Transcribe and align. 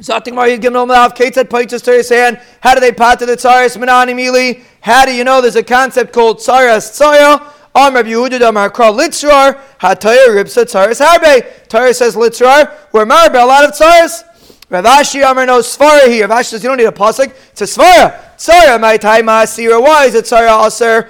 Zating 0.00 0.34
Mar 0.34 0.48
Yidgim 0.48 0.72
Nomalav, 0.72 1.16
Ketzat 1.16 1.44
Paitis 1.44 1.80
Teresayan. 1.80 2.42
How 2.60 2.74
do 2.74 2.80
they 2.80 2.90
pat 2.90 3.20
to 3.20 3.26
the 3.26 3.36
Tsaris 3.36 3.76
Minani 3.76 4.12
Mili? 4.12 4.60
How 4.80 5.04
do 5.04 5.14
you 5.14 5.22
know 5.22 5.40
there's 5.40 5.54
a 5.54 5.62
concept 5.62 6.12
called 6.12 6.38
Tsaras 6.38 6.90
Tsaya? 6.90 7.40
Am 7.76 7.94
Rabbi 7.94 8.08
Yehuda 8.08 8.40
Damar 8.40 8.70
Kral 8.70 8.98
Litzrar, 8.98 9.60
Hatayah 9.78 10.28
Ribsa 10.28 10.64
Tsaris 10.64 11.00
Harbe. 11.00 11.68
Torah 11.68 11.94
says 11.94 12.16
Litzrar, 12.16 12.72
where 12.90 13.06
Marbe, 13.06 13.40
a 13.40 13.46
lot 13.46 13.62
of 13.64 13.70
Tsaris. 13.70 14.24
Rav 14.68 14.84
Ashi 14.84 15.30
Amar 15.30 15.46
no 15.46 15.60
Svara 15.60 16.08
here. 16.08 16.26
Rav 16.26 16.40
Ashi 16.40 16.50
says 16.50 16.64
you 16.64 16.68
don't 16.70 16.78
need 16.78 16.86
a 16.86 16.90
pasuk. 16.90 17.32
It's 17.52 17.60
a 17.60 17.64
Svara. 17.64 18.20
Tsara 18.36 18.80
my 18.80 18.96
time 18.96 19.26
asira. 19.26 19.80
Why 19.80 20.06
is 20.06 20.16
it 20.16 20.24
Tsara 20.24 20.66
aser? 20.66 21.08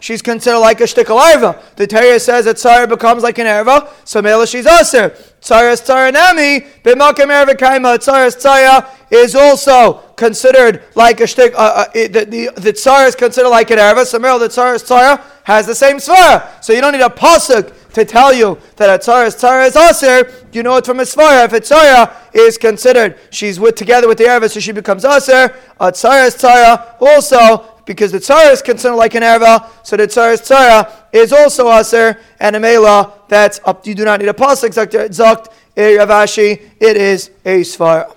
She's 0.00 0.20
considered 0.20 0.58
like 0.58 0.80
a 0.80 0.84
shtickle 0.84 1.18
erva. 1.18 1.74
The 1.76 1.86
Torah 1.86 2.20
says 2.20 2.44
that 2.44 2.56
Tsara 2.56 2.86
becomes 2.86 3.22
like 3.22 3.38
an 3.38 3.46
erva, 3.46 3.88
so 4.04 4.20
Mela 4.20 4.46
she's 4.46 4.66
oh, 4.66 4.78
aser. 4.80 5.16
Tsaras 5.42 5.82
Tsara 5.82 6.12
nami 6.12 6.60
b'makim 6.84 7.26
erva 7.26 7.54
kaima. 7.54 7.98
Tsaras 7.98 8.36
Tsara 8.36 8.88
is 9.10 9.34
also 9.34 9.94
considered 10.16 10.84
like 10.94 11.20
a 11.20 11.26
shtick. 11.26 11.52
Uh, 11.54 11.58
uh, 11.58 11.84
the 11.92 12.08
the, 12.08 12.60
the 12.60 12.72
Tsara 12.72 13.08
is 13.08 13.16
considered 13.16 13.50
like 13.50 13.70
an 13.70 13.78
erva. 13.78 14.20
Mela 14.20 14.38
the 14.38 14.48
Tsaras 14.48 14.84
Tsara 14.84 15.20
has 15.44 15.66
the 15.66 15.74
same 15.74 15.96
svara. 15.96 16.62
So 16.62 16.72
you 16.72 16.80
don't 16.80 16.92
need 16.92 17.02
a 17.02 17.08
pasuk 17.08 17.92
to 17.94 18.04
tell 18.04 18.32
you 18.32 18.58
that 18.76 18.88
a 18.88 19.04
tzara 19.04 19.26
is 19.26 19.36
tzara 19.36 19.66
is 19.66 19.76
aser, 19.76 20.46
you 20.52 20.62
know 20.62 20.76
it 20.76 20.86
from 20.86 21.00
a 21.00 21.02
svara. 21.02 21.44
If 21.44 21.52
a 21.52 22.38
is 22.38 22.56
considered, 22.56 23.18
she's 23.30 23.60
with 23.60 23.74
together 23.74 24.08
with 24.08 24.18
the 24.18 24.24
erva, 24.24 24.50
so 24.50 24.60
she 24.60 24.72
becomes 24.72 25.04
aser. 25.04 25.54
A 25.80 25.92
tzara 25.92 26.28
is 26.28 26.36
tzara 26.36 26.96
also 27.00 27.71
because 27.84 28.12
the 28.12 28.18
tzara 28.18 28.52
is 28.52 28.62
considered 28.62 28.96
like 28.96 29.14
an 29.14 29.22
erva, 29.22 29.68
so 29.82 29.96
the 29.96 30.06
tzara 30.06 30.34
is 30.34 30.40
tzara 30.42 30.90
is 31.12 31.32
also 31.32 31.70
aser, 31.70 32.18
and 32.40 32.56
a 32.56 32.60
mela 32.60 33.20
that's 33.28 33.60
up. 33.64 33.86
You 33.86 33.94
do 33.94 34.04
not 34.04 34.20
need 34.20 34.28
a 34.28 34.32
pasuk. 34.32 34.70
Zakt 34.70 35.48
Rav 35.76 36.08
Ashi, 36.08 36.70
it 36.80 36.96
is 36.96 37.30
a 37.44 37.60
svara. 37.60 38.14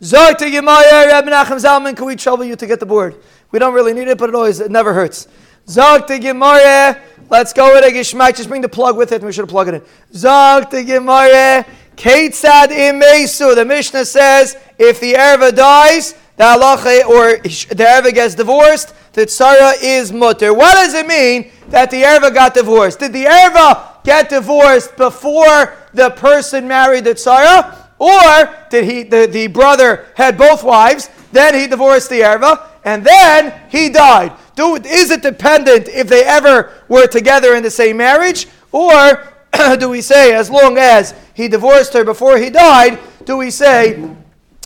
Zakt 0.00 0.38
Yemaya 0.38 1.06
Reb 1.06 1.26
Nachem 1.26 1.58
Zalman, 1.58 1.96
can 1.96 2.06
we 2.06 2.16
trouble 2.16 2.44
you 2.44 2.56
to 2.56 2.66
get 2.66 2.80
the 2.80 2.86
board? 2.86 3.16
We 3.50 3.58
don't 3.58 3.74
really 3.74 3.92
need 3.92 4.08
it, 4.08 4.16
but 4.16 4.28
it 4.28 4.34
always 4.34 4.60
it 4.60 4.70
never 4.70 4.94
hurts. 4.94 5.28
Zakt 5.66 6.20
Gemara. 6.20 7.00
Let's 7.28 7.52
go 7.52 7.72
with 7.72 7.84
a 7.84 7.96
Gishmak. 7.96 8.36
Just 8.36 8.48
bring 8.48 8.60
the 8.60 8.68
plug 8.68 8.96
with 8.96 9.12
it, 9.12 9.22
we 9.22 9.32
should 9.32 9.48
plug 9.48 9.68
it 9.68 9.74
in. 9.74 9.82
Zog 10.12 10.68
the 10.70 10.82
Gemara. 10.82 11.64
Ketzad 11.94 12.68
imesu. 12.68 13.54
The 13.54 13.64
Mishnah 13.64 14.04
says 14.04 14.56
if 14.78 14.98
the 14.98 15.12
erva 15.12 15.54
dies, 15.54 16.14
the 16.40 16.46
halacha 16.46 17.04
or 17.04 17.36
the 17.36 17.84
erva 17.84 18.14
gets 18.14 18.34
divorced, 18.34 18.94
the 19.12 19.26
tzara 19.26 19.74
is 19.82 20.10
mutter. 20.10 20.54
What 20.54 20.72
does 20.72 20.94
it 20.94 21.06
mean 21.06 21.52
that 21.68 21.90
the 21.90 22.02
erva 22.02 22.32
got 22.32 22.54
divorced? 22.54 23.00
Did 23.00 23.12
the 23.12 23.24
erva 23.24 24.02
get 24.04 24.30
divorced 24.30 24.96
before 24.96 25.74
the 25.92 26.08
person 26.16 26.66
married 26.66 27.04
the 27.04 27.10
tzara? 27.10 27.76
Or 27.98 28.56
did 28.70 28.84
he 28.84 29.02
the, 29.02 29.28
the 29.30 29.48
brother 29.48 30.06
had 30.14 30.38
both 30.38 30.64
wives, 30.64 31.10
then 31.30 31.54
he 31.54 31.66
divorced 31.66 32.08
the 32.08 32.20
erva, 32.20 32.68
and 32.86 33.04
then 33.04 33.60
he 33.68 33.90
died? 33.90 34.32
Do, 34.56 34.76
is 34.76 35.10
it 35.10 35.20
dependent 35.20 35.88
if 35.88 36.08
they 36.08 36.24
ever 36.24 36.72
were 36.88 37.06
together 37.06 37.54
in 37.54 37.62
the 37.62 37.70
same 37.70 37.98
marriage? 37.98 38.46
Or 38.72 39.28
do 39.78 39.90
we 39.90 40.00
say, 40.00 40.34
as 40.34 40.48
long 40.48 40.78
as 40.78 41.14
he 41.34 41.48
divorced 41.48 41.92
her 41.92 42.02
before 42.02 42.38
he 42.38 42.48
died, 42.48 42.98
do 43.26 43.36
we 43.36 43.50
say 43.50 44.16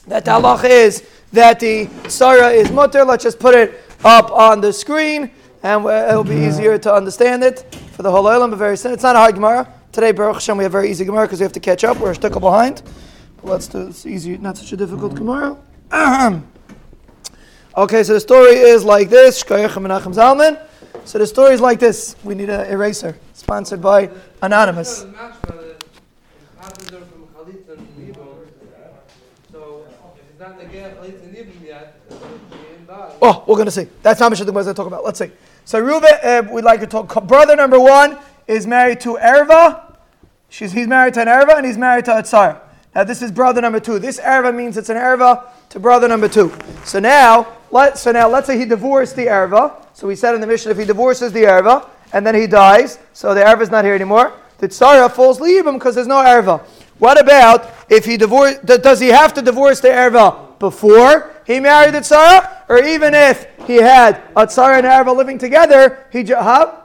that 0.07 0.25
the 0.25 0.31
halach 0.31 0.65
is 0.65 1.03
that 1.35 1.61
the 1.61 1.87
tzara 2.05 2.55
is 2.55 2.71
mutter? 2.71 3.05
Let's 3.05 3.25
just 3.25 3.39
put 3.39 3.55
it 3.55 3.81
up 4.05 4.31
on 4.31 4.61
the 4.61 4.73
screen 4.73 5.31
and 5.63 5.85
it'll 5.85 6.25
be 6.25 6.37
easier 6.37 6.79
to 6.79 6.93
understand 6.93 7.43
it 7.43 7.65
for 7.93 8.03
the 8.03 8.11
whole 8.11 8.27
island. 8.27 8.51
But 8.51 8.59
very 8.59 8.77
soon, 8.77 8.93
It's 8.93 9.03
not 9.03 9.17
a 9.17 9.19
hard 9.19 9.35
Gemara. 9.35 9.69
Today, 9.93 10.13
Baruch 10.13 10.35
Hashem, 10.35 10.57
we 10.57 10.65
have 10.65 10.73
very 10.73 10.91
easy 10.91 11.05
Gemara 11.05 11.27
because 11.27 11.41
we 11.41 11.45
have 11.45 11.53
to 11.53 11.61
catch 11.61 11.85
up. 11.85 11.99
We're 11.99 12.11
a 12.11 12.15
stickle 12.15 12.41
behind. 12.41 12.83
But 13.37 13.47
let's 13.47 13.69
do 13.69 13.87
it's 13.87 14.07
easy, 14.07 14.37
not 14.39 14.57
such 14.57 14.73
a 14.73 14.77
difficult 14.77 15.15
Gemara. 15.15 15.57
Okay, 17.77 18.05
so 18.05 18.15
the 18.15 18.21
story 18.21 18.57
is 18.57 18.85
like 18.85 19.11
this. 19.11 19.41
So 19.41 21.19
the 21.19 21.27
story 21.27 21.55
is 21.55 21.61
like 21.61 21.81
this. 21.81 22.17
We 22.25 22.35
need 22.35 22.51
an 22.51 22.67
eraser, 22.71 23.17
sponsored 23.33 23.83
by 23.83 24.11
Anonymous. 24.43 25.07
Oh, 33.23 33.45
we're 33.47 33.57
going 33.57 33.67
to 33.67 33.71
see. 33.71 33.89
That's 34.03 34.21
not 34.21 34.31
going 34.37 34.67
to 34.67 34.75
talk 34.75 34.87
about. 34.87 35.05
Let's 35.05 35.19
see. 35.19 35.31
So 35.65 35.83
Reuven, 35.83 36.25
uh, 36.25 36.53
we'd 36.53 36.65
like 36.65 36.81
to 36.81 36.87
talk. 36.87 37.27
Brother 37.27 37.57
number 37.57 37.81
one 37.81 38.19
is 38.47 38.67
married 38.67 39.01
to 39.01 39.17
Erva. 39.17 39.97
She's, 40.49 40.73
he's 40.73 40.87
married 40.87 41.15
to 41.15 41.23
an 41.23 41.29
Erva 41.29 41.57
and 41.57 41.67
he's 41.67 41.79
married 41.79 42.05
to 42.07 42.19
a 42.19 42.23
Tsar. 42.23 42.61
Now 42.95 43.05
this 43.05 43.23
is 43.23 43.33
brother 43.33 43.61
number 43.61 43.81
two. 43.81 43.99
This 43.99 44.21
Erva 44.21 44.55
means 44.55 44.77
it's 44.77 44.89
an 44.89 44.97
Erva 44.97 45.45
to 45.71 45.81
brother 45.81 46.07
number 46.07 46.29
two. 46.29 46.53
So 46.85 47.01
now 47.01 47.49
let, 47.73 47.99
so 47.99 48.13
now 48.13 48.29
let's 48.29 48.47
say 48.47 48.57
he 48.57 48.65
divorced 48.65 49.17
the 49.17 49.27
erva. 49.27 49.85
So 49.93 50.07
we 50.07 50.15
said 50.15 50.37
in 50.37 50.41
the 50.41 50.47
mission 50.47 50.71
if 50.71 50.79
he 50.79 50.85
divorces 50.85 51.33
the 51.33 51.43
erva 51.43 51.89
and 52.13 52.25
then 52.25 52.37
he 52.37 52.47
dies, 52.47 53.01
so 53.13 53.35
the 53.35 53.41
erva 53.41 53.63
is 53.63 53.71
not 53.71 53.85
here 53.85 53.95
anymore. 53.95 54.33
The 54.59 54.69
tzara 54.69 55.11
falls 55.11 55.41
leave 55.41 55.67
him 55.67 55.75
because 55.75 55.97
there's 55.97 56.07
no 56.07 56.23
erva. 56.23 56.65
What 56.99 57.21
about 57.21 57.71
if 57.89 58.05
he 58.05 58.17
divorce? 58.17 58.59
Does 58.59 59.01
he 59.01 59.09
have 59.09 59.35
to 59.35 59.43
divorce 59.43 59.81
the 59.81 59.89
erva 59.89 60.59
before 60.59 61.35
he 61.47 61.61
married 61.61 61.95
the 61.95 62.01
tzara, 62.01 62.63
or 62.69 62.83
even 62.83 63.15
if 63.15 63.47
he 63.67 63.77
had 63.77 64.23
a 64.37 64.47
tzara 64.47 64.79
and 64.79 64.87
erva 64.87 65.15
living 65.15 65.39
together? 65.39 66.07
He 66.13 66.23
huh? 66.25 66.81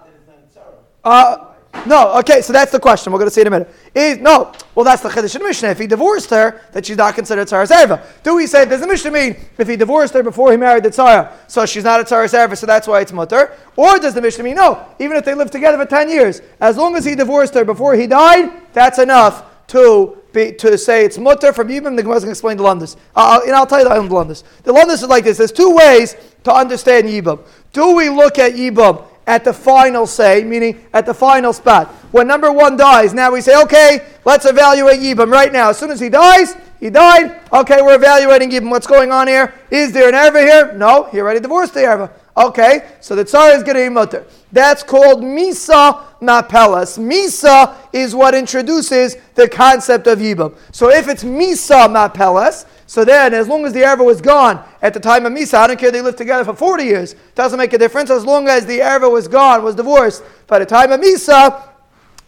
Uh, 1.03 1.46
no, 1.86 2.18
okay, 2.18 2.42
so 2.42 2.52
that's 2.52 2.72
the 2.72 2.80
question. 2.80 3.14
We're 3.14 3.19
going 3.19 3.30
to 3.30 3.34
see 3.34 3.42
in 3.42 3.48
a 3.48 3.52
minute. 3.52 3.69
Is, 3.94 4.18
no, 4.18 4.52
well, 4.75 4.84
that's 4.84 5.02
the 5.02 5.09
Chiddush 5.09 5.36
in 5.36 5.44
Mishnah. 5.44 5.69
If 5.69 5.80
he 5.80 5.88
divorced 5.88 6.30
her, 6.31 6.62
that 6.72 6.86
she's 6.86 6.98
not 6.98 7.16
considered 7.16 7.48
Tzara's 7.48 7.69
Erva. 7.69 8.03
Do 8.24 8.36
we 8.36 8.48
say, 8.48 8.66
does 8.66 8.81
the 8.81 8.88
Mishnah 8.88 9.12
mean 9.12 9.38
if 9.58 9.68
he 9.68 9.75
divorced 9.75 10.14
her 10.16 10.24
before 10.24 10.52
he 10.52 10.58
married 10.58 10.84
the 10.84 10.90
Tzara, 10.90 11.31
so 11.48 11.66
she's 11.66 11.84
not 11.84 12.02
a 12.02 12.03
Tzara's 12.03 12.34
Erva, 12.34 12.58
so 12.58 12.66
that's 12.66 12.88
why 12.88 13.02
it's 13.02 13.14
Mutter? 13.14 13.56
Or 13.75 13.98
does 14.00 14.14
the 14.14 14.22
Mishnah 14.22 14.44
mean, 14.44 14.56
no, 14.56 14.86
even 15.00 15.16
if 15.16 15.24
they 15.24 15.36
lived 15.36 15.52
together 15.52 15.78
for 15.78 15.86
10 15.86 16.09
years, 16.09 16.42
as 16.59 16.75
long 16.75 16.96
as 16.96 17.06
he 17.06 17.16
divorced 17.16 17.53
her 17.53 17.64
before 17.64 17.96
he 17.96 18.08
died, 18.08 18.52
that's 18.74 19.00
enough 19.00 19.46
to 19.69 20.18
be, 20.34 20.52
to 20.53 20.78
say 20.78 21.06
it's 21.06 21.18
mutter 21.18 21.53
from 21.53 21.69
Yibam, 21.69 21.96
the 21.96 22.03
Gemara 22.03 22.19
to 22.19 22.30
explain 22.30 22.57
the 22.57 22.63
Lundus. 22.63 22.96
Uh, 23.16 23.40
and 23.46 23.56
I'll 23.56 23.66
tell 23.66 23.80
you 23.80 23.85
the 23.85 23.96
Lundus. 23.96 24.44
The 24.63 24.74
Lundus 24.74 24.96
is 24.96 25.07
like 25.07 25.24
this. 25.24 25.38
There's 25.38 25.52
two 25.52 25.74
ways 25.75 26.16
to 26.44 26.53
understand 26.53 27.07
Yibam. 27.07 27.44
Do 27.72 27.96
we 27.96 28.09
look 28.09 28.38
at 28.38 28.53
Yibam 28.53 29.06
at 29.30 29.44
the 29.44 29.53
final 29.53 30.07
say, 30.07 30.44
meaning 30.44 30.84
at 30.91 31.06
the 31.06 31.13
final 31.13 31.53
spot. 31.53 31.88
When 32.12 32.28
number 32.28 32.52
one 32.52 32.75
dies, 32.75 33.13
now 33.13 33.31
we 33.31 33.41
say, 33.41 33.62
okay, 33.62 34.07
let's 34.25 34.46
evaluate 34.46 35.00
Yibam 35.02 35.31
right 35.31 35.53
now. 35.53 35.69
As 35.69 35.78
soon 35.78 35.91
as 35.91 36.00
he 36.00 36.09
dies, 36.09 36.56
he 36.80 36.90
died. 36.90 37.40
Okay, 37.53 37.84
we're 37.84 37.94
evaluating 37.94 38.50
Yibam. 38.50 38.72
What's 38.72 38.88
going 38.88 39.12
on 39.12 39.28
here? 39.28 39.53
Is 39.69 39.91
there 39.91 40.09
an 40.09 40.16
Erva 40.16 40.41
here? 40.41 40.74
No, 40.75 41.03
he 41.12 41.19
already 41.19 41.40
divorced 41.40 41.75
the 41.75 41.81
Erva. 41.81 42.12
Okay, 42.36 42.90
so 43.01 43.16
the 43.16 43.24
Tsar 43.24 43.51
is 43.51 43.62
getting 43.62 43.94
mutter. 43.94 44.25
That's 44.51 44.81
called 44.81 45.22
Misa 45.22 46.06
Mapelas. 46.22 46.97
Misa 46.97 47.75
is 47.94 48.13
what 48.13 48.35
introduces 48.35 49.18
the 49.35 49.47
concept 49.47 50.07
of 50.07 50.19
Yibam. 50.19 50.57
So 50.72 50.90
if 50.90 51.07
it's 51.07 51.24
Misa 51.24 51.88
Mapelas, 51.88 52.66
so 52.90 53.06
then, 53.06 53.35
as 53.35 53.47
long 53.47 53.66
as 53.66 53.74
the 53.74 53.81
Erva 53.81 54.03
was 54.03 54.19
gone 54.19 54.63
at 54.81 54.96
the 54.96 55.00
time 55.00 55.28
of 55.28 55.31
Misa, 55.31 55.59
I 55.59 55.68
don't 55.68 55.80
care 55.80 55.91
they 55.91 56.02
lived 56.02 56.18
together 56.18 56.44
for 56.44 56.56
40 56.56 56.84
years, 56.84 57.16
doesn't 57.35 57.59
make 57.59 57.72
a 57.74 57.78
difference. 57.78 58.09
As 58.09 58.25
long 58.25 58.47
as 58.47 58.66
the 58.66 58.80
Erva 58.80 59.12
was 59.12 59.28
gone, 59.28 59.63
was 59.63 59.75
divorced, 59.75 60.24
by 60.47 60.57
the 60.57 60.66
time 60.66 60.91
of 60.91 61.00
Misa, 61.00 61.69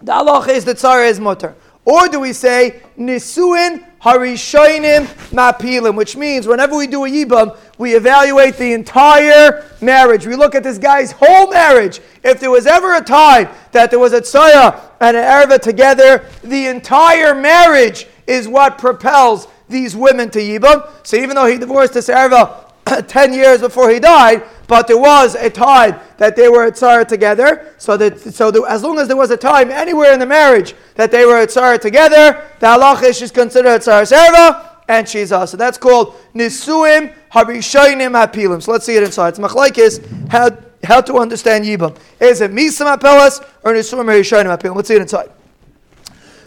the 0.04 0.14
Allah 0.14 0.48
is 0.52 0.64
the 0.64 0.76
Tzara 0.76 1.10
is 1.10 1.20
mutter. 1.20 1.56
Or 1.84 2.08
do 2.08 2.20
we 2.20 2.32
say, 2.32 2.84
Nisuin 2.96 3.84
Harishoinim 4.02 5.06
Mapilim, 5.30 5.96
which 5.96 6.16
means 6.18 6.48
whenever 6.48 6.76
we 6.76 6.88
do 6.88 7.06
a 7.06 7.10
Yibam, 7.10 7.56
we 7.78 7.96
evaluate 7.96 8.58
the 8.58 8.74
entire 8.74 9.64
marriage. 9.80 10.26
We 10.26 10.36
look 10.36 10.56
at 10.56 10.64
this 10.64 10.80
guy's 10.80 11.12
whole 11.12 11.52
marriage. 11.52 12.02
If 12.24 12.40
there 12.40 12.50
was 12.50 12.66
ever 12.66 12.96
a 12.96 13.02
time 13.02 13.48
that 13.74 13.92
there 13.92 14.00
was 14.00 14.14
a 14.14 14.22
Tzaya 14.22 14.82
and 15.00 15.16
an 15.16 15.24
Erva 15.24 15.60
together, 15.60 16.26
the 16.44 16.66
entire 16.68 17.36
marriage 17.36 18.08
is 18.26 18.48
what 18.48 18.80
propels 18.80 19.48
these 19.70 19.96
women 19.96 20.32
to 20.32 20.40
Yibam. 20.40 20.88
So 21.06 21.18
even 21.18 21.36
though 21.36 21.46
he 21.46 21.58
divorced 21.58 21.94
this 21.94 22.10
Erva 22.10 22.72
10 23.08 23.34
years 23.34 23.62
before 23.62 23.92
he 23.92 24.00
died, 24.00 24.44
but 24.72 24.88
there 24.88 24.98
was 24.98 25.36
a 25.36 25.50
time 25.50 26.00
that 26.16 26.38
they 26.38 26.48
were 26.48 26.64
at 26.64 26.76
Tzara 26.76 27.06
together. 27.06 27.74
So 27.78 27.98
that 27.98 28.18
so 28.22 28.64
as 28.64 28.84
long 28.84 29.00
as 29.00 29.10
there 29.10 29.18
was 29.18 29.30
a 29.30 29.36
time 29.36 29.70
anywhere 29.70 30.14
in 30.14 30.20
the 30.22 30.26
marriage 30.26 30.76
that 30.96 31.12
they 31.12 31.26
were 31.26 31.40
at 31.40 31.50
Tzara 31.50 31.78
together, 31.78 32.42
the 32.62 32.68
halacha 32.68 33.10
is 33.10 33.18
she's 33.18 33.32
considered 33.32 33.82
Tzara 33.82 34.10
Serva, 34.10 34.78
and 34.88 35.10
she's 35.10 35.34
us. 35.34 35.52
So 35.52 35.58
that's 35.58 35.78
called 35.78 36.16
Nisuim 36.34 37.14
Harishoinim 37.34 38.14
Hapilim. 38.14 38.64
So 38.64 38.72
let's 38.72 38.86
see 38.86 38.96
it 38.96 39.04
inside. 39.04 39.38
It's 39.38 39.40
machlaikis 39.40 40.30
how 40.30 40.58
how 40.86 41.02
to 41.02 41.18
understand 41.18 41.66
Yibam. 41.66 41.98
Is 42.22 42.40
it 42.40 42.52
Misam 42.52 42.96
Hapelas 42.96 43.46
or 43.64 43.74
Nisuim 43.74 44.06
Harishoinim 44.06 44.58
Hapilim? 44.58 44.78
Let's 44.78 44.88
see 44.88 44.96
it 44.96 45.02
inside. 45.02 45.32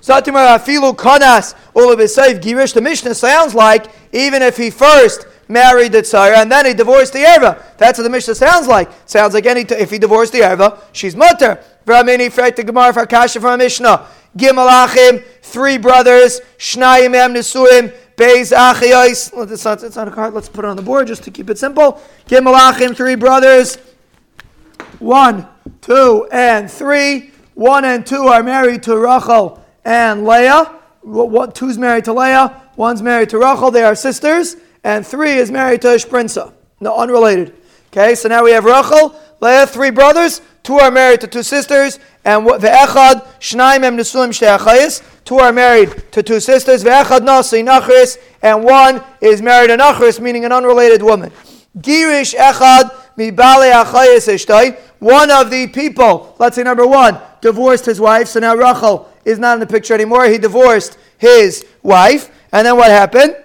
Satimar 0.00 0.58
Afilu 0.58 0.96
Konas 0.96 1.54
Ulabisayv 1.74 2.40
Girish. 2.40 2.72
The 2.72 2.80
Mishnah 2.80 3.16
sounds 3.16 3.54
like 3.54 3.88
even 4.14 4.40
if 4.40 4.56
he 4.56 4.70
first 4.70 5.26
married 5.48 5.92
the 5.92 6.02
tzara 6.02 6.36
and 6.36 6.50
then 6.50 6.66
he 6.66 6.74
divorced 6.74 7.12
the 7.12 7.20
erva. 7.20 7.62
That's 7.76 7.98
what 7.98 8.04
the 8.04 8.10
Mishnah 8.10 8.34
sounds 8.34 8.66
like. 8.66 8.90
Sounds 9.06 9.34
like 9.34 9.46
any 9.46 9.64
t- 9.64 9.74
if 9.74 9.90
he 9.90 9.98
divorced 9.98 10.32
the 10.32 10.40
erva, 10.40 10.80
she's 10.92 11.16
mutter. 11.16 11.62
V'ramini 11.86 12.30
frek 12.32 12.56
the 12.56 12.64
Gemara 12.64 12.92
for 12.92 13.06
Kasha 13.06 13.40
from 13.40 13.58
Mishnah. 13.58 14.06
Gimalachim, 14.36 15.24
three 15.42 15.78
brothers, 15.78 16.40
Shnayim 16.58 17.14
em 17.14 17.34
Nesuim, 17.34 17.94
Beis 18.16 18.52
Achiyos. 18.52 19.50
It's 19.50 19.64
not, 19.64 19.82
it's 19.82 19.96
not 19.96 20.08
a 20.08 20.10
card. 20.10 20.34
Let's 20.34 20.48
put 20.48 20.64
it 20.64 20.68
on 20.68 20.76
the 20.76 20.82
board 20.82 21.06
just 21.06 21.22
to 21.24 21.30
keep 21.30 21.50
it 21.50 21.58
simple. 21.58 22.00
Gimalachim, 22.26 22.96
three 22.96 23.14
brothers. 23.14 23.78
One, 24.98 25.46
two, 25.80 26.28
and 26.32 26.70
three. 26.70 27.30
One 27.54 27.84
and 27.84 28.04
two 28.04 28.26
are 28.26 28.42
married 28.42 28.82
to 28.84 28.98
Rachel 28.98 29.64
and 29.84 30.24
Leah. 30.24 30.80
Two's 31.52 31.78
married 31.78 32.04
to 32.06 32.12
Leah. 32.12 32.62
One's 32.76 33.02
married 33.02 33.30
to 33.30 33.38
Rachel. 33.38 33.70
They 33.70 33.84
are 33.84 33.94
sisters. 33.94 34.56
And 34.82 35.06
three 35.06 35.34
is 35.34 35.50
married 35.50 35.82
to 35.82 35.88
Ishprinsa. 35.88 36.52
No, 36.80 36.96
unrelated. 36.96 37.54
Okay, 37.96 38.16
so 38.16 38.28
now 38.28 38.42
we 38.42 38.50
have 38.50 38.64
Rachel, 38.64 39.14
Leah, 39.38 39.68
three 39.68 39.90
brothers. 39.90 40.40
Two 40.64 40.78
are 40.80 40.90
married 40.90 41.20
to 41.20 41.28
two 41.28 41.44
sisters. 41.44 42.00
And 42.24 42.44
the 42.44 42.66
Shnaim 43.38 43.84
em 43.84 43.96
Nesulim 43.96 44.30
Shteachayis. 44.30 45.00
Two 45.24 45.38
are 45.38 45.52
married 45.52 46.10
to 46.10 46.20
two 46.20 46.40
sisters. 46.40 46.82
Ve'echad 46.82 47.22
nasi 47.22 47.62
nachris. 47.62 48.18
And 48.42 48.64
one 48.64 49.00
is 49.20 49.40
married 49.40 49.68
to 49.68 49.76
nachris, 49.76 50.18
meaning 50.18 50.44
an 50.44 50.50
unrelated 50.50 51.04
woman. 51.04 51.30
Girish 51.78 52.34
Echad 52.34 52.90
mi 53.16 53.30
achayis. 53.30 54.76
One 54.98 55.30
of 55.30 55.50
the 55.50 55.68
people, 55.68 56.34
let's 56.40 56.56
say 56.56 56.64
number 56.64 56.88
one, 56.88 57.16
divorced 57.42 57.86
his 57.86 58.00
wife. 58.00 58.26
So 58.26 58.40
now 58.40 58.56
Rachel 58.56 59.08
is 59.24 59.38
not 59.38 59.54
in 59.54 59.60
the 59.60 59.68
picture 59.68 59.94
anymore. 59.94 60.26
He 60.26 60.38
divorced 60.38 60.98
his 61.16 61.64
wife. 61.80 62.28
And 62.50 62.66
then 62.66 62.76
what 62.76 62.90
happened? 62.90 63.36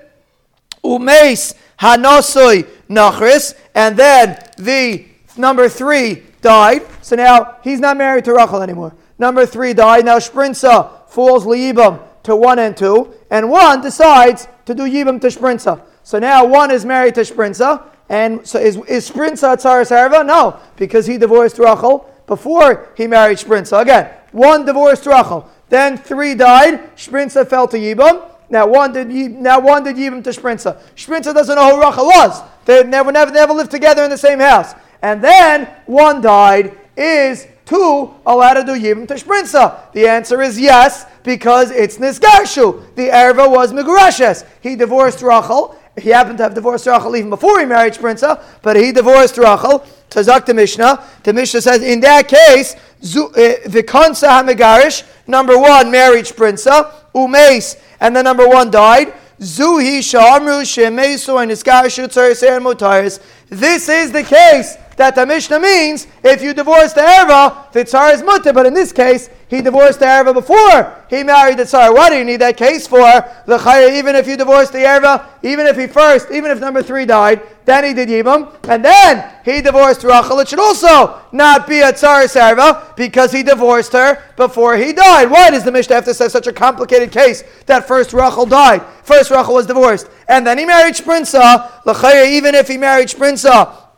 Umeis 0.84 1.54
hanosoi 1.80 2.68
nachris. 2.90 3.54
And 3.76 3.96
then 3.96 4.42
the 4.58 5.06
number 5.38 5.70
three 5.70 6.24
died. 6.42 6.86
So 7.02 7.16
now 7.16 7.58
he's 7.64 7.80
not 7.80 7.98
married 7.98 8.26
to 8.26 8.34
Rachel 8.34 8.62
anymore. 8.62 8.94
Number 9.18 9.46
three 9.46 9.74
died. 9.74 10.06
Now 10.06 10.18
Shprinza 10.18 11.08
falls 11.10 11.46
Liibam 11.46 12.02
to 12.24 12.36
one 12.36 12.60
and 12.60 12.76
two. 12.76 13.14
And 13.30 13.50
one 13.50 13.82
decides 13.82 14.48
to 14.66 14.74
do 14.74 14.84
Yibam 14.84 15.22
to 15.22 15.28
Shprinza. 15.28 15.82
So 16.04 16.20
now 16.20 16.46
one 16.46 16.72
is 16.72 16.86
married 16.86 17.16
to 17.16 17.22
Shprinza. 17.22 17.84
And 18.10 18.46
so 18.48 18.60
is, 18.60 18.78
is 18.88 19.10
Shprinza 19.10 19.56
Tzaras 19.58 19.92
Harva? 19.92 20.26
No, 20.26 20.60
because 20.76 21.06
he 21.06 21.18
divorced 21.18 21.60
Rachel 21.60 22.10
before 22.26 22.90
he 22.98 23.06
married 23.06 23.38
Shprinza. 23.38 23.82
Again, 23.82 24.12
one 24.32 24.66
divorced 24.66 25.06
Rachel. 25.06 25.48
Then 25.70 25.98
three 25.98 26.34
died. 26.34 26.96
Shprinza 26.96 27.48
fell 27.48 27.68
to 27.68 27.78
Yibam. 27.78 28.28
Now 28.50 28.68
one 28.68 28.92
did 28.94 29.10
now 29.10 29.60
one 29.60 29.84
did 29.84 29.96
Yibam 29.96 30.24
to 30.24 30.31
Shprinza. 30.31 30.80
Shprinza 30.96 31.34
doesn't 31.34 31.56
know 31.56 31.75
who 31.75 31.81
Rachel 31.81 32.06
was. 32.06 32.42
They 32.66 32.84
never, 32.84 33.12
never, 33.12 33.31
never 33.31 33.54
lived 33.54 33.72
together 33.72 34.04
in 34.04 34.10
the 34.10 34.18
same 34.18 34.40
house. 34.40 34.74
And 35.01 35.24
then 35.24 35.68
one 35.86 36.22
died. 36.22 36.78
Is 36.98 37.48
two 37.66 38.13
allowed 38.25 38.56
to 38.56 38.63
do 38.66 38.72
Yibam 38.74 39.07
to 39.07 39.13
Shprinza? 39.13 39.92
The 39.94 40.07
answer 40.07 40.42
is 40.42 40.60
yes, 40.60 41.06
because 41.24 41.72
it's 41.72 41.98
Nisgarshu. 41.98 42.96
The 42.96 43.07
Erva 43.07 43.50
was 43.50 43.72
Migurashes. 43.72 44.46
He 44.62 44.75
divorced 44.75 45.22
Rachel. 45.22 45.80
He 45.98 46.10
happened 46.10 46.38
to 46.40 46.44
have 46.44 46.54
divorced 46.54 46.88
Rachel 46.88 47.16
even 47.16 47.30
before 47.30 47.60
he 47.60 47.66
married 47.66 47.94
Shprinza, 47.94 48.44
but 48.62 48.75
he 48.75 48.92
divorced 48.92 49.38
Rachel. 49.38 49.86
Tazak 50.10 50.46
the 50.46 50.54
Mishnah. 50.54 51.04
The 51.24 51.34
Mishnah 51.34 51.62
says, 51.62 51.82
in 51.82 52.00
that 52.02 52.28
case, 52.28 52.74
eh, 52.74 53.68
Vikonsa 53.68 54.28
Hamigarish, 54.28 55.04
number 55.28 55.58
one, 55.58 55.92
married 55.92 56.26
Shprinza, 56.26 56.92
Umes, 57.14 57.80
and 58.00 58.16
the 58.16 58.24
number 58.24 58.48
one 58.48 58.72
died. 58.72 59.14
Zuhi 59.40 60.00
Shamru 60.00 60.64
Shemesu 60.64 61.42
and 61.42 61.52
Iskarshu 61.52 62.08
Tzaris 62.08 62.42
Motaris. 62.60 63.22
This 63.48 63.88
is 63.88 64.12
the 64.12 64.24
case 64.24 64.76
that 65.00 65.16
the 65.16 65.25
Mishnah 65.25 65.62
means 65.62 66.07
if 66.25 66.42
you 66.42 66.54
divorce 66.54 66.92
the 66.92 67.00
Erva, 67.00 67.72
the 67.72 67.86
Tsar 67.86 68.12
is 68.12 68.22
mutter. 68.22 68.51
But 68.51 68.66
in 68.66 68.74
this 68.74 68.92
case, 68.92 69.30
he 69.48 69.62
divorced 69.62 70.00
the 70.00 70.06
Erva 70.06 70.34
before 70.34 71.06
he 71.10 71.24
married 71.24 71.57
the 71.57 71.66
Tsar. 71.66 71.94
What 71.94 72.10
do 72.10 72.18
you 72.18 72.25
need 72.25 72.42
that 72.42 72.57
case 72.57 72.86
for? 72.86 73.00
The 73.00 73.57
Chaya, 73.57 73.98
even 73.98 74.18
if 74.18 74.28
you 74.28 74.36
divorced 74.36 74.74
the 74.74 74.80
Erva, 74.80 75.25
even 75.42 75.68
if 75.68 75.78
he 75.78 75.88
first, 75.88 76.30
even 76.31 76.51
if 76.51 76.60
number 76.60 76.84
three 76.84 77.06
died, 77.06 77.42
then 77.63 77.86
he 77.86 77.94
did 77.94 78.10
Yibam, 78.10 78.54
and 78.68 78.84
then 78.84 79.31
he 79.46 79.62
divorced 79.62 80.04
Rachel. 80.04 80.40
It 80.40 80.50
should 80.50 80.60
also 80.60 81.22
not 81.31 81.66
be 81.66 81.80
a 81.80 81.94
Tsar 81.94 82.24
Erva 82.24 82.94
because 82.98 83.31
he 83.31 83.42
divorced 83.42 83.94
her 83.94 84.22
before 84.36 84.75
he 84.75 84.92
died. 84.92 85.31
Why 85.31 85.50
does 85.50 85.63
the 85.63 85.72
Mishnah 85.72 85.95
have 85.95 86.06
to 86.06 86.13
say 86.13 86.28
such 86.28 86.48
a 86.48 86.54
complicated 86.54 87.13
case 87.13 87.45
that 87.68 87.88
first 87.88 88.12
Rachel 88.12 88.45
died? 88.45 88.81
First 89.04 89.31
Rachel 89.31 89.54
was 89.54 89.66
divorced, 89.66 90.10
and 90.28 90.45
then 90.45 90.57
he 90.57 90.66
married 90.66 90.95
Shprinza. 90.95 91.72
L'chaya, 91.86 92.30
even 92.30 92.54
if 92.54 92.68
he 92.68 92.75
married 92.75 93.07
Shprinza, 93.07 93.89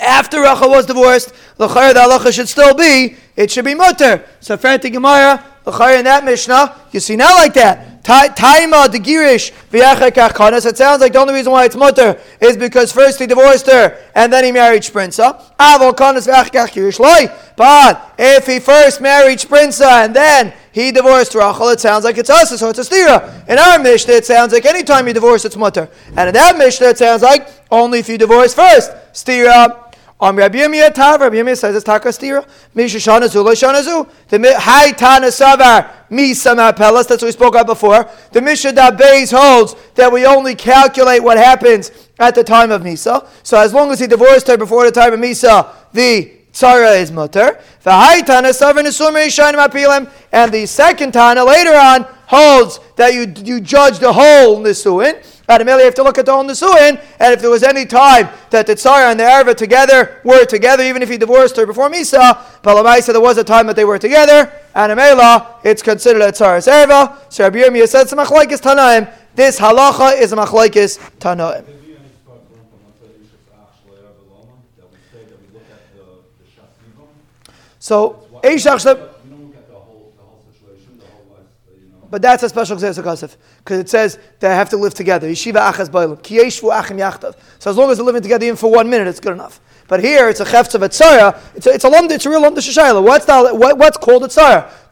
after 0.00 0.40
Rachel 0.40 0.70
was 0.70 0.86
divorced, 0.86 1.32
the 1.56 1.66
the 1.66 1.74
halacha 1.74 2.32
should 2.32 2.48
still 2.48 2.74
be, 2.74 3.16
it 3.36 3.50
should 3.50 3.64
be 3.64 3.74
mutter. 3.74 4.24
So, 4.40 4.56
Ferti 4.56 4.92
Gemara, 4.92 5.44
the 5.64 5.98
in 5.98 6.04
that 6.04 6.24
Mishnah, 6.24 6.74
you 6.90 7.00
see 7.00 7.16
not 7.16 7.34
like 7.36 7.54
that. 7.54 8.02
Taima 8.02 8.90
the 8.90 8.98
girish 8.98 9.52
v'yachar 9.70 10.66
It 10.66 10.76
sounds 10.76 11.00
like 11.00 11.12
the 11.12 11.20
only 11.20 11.34
reason 11.34 11.52
why 11.52 11.66
it's 11.66 11.76
mutter 11.76 12.18
is 12.40 12.56
because 12.56 12.90
first 12.90 13.20
he 13.20 13.26
divorced 13.26 13.66
her 13.70 13.96
and 14.16 14.32
then 14.32 14.42
he 14.42 14.50
married 14.50 14.82
Shprinza. 14.82 15.40
Avol 15.56 15.92
kanas 15.92 16.26
v'yachar 16.26 17.54
But 17.54 18.14
if 18.18 18.46
he 18.46 18.58
first 18.58 19.00
married 19.00 19.38
Shprinza 19.38 20.04
and 20.04 20.16
then 20.16 20.52
he 20.72 20.90
divorced 20.90 21.36
Rachel, 21.36 21.68
it 21.68 21.78
sounds 21.78 22.04
like 22.04 22.18
it's 22.18 22.30
us, 22.30 22.58
so 22.58 22.70
it's 22.70 22.78
a 22.78 22.82
stira. 22.82 23.48
In 23.48 23.58
our 23.58 23.78
Mishnah, 23.78 24.14
it 24.14 24.26
sounds 24.26 24.52
like 24.52 24.64
any 24.64 24.82
time 24.82 25.06
you 25.06 25.12
divorce, 25.12 25.44
it's 25.44 25.56
mutter. 25.56 25.88
And 26.16 26.28
in 26.28 26.34
that 26.34 26.56
Mishnah, 26.58 26.88
it 26.88 26.98
sounds 26.98 27.22
like 27.22 27.48
only 27.70 28.00
if 28.00 28.08
you 28.08 28.18
divorce 28.18 28.52
first. 28.54 28.90
Stira. 29.12 29.81
Um, 30.22 30.36
Rabbi 30.36 30.58
Yirmiyah 30.58 30.94
Tav, 30.94 31.20
Rabbi 31.20 31.34
Yirmiyah 31.34 31.58
says 31.58 31.74
it's 31.74 31.84
Taka 31.84 32.10
Stira. 32.10 32.46
Misha 32.76 32.98
Shana 32.98 33.28
Zu, 33.28 33.42
Lo 33.42 33.50
Shana 33.54 33.82
Zu. 33.82 34.06
The 34.28 34.56
Hai 34.56 34.92
Tana 34.92 35.26
Savar, 35.26 35.90
Misa 36.12 36.54
Mapelas, 36.54 37.08
that's 37.08 37.22
what 37.22 37.24
we 37.24 37.32
spoke 37.32 37.54
about 37.56 37.66
before. 37.66 38.08
The 38.30 38.40
Misha 38.40 38.68
Beis 38.72 39.36
holds 39.36 39.74
that 39.96 40.12
we 40.12 40.24
only 40.24 40.54
calculate 40.54 41.24
what 41.24 41.38
happens 41.38 41.90
at 42.20 42.36
the 42.36 42.44
time 42.44 42.70
of 42.70 42.82
Misa. 42.82 43.26
So 43.42 43.58
as 43.58 43.74
long 43.74 43.90
as 43.90 43.98
he 43.98 44.06
divorced 44.06 44.46
her 44.46 44.56
before 44.56 44.84
the 44.84 44.92
time 44.92 45.12
of 45.12 45.18
Misa, 45.18 45.68
the 45.92 46.30
Tzara 46.52 47.00
is 47.00 47.10
mutter. 47.10 47.58
The 47.82 47.90
Hayatana, 47.90 48.52
and 50.30 50.52
the 50.52 50.66
second 50.66 51.12
Tana 51.12 51.44
later 51.44 51.74
on 51.74 52.06
holds 52.26 52.78
that 52.94 53.12
you, 53.12 53.32
you 53.44 53.60
judge 53.60 53.98
the 53.98 54.12
whole 54.12 54.62
Nisuin. 54.62 55.31
Automatically, 55.48 55.82
you 55.82 55.86
have 55.86 55.94
to 55.94 56.02
look 56.02 56.18
at 56.18 56.26
the 56.26 56.32
whole 56.32 56.44
Nisuin, 56.44 57.00
and 57.18 57.34
if 57.34 57.40
there 57.40 57.50
was 57.50 57.62
any 57.62 57.84
time 57.84 58.28
that 58.50 58.66
the 58.66 58.74
Tzara 58.74 59.10
and 59.10 59.18
the 59.18 59.24
Erva 59.24 59.56
together 59.56 60.20
were 60.24 60.44
together, 60.44 60.84
even 60.84 61.02
if 61.02 61.08
he 61.08 61.18
divorced 61.18 61.56
her 61.56 61.66
before 61.66 61.90
Misa, 61.90 62.38
Palamaisa, 62.62 63.12
there 63.12 63.20
was 63.20 63.38
a 63.38 63.44
time 63.44 63.66
that 63.66 63.74
they 63.74 63.84
were 63.84 63.98
together, 63.98 64.52
and 64.74 64.92
Amela, 64.92 65.56
it's 65.64 65.82
considered 65.82 66.22
a 66.22 66.30
Tzara's 66.30 66.68
Erva. 66.68 67.18
So 67.28 67.44
Rabbi 67.44 67.58
Yirmiyah 67.58 67.88
said, 67.88 68.02
it's 68.02 68.12
a 68.12 68.16
Tanaim. 68.16 69.12
This 69.34 69.58
halacha 69.58 70.20
is 70.20 70.32
a 70.32 70.36
Machlaikis 70.36 70.98
Tanaim. 71.18 71.64
So, 77.80 78.28
Eishach 78.44 79.11
but 82.12 82.20
that's 82.20 82.42
a 82.42 82.48
special 82.50 82.76
Kasef. 82.76 83.36
Because 83.56 83.78
it 83.78 83.88
says 83.88 84.18
they 84.38 84.48
have 84.50 84.68
to 84.68 84.76
live 84.76 84.92
together. 84.92 85.26
Yeshiva 85.28 85.72
achas 85.72 85.88
bailam. 85.88 86.22
Ki 86.22 86.40
achim 86.40 86.98
yachtav. 86.98 87.34
So 87.58 87.70
as 87.70 87.78
long 87.78 87.90
as 87.90 87.96
they're 87.96 88.04
living 88.04 88.20
together 88.20 88.44
even 88.44 88.56
for 88.56 88.70
one 88.70 88.90
minute, 88.90 89.08
it's 89.08 89.18
good 89.18 89.32
enough. 89.32 89.62
But 89.88 90.04
here 90.04 90.28
it's 90.28 90.38
a 90.40 90.44
chefts 90.44 90.74
of 90.74 90.82
tzara. 90.82 91.40
It's 91.54 91.66
a, 91.66 91.70
it's 91.70 91.84
a 91.84 91.88
it's 91.88 92.26
a 92.26 92.28
real 92.28 92.42
lumd 92.42 92.58
shashayla. 92.58 93.02
What's 93.02 93.24
the, 93.24 93.54
what, 93.54 93.78
what's 93.78 93.96
called? 93.96 94.24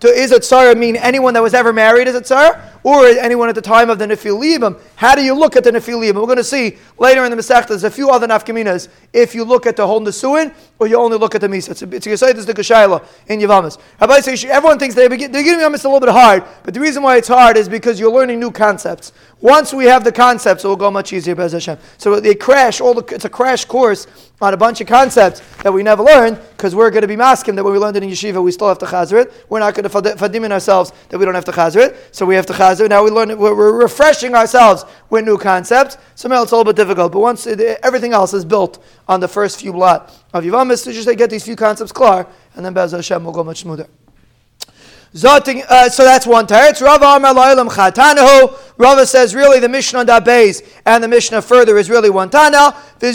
To, 0.00 0.08
is 0.08 0.32
a 0.32 0.40
tzara 0.40 0.76
mean 0.76 0.96
anyone 0.96 1.34
that 1.34 1.42
was 1.42 1.52
ever 1.52 1.72
married 1.72 2.08
is 2.08 2.14
a 2.14 2.20
tzara? 2.20 2.70
Or 2.82 3.04
anyone 3.04 3.50
at 3.50 3.54
the 3.54 3.60
time 3.60 3.90
of 3.90 3.98
the 3.98 4.06
Nephilim? 4.06 4.80
How 4.96 5.14
do 5.14 5.22
you 5.22 5.34
look 5.34 5.54
at 5.54 5.64
the 5.64 5.70
Nephilim? 5.70 6.14
We're 6.14 6.24
going 6.24 6.36
to 6.36 6.44
see 6.44 6.78
later 6.96 7.22
in 7.26 7.30
the 7.30 7.36
Masech, 7.36 7.68
there's 7.68 7.84
a 7.84 7.90
few 7.90 8.08
other 8.08 8.26
nafkaminas. 8.26 8.88
If 9.12 9.34
you 9.34 9.44
look 9.44 9.66
at 9.66 9.76
the 9.76 9.86
whole 9.86 10.00
Nesuin, 10.00 10.54
or 10.78 10.86
you 10.86 10.96
only 10.96 11.18
look 11.18 11.34
at 11.34 11.42
the 11.42 11.48
Misa. 11.48 11.72
It's, 11.72 11.82
it's 11.82 12.06
a 12.06 12.10
Yisayt, 12.10 12.36
it's 12.36 12.46
the 12.46 12.54
Gashayla 12.54 13.04
in 13.28 13.38
Yavamas. 13.40 13.78
Rabbi 14.00 14.20
says, 14.20 14.42
everyone 14.46 14.78
thinks 14.78 14.94
they 14.94 15.08
begin, 15.08 15.30
they're 15.30 15.42
getting 15.42 15.60
Yavamas 15.60 15.84
a 15.84 15.88
little 15.88 16.00
bit 16.00 16.08
hard, 16.08 16.42
but 16.62 16.72
the 16.72 16.80
reason 16.80 17.02
why 17.02 17.18
it's 17.18 17.28
hard 17.28 17.58
is 17.58 17.68
because 17.68 18.00
you're 18.00 18.10
learning 18.10 18.40
new 18.40 18.50
concepts. 18.50 19.12
Once 19.42 19.74
we 19.74 19.84
have 19.84 20.02
the 20.02 20.12
concepts, 20.12 20.64
it 20.64 20.68
will 20.68 20.76
go 20.76 20.90
much 20.90 21.12
easier, 21.12 21.34
Bez 21.34 21.52
Hashem. 21.52 21.76
So 21.98 22.18
they 22.18 22.34
crash, 22.34 22.80
all 22.80 22.94
the, 22.94 23.14
it's 23.14 23.26
a 23.26 23.28
crash 23.28 23.66
course 23.66 24.06
on 24.40 24.54
a 24.54 24.56
bunch 24.56 24.80
of 24.80 24.86
concepts 24.86 25.40
that 25.62 25.72
we 25.72 25.82
never 25.82 26.02
learned, 26.02 26.40
because 26.56 26.74
we're 26.74 26.90
going 26.90 27.02
to 27.02 27.08
be 27.08 27.16
masking 27.16 27.56
that 27.56 27.64
when 27.64 27.74
we 27.74 27.78
learned 27.78 27.98
it 27.98 28.02
in 28.02 28.08
yeshiva, 28.08 28.42
we 28.42 28.52
still 28.52 28.68
have 28.68 28.78
to 28.78 28.86
chazer 28.86 29.20
it. 29.20 29.32
We're 29.50 29.58
not 29.58 29.74
going 29.74 29.84
to 29.84 29.89
fadim 29.90 30.50
ourselves 30.50 30.92
that 31.08 31.18
we 31.18 31.24
don't 31.24 31.34
have 31.34 31.44
to 31.44 31.52
chazer 31.52 31.86
it, 31.86 32.14
so 32.14 32.24
we 32.24 32.34
have 32.34 32.46
to 32.46 32.52
chazer. 32.52 32.88
Now 32.88 33.04
we 33.04 33.10
learn 33.10 33.36
we're, 33.38 33.72
refreshing 33.72 34.34
ourselves 34.34 34.84
with 35.10 35.24
new 35.24 35.36
concepts. 35.36 35.98
Somehow 36.14 36.42
it's 36.42 36.52
a 36.52 36.56
little 36.56 36.72
bit 36.72 36.76
difficult, 36.76 37.12
but 37.12 37.20
once 37.20 37.46
it, 37.46 37.60
everything 37.82 38.12
else 38.12 38.34
is 38.34 38.44
built 38.44 38.82
on 39.08 39.20
the 39.20 39.28
first 39.28 39.60
few 39.60 39.72
blot 39.72 40.12
of 40.32 40.44
Yivamis, 40.44 40.84
to 40.84 40.92
just 40.92 41.08
get 41.18 41.30
these 41.30 41.44
few 41.44 41.56
concepts 41.56 41.92
clear, 41.92 42.26
and 42.54 42.64
then 42.64 42.72
Bez 42.72 42.92
Hashem 42.92 43.24
will 43.24 43.32
go 43.32 43.44
much 43.44 43.60
smoother. 43.60 43.88
Zoting, 45.14 45.64
uh, 45.68 45.88
so 45.88 46.04
that's 46.04 46.24
one 46.24 46.46
teretz. 46.46 46.80
Rav 46.80 47.02
Amar 47.02 47.34
Lo'ilam 47.34 47.68
Chatanahu. 47.68 48.56
Rava 48.78 49.04
says 49.04 49.34
really 49.34 49.58
the 49.58 49.68
Mishnah 49.68 49.98
on 49.98 50.06
Dabeis 50.06 50.64
and 50.86 51.04
the 51.04 51.08
Mishnah 51.08 51.42
further 51.42 51.76
is 51.76 51.90
really 51.90 52.08
one 52.08 52.30
Tana. 52.30 52.74
The 52.98 53.08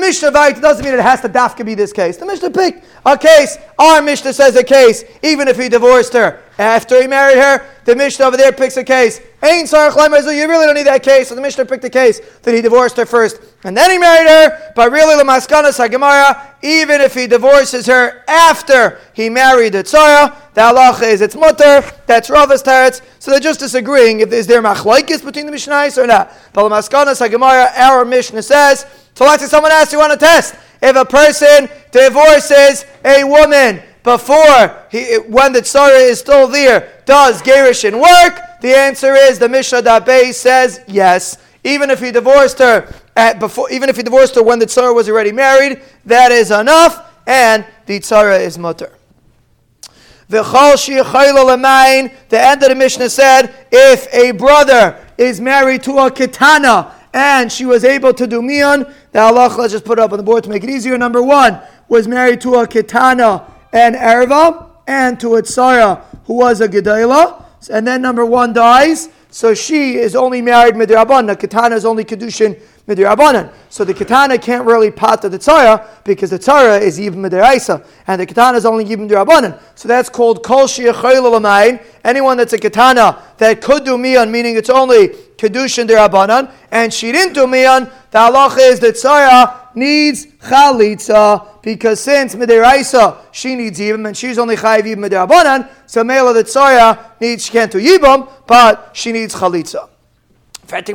Mishnah 0.00 0.30
doesn't 0.60 0.84
mean 0.84 0.94
it 0.94 1.00
has 1.00 1.20
to 1.20 1.28
dafka 1.28 1.64
be 1.64 1.74
this 1.74 1.92
case. 1.92 2.16
The 2.16 2.26
Mishnah 2.26 2.50
picked 2.50 2.84
a 3.06 3.16
case. 3.16 3.58
Our 3.78 4.02
Mishnah 4.02 4.32
says 4.32 4.56
a 4.56 4.64
case, 4.64 5.04
even 5.22 5.46
if 5.46 5.56
he 5.56 5.68
divorced 5.68 6.14
her 6.14 6.42
after 6.60 7.00
he 7.00 7.06
married 7.06 7.38
her. 7.38 7.66
The 7.86 7.96
Mishnah 7.96 8.26
over 8.26 8.36
there 8.36 8.52
picks 8.52 8.76
a 8.76 8.84
case. 8.84 9.18
Ain't 9.42 9.66
Sarach 9.66 9.96
You 9.96 10.46
really 10.46 10.66
don't 10.66 10.74
need 10.74 10.86
that 10.86 11.02
case. 11.02 11.30
So 11.30 11.34
the 11.34 11.40
Mishnah 11.40 11.64
picked 11.64 11.82
a 11.84 11.90
case 11.90 12.20
that 12.42 12.54
he 12.54 12.60
divorced 12.60 12.98
her 12.98 13.06
first 13.06 13.40
and 13.64 13.74
then 13.74 13.90
he 13.90 13.96
married 13.96 14.28
her. 14.28 14.72
But 14.76 14.92
really, 14.92 15.16
the 15.16 15.24
Maskana 15.24 15.70
Sagamara, 15.72 16.54
even 16.62 17.00
if 17.00 17.14
he 17.14 17.26
divorces 17.26 17.86
her 17.86 18.22
after 18.28 19.00
he 19.14 19.30
married 19.30 19.72
the 19.72 19.82
Tzara, 19.82 20.36
the 20.52 20.60
halacha 20.60 21.10
is 21.10 21.22
it's 21.22 21.34
mutter. 21.34 21.82
That's 22.06 22.28
Rava's 22.28 22.62
teretz. 22.62 23.00
So 23.18 23.30
they're 23.30 23.40
just 23.40 23.60
disagreeing 23.60 24.20
if 24.20 24.30
is 24.30 24.46
there 24.46 24.62
machlaikis 24.62 25.24
between 25.24 25.46
the 25.46 25.52
Mishnahs 25.52 25.96
or 25.96 26.06
not. 26.06 26.30
But 26.52 26.68
the 26.68 26.74
Maskana 26.74 27.16
Sagamara, 27.16 27.74
our 27.76 28.04
Mishnah 28.04 28.42
says. 28.42 28.84
So 29.14 29.24
let's 29.24 29.42
say 29.42 29.48
someone 29.48 29.72
asks 29.72 29.94
you 29.94 30.00
on 30.02 30.10
a 30.10 30.16
test 30.16 30.56
if 30.82 30.94
a 30.94 31.06
person 31.06 31.70
divorces 31.90 32.84
a 33.04 33.24
woman 33.24 33.82
before 34.02 34.86
he, 34.90 35.16
when 35.16 35.52
the 35.52 35.60
tzara 35.60 36.08
is 36.08 36.18
still 36.20 36.48
there, 36.48 37.02
does 37.04 37.42
Gerishin 37.42 38.00
work? 38.00 38.40
The 38.60 38.74
answer 38.76 39.14
is 39.14 39.38
the 39.38 39.48
Mishnah 39.48 39.82
Dabei 39.82 40.32
says 40.32 40.80
yes. 40.86 41.38
Even 41.64 41.90
if 41.90 42.00
he 42.00 42.10
divorced 42.10 42.58
her 42.58 42.86
uh, 42.86 42.92
at 43.16 43.38
before, 43.38 43.70
even 43.70 43.88
if 43.88 43.96
he 43.96 44.02
divorced 44.02 44.34
her 44.34 44.42
when 44.42 44.58
the 44.58 44.66
tzara 44.66 44.94
was 44.94 45.08
already 45.08 45.32
married, 45.32 45.82
that 46.06 46.32
is 46.32 46.50
enough, 46.50 47.12
and 47.26 47.66
the 47.86 48.00
tzara 48.00 48.40
is 48.40 48.56
mutter. 48.56 48.92
The 50.28 50.38
end 52.32 52.62
of 52.62 52.68
the 52.68 52.74
Mishnah 52.76 53.10
said, 53.10 53.66
if 53.72 54.06
a 54.14 54.30
brother 54.30 55.04
is 55.18 55.40
married 55.40 55.82
to 55.82 55.98
a 55.98 56.10
kitana 56.10 56.92
and 57.12 57.50
she 57.50 57.66
was 57.66 57.84
able 57.84 58.14
to 58.14 58.26
do 58.28 58.40
mian, 58.40 58.86
the 59.10 59.18
Allah, 59.18 59.52
let's 59.58 59.72
just 59.72 59.84
put 59.84 59.98
it 59.98 60.02
up 60.02 60.12
on 60.12 60.18
the 60.18 60.22
board 60.22 60.44
to 60.44 60.50
make 60.50 60.62
it 60.62 60.70
easier. 60.70 60.96
Number 60.96 61.20
one 61.20 61.60
was 61.88 62.06
married 62.06 62.40
to 62.42 62.54
a 62.54 62.66
kitana 62.66 63.49
and 63.72 63.94
erva, 63.94 64.70
and 64.86 65.18
to 65.20 65.28
tzara 65.28 66.02
who 66.24 66.38
was 66.38 66.60
a 66.60 66.68
gedayla, 66.68 67.44
and 67.70 67.86
then 67.86 68.02
number 68.02 68.24
one 68.24 68.52
dies. 68.52 69.08
So 69.32 69.54
she 69.54 69.94
is 69.94 70.16
only 70.16 70.42
married 70.42 70.74
midrabanan. 70.74 71.38
Katana 71.38 71.76
is 71.76 71.84
only 71.84 72.04
kedushin 72.04 72.60
midrabanan. 72.88 73.52
So 73.68 73.84
the 73.84 73.94
katana 73.94 74.38
can't 74.38 74.66
really 74.66 74.90
pat 74.90 75.22
the 75.22 75.30
tzara 75.30 75.86
because 76.02 76.30
the 76.30 76.38
tzara 76.38 76.80
is 76.80 76.98
even 77.00 77.22
midraisa, 77.22 77.86
and 78.08 78.20
the 78.20 78.26
katana 78.26 78.58
is 78.58 78.66
only 78.66 78.84
even 78.86 79.08
midrabanan. 79.08 79.60
So 79.76 79.86
that's 79.86 80.08
called 80.08 80.42
kol 80.42 80.66
shiachayil 80.66 81.80
Anyone 82.04 82.38
that's 82.38 82.52
a 82.52 82.58
katana 82.58 83.22
that 83.38 83.60
could 83.60 83.84
do 83.84 83.96
mian, 83.96 84.32
meaning 84.32 84.56
it's 84.56 84.70
only 84.70 85.10
kedushin 85.40 85.88
derabanan, 85.88 86.52
and 86.70 86.92
she 86.92 87.10
didn't 87.12 87.32
do 87.32 87.46
mian. 87.46 87.90
The 88.10 88.18
halacha 88.18 88.70
is 88.70 88.80
that 88.80 88.94
tzara 88.94 89.74
needs 89.74 90.26
chalitza 90.26 91.62
because 91.62 92.00
since 92.00 92.34
midiraisa 92.34 93.16
she 93.32 93.54
needs 93.54 93.78
yibam 93.78 94.06
and 94.08 94.16
she's 94.16 94.38
only 94.38 94.56
chayiv 94.56 94.82
yibam 94.82 95.08
midirabanan, 95.08 95.68
so 95.86 96.04
mela 96.04 96.34
the 96.34 96.44
tzara 96.44 96.98
needs 97.20 97.46
she 97.46 97.52
can't 97.52 97.72
do 97.72 97.78
yibam, 97.78 98.28
but 98.46 98.90
she 98.92 99.12
needs 99.12 99.34
chalitza. 99.34 99.88
Let 100.70 100.88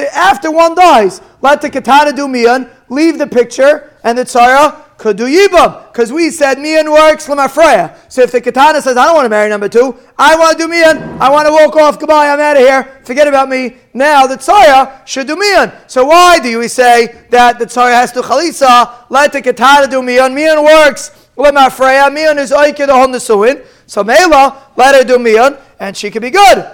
after 0.00 0.50
one 0.50 0.74
dies, 0.74 1.20
let 1.40 1.62
the 1.62 1.70
katana 1.70 2.12
do 2.12 2.28
mian, 2.28 2.68
leave 2.90 3.18
the 3.18 3.26
picture, 3.26 3.90
and 4.04 4.18
the 4.18 4.24
tzara 4.24 4.84
could 4.98 5.16
do 5.16 5.26
yibam 5.26 5.86
because 5.92 6.12
we 6.12 6.28
said 6.28 6.58
mian 6.58 6.90
works 6.90 7.28
lemafreya. 7.28 7.96
So 8.08 8.22
if 8.22 8.32
the 8.32 8.40
katana 8.40 8.82
says 8.82 8.96
I 8.96 9.06
don't 9.06 9.14
want 9.14 9.26
to 9.26 9.30
marry 9.30 9.48
number 9.48 9.68
two, 9.68 9.96
I 10.18 10.36
want 10.36 10.58
to 10.58 10.64
do 10.64 10.68
mian. 10.68 10.98
I 11.20 11.30
want 11.30 11.46
to 11.46 11.52
walk 11.52 11.76
off. 11.76 12.00
Goodbye. 12.00 12.28
I'm 12.28 12.40
out 12.40 12.56
of 12.56 12.62
here. 12.62 13.00
Forget 13.04 13.28
about 13.28 13.48
me. 13.48 13.76
Now 13.94 14.26
the 14.26 14.34
tzara 14.34 15.06
should 15.06 15.28
do 15.28 15.36
mian. 15.36 15.72
So 15.86 16.04
why 16.04 16.40
do 16.40 16.58
we 16.58 16.66
say 16.66 17.14
that 17.30 17.60
the 17.60 17.64
tzara 17.64 17.92
has 17.92 18.10
to 18.12 18.22
chalitza? 18.22 19.04
Let 19.08 19.32
the 19.32 19.40
katana 19.40 19.86
do 19.86 20.02
mian. 20.02 20.34
Mian 20.34 20.64
works 20.64 21.28
lemafreya. 21.36 22.12
Mian 22.12 22.36
is 22.38 22.50
oike 22.50 22.84
the 22.84 22.92
hon 22.92 23.64
So 23.86 24.02
mela 24.02 24.66
let 24.76 24.96
her 24.96 25.04
do 25.04 25.18
mian 25.18 25.56
and 25.78 25.96
she 25.96 26.10
can 26.10 26.22
be 26.22 26.30
good. 26.30 26.66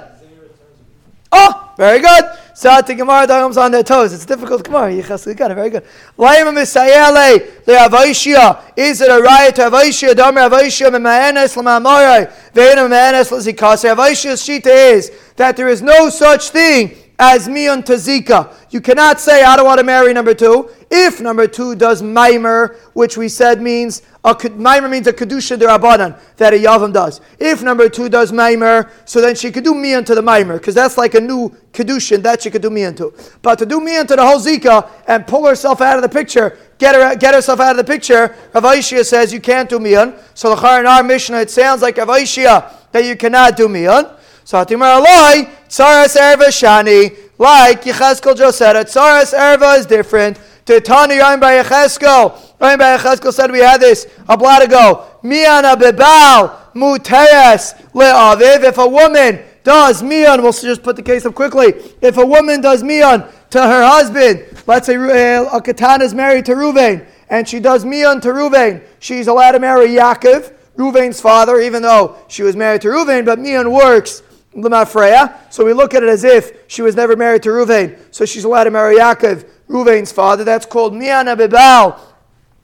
Oh, 1.31 1.73
very 1.77 2.01
good. 2.01 2.25
Sati 2.55 2.95
Gemara 2.95 3.27
comes 3.27 3.57
on 3.57 3.73
their 3.73 3.83
toes. 3.83 4.13
It's 4.13 4.25
difficult 4.25 4.65
Gemara. 4.65 4.93
Yichas 4.93 5.37
got 5.37 5.51
it. 5.51 5.55
Very 5.55 5.71
good. 5.71 5.85
Laima 6.17 6.53
misayele 6.53 7.65
leavaishia. 7.65 8.63
Is 8.77 9.01
it 9.01 9.11
a 9.11 9.21
riot 9.21 9.57
to 9.57 9.63
avaishia? 9.63 10.15
Damer 10.15 10.49
avaishia 10.49 10.89
memaenes 10.91 11.57
lamamorai. 11.57 12.33
Veina 12.53 12.89
memaenes 12.89 13.31
lazikase. 13.31 13.93
Avaishia's 13.93 14.41
shita 14.41 14.95
is 14.95 15.11
that 15.37 15.57
there 15.57 15.69
is 15.69 15.83
no 15.83 16.09
such 16.09 16.51
thing 16.51 16.97
as 17.19 17.49
mion 17.49 17.83
tazika. 17.85 18.53
You 18.71 18.81
cannot 18.81 19.21
say, 19.21 19.45
I 19.45 19.57
don't 19.57 19.67
want 19.67 19.79
to 19.79 19.85
marry 19.85 20.13
number 20.13 20.35
two. 20.35 20.71
If 20.91 21.21
number 21.21 21.47
two 21.47 21.75
does 21.75 22.03
maimer, 22.03 22.77
which 22.95 23.17
we 23.17 23.29
said 23.29 23.61
means, 23.61 24.03
a 24.25 24.35
maimer 24.35 24.91
means 24.91 25.07
a 25.07 25.13
kedusha 25.13 25.59
derabanan, 25.59 26.19
that 26.37 26.55
a 26.55 26.57
yavam 26.57 26.93
does. 26.93 27.21
If 27.39 27.63
number 27.63 27.89
two 27.89 28.09
does 28.09 28.33
maimer, 28.33 28.91
so 29.05 29.21
then 29.21 29.35
she 29.35 29.53
could 29.53 29.65
do 29.65 29.75
mion 29.75 30.05
to 30.07 30.15
the 30.15 30.23
maimer, 30.23 30.55
because 30.55 30.75
that's 30.75 30.99
like 30.99 31.15
a 31.15 31.21
new 31.21 31.51
kedushin, 31.73 32.23
that 32.23 32.43
she 32.43 32.51
could 32.51 32.63
do 32.63 32.71
mion 32.71 32.97
to. 32.97 33.15
But 33.43 33.59
to 33.61 33.67
do 33.67 33.81
mion 33.81 34.07
to 34.09 34.17
the 34.17 34.27
whole 34.27 34.41
zika 34.41 34.91
and 35.07 35.27
pull 35.27 35.47
herself 35.47 35.81
out 35.81 35.97
of 35.97 36.03
the 36.03 36.09
picture, 36.09 36.59
get 36.79 36.95
her 36.95 37.15
get 37.17 37.35
herself 37.35 37.61
out 37.61 37.73
of 37.73 37.77
the 37.77 37.93
picture, 37.93 38.35
Rav 38.53 38.85
says 38.85 39.33
you 39.33 39.41
can't 39.41 39.69
do 39.69 39.79
mion. 39.79 40.19
So 40.35 40.55
the 40.55 40.81
in 40.81 40.87
our 40.87 41.03
Mishnah, 41.03 41.41
it 41.41 41.51
sounds 41.51 41.83
like 41.83 41.97
Rav 41.97 42.09
that 42.09 43.05
you 43.05 43.17
cannot 43.17 43.57
do 43.57 43.69
mion. 43.69 44.14
So 44.45 44.59
Hatimar 44.59 45.03
Aloi, 45.03 45.51
Tsaras 45.69 46.17
Erva 46.17 46.49
Shani, 46.49 47.17
like 47.39 47.83
Yecheskel 47.83 48.53
said, 48.53 48.77
Tsaras 48.87 49.33
Erva 49.33 49.79
is 49.79 49.87
different. 49.87 50.39
To 50.67 50.81
Tani 50.81 51.17
Yain 51.17 51.41
by 51.41 51.63
Yecheskel. 51.63 52.59
Yain 52.59 52.79
by 52.79 52.97
Yecheskel 52.97 53.33
said 53.33 53.51
we 53.51 53.59
had 53.59 53.81
this 53.81 54.07
a 54.29 54.37
blot 54.37 54.63
ago. 54.63 55.07
Miana 55.23 55.77
Bebal, 55.77 56.73
Muteres, 56.75 57.75
Le'aviv. 57.93 58.65
If 58.65 58.79
a 58.79 58.87
woman 58.87 59.41
does 59.63 60.03
mian, 60.03 60.43
we'll 60.43 60.53
just 60.53 60.83
put 60.83 60.97
the 60.97 61.03
case 61.03 61.25
up 61.25 61.35
quickly. 61.35 61.75
If 62.03 62.19
a 62.19 62.25
woman 62.25 62.61
does 62.61 62.83
mian 62.83 63.25
to 63.51 63.61
her 63.61 63.87
husband, 63.87 64.45
let's 64.67 64.87
say 64.87 64.97
uh, 64.97 65.57
a 65.57 65.61
katana 65.61 66.05
is 66.05 66.15
married 66.15 66.45
to 66.47 66.53
Ruvain, 66.53 67.07
and 67.31 67.49
she 67.49 67.61
does 67.61 67.85
mian 67.85 68.21
to 68.21 68.29
Ruvain, 68.29 68.83
she's 69.01 69.27
allowed 69.27 69.53
to 69.53 69.61
marry 69.61 69.89
Yaakov, 69.89 70.53
Ruvain's 70.77 71.21
father, 71.21 71.61
even 71.61 71.83
though 71.83 72.17
she 72.29 72.43
was 72.43 72.57
married 72.57 72.83
to 72.83 72.89
Ruvain, 72.89 73.25
but 73.25 73.39
mian 73.39 73.71
works 73.71 74.23
Lemafreya. 74.57 75.53
So 75.53 75.65
we 75.65 75.73
look 75.73 75.95
at 75.95 76.03
it 76.03 76.09
as 76.09 76.25
if 76.25 76.53
she 76.69 76.83
was 76.83 76.95
never 76.97 77.17
married 77.17 77.43
to 77.45 77.51
Ruvain, 77.51 77.99
so 78.11 78.25
she's 78.25 78.45
allowed 78.45 78.65
to 78.65 78.71
marry 78.71 78.97
Yaakov, 78.97 79.49
Ruvain's 79.69 80.13
father. 80.13 80.45
That's 80.45 80.67
called 80.67 80.95
Mian 80.95 81.27
Abibal. 81.27 82.01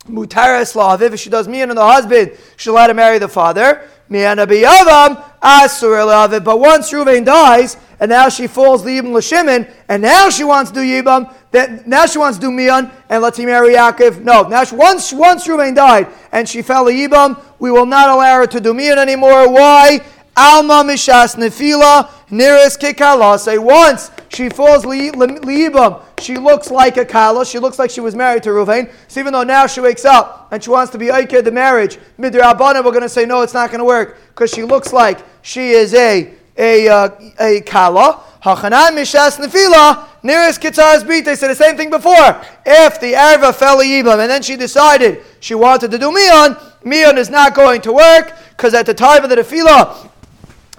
Mutaris 0.07 0.75
Laviv. 0.75 1.13
If 1.13 1.21
she 1.21 1.31
does 1.31 1.47
Mian 1.47 1.69
and 1.71 1.79
the 1.79 1.85
husband, 1.85 2.33
she's 2.57 2.69
allowed 2.69 2.89
to 2.89 2.95
marry 2.95 3.19
the 3.19 3.29
father. 3.29 3.89
Mian 4.09 4.39
Abiyavam, 4.39 5.23
Asur 5.41 6.05
Laviv. 6.05 6.43
But 6.43 6.59
once 6.59 6.91
Ruvain 6.93 7.25
dies, 7.25 7.77
and 8.01 8.09
now 8.09 8.29
she 8.29 8.47
falls 8.47 8.83
the 8.83 8.91
Yibam 8.91 9.13
Lashimin, 9.13 9.71
and 9.89 10.03
now 10.03 10.31
she 10.31 10.43
wants 10.43 10.71
to 10.71 10.81
do 10.81 10.81
Yibam, 10.81 11.33
that 11.53 11.87
now 11.87 12.07
she 12.07 12.19
wants 12.19 12.39
to 12.39 12.47
do 12.47 12.51
Mian, 12.51 12.91
and 13.09 13.23
let's 13.23 13.39
marry 13.39 13.75
Yaakov. 13.75 14.23
No, 14.23 14.49
now 14.49 14.65
she, 14.65 14.75
once 14.75 15.13
once 15.13 15.47
Ruvain 15.47 15.75
died 15.75 16.09
and 16.33 16.49
she 16.49 16.63
fell 16.63 16.89
a 16.89 16.93
Yibam, 16.93 17.41
we 17.59 17.71
will 17.71 17.87
not 17.87 18.09
allow 18.09 18.37
her 18.39 18.47
to 18.47 18.61
do 18.61 18.73
Mian 18.73 18.99
anymore. 18.99 19.53
Why? 19.53 20.01
Alma 20.41 20.83
mishas 20.83 21.37
nefila 21.37 22.09
nearest 22.31 22.81
kikala. 22.81 23.39
Say 23.39 23.59
once 23.59 24.11
she 24.31 24.49
falls 24.49 24.87
liibam, 24.87 26.03
she 26.19 26.39
looks 26.39 26.71
like 26.71 26.97
a 26.97 27.05
kala. 27.05 27.45
She 27.45 27.59
looks 27.59 27.79
like 27.79 27.91
she 27.91 28.01
was 28.01 28.15
married 28.15 28.43
to 28.45 28.49
Ruvain. 28.49 28.91
So 29.07 29.21
even 29.21 29.35
though 29.35 29.43
now 29.43 29.67
she 29.67 29.83
wakes 29.83 30.07
up 30.07 30.49
and 30.51 30.65
she 30.65 30.71
wants 30.71 30.93
to 30.93 30.99
be 30.99 31.09
aikid 31.09 31.45
the 31.45 31.53
marriage, 31.53 31.99
midrabanan, 32.19 32.87
we're 32.87 32.93
going 32.93 33.03
to 33.03 33.09
say 33.11 33.27
no, 33.27 33.43
it's 33.43 33.53
not 33.53 33.69
going 33.69 33.81
to 33.81 33.85
work 33.85 34.17
because 34.29 34.51
she 34.51 34.63
looks 34.65 34.95
like 34.95 35.19
she 35.43 35.73
is 35.73 35.93
a 35.93 36.33
a 36.57 36.89
uh, 36.89 37.11
a 37.39 37.61
kala. 37.61 38.23
Hachanan 38.43 38.93
mishas 38.93 39.39
nefila 39.39 40.09
nearest 40.23 40.63
kitzar's 40.63 41.05
beat. 41.05 41.27
They 41.27 41.37
said 41.37 41.49
the 41.49 41.55
same 41.55 41.77
thing 41.77 41.91
before. 41.91 42.41
If 42.65 42.99
the 42.99 43.13
erva 43.13 43.55
fell 43.55 43.77
liibam 43.77 44.19
and 44.19 44.31
then 44.31 44.41
she 44.41 44.57
decided 44.57 45.23
she 45.41 45.55
wanted 45.55 45.91
to 45.91 45.99
do 45.99 46.11
mion, 46.11 46.59
mion 46.83 47.19
is 47.19 47.29
not 47.29 47.55
going 47.55 47.83
to 47.83 47.93
work 47.93 48.33
because 48.57 48.73
at 48.73 48.87
the 48.87 48.95
time 48.95 49.23
of 49.23 49.29
the 49.29 49.37
tefillah 49.37 50.10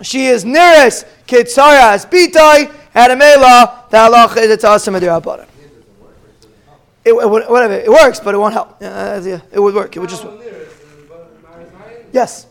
she 0.01 0.25
is 0.27 0.45
nearest 0.45 1.05
Kitsara 1.27 1.93
as 1.93 2.05
Adamela, 2.93 3.85
the 3.89 3.97
halach 3.97 4.37
is 4.37 4.51
it's 4.51 4.63
awesome 4.63 4.95
at 4.95 4.99
the 4.99 5.47
it, 7.03 7.13
whatever, 7.13 7.73
it 7.73 7.89
works, 7.89 8.19
but 8.19 8.35
it 8.35 8.37
won't 8.37 8.53
help. 8.53 8.77
Yeah, 8.79 8.89
uh, 8.89 9.21
yeah, 9.23 9.39
it 9.51 9.59
would 9.59 9.73
work. 9.73 9.95
It 9.95 9.99
would 9.99 10.09
just 10.09 10.23
work. 10.23 10.39
Yes. 12.11 12.45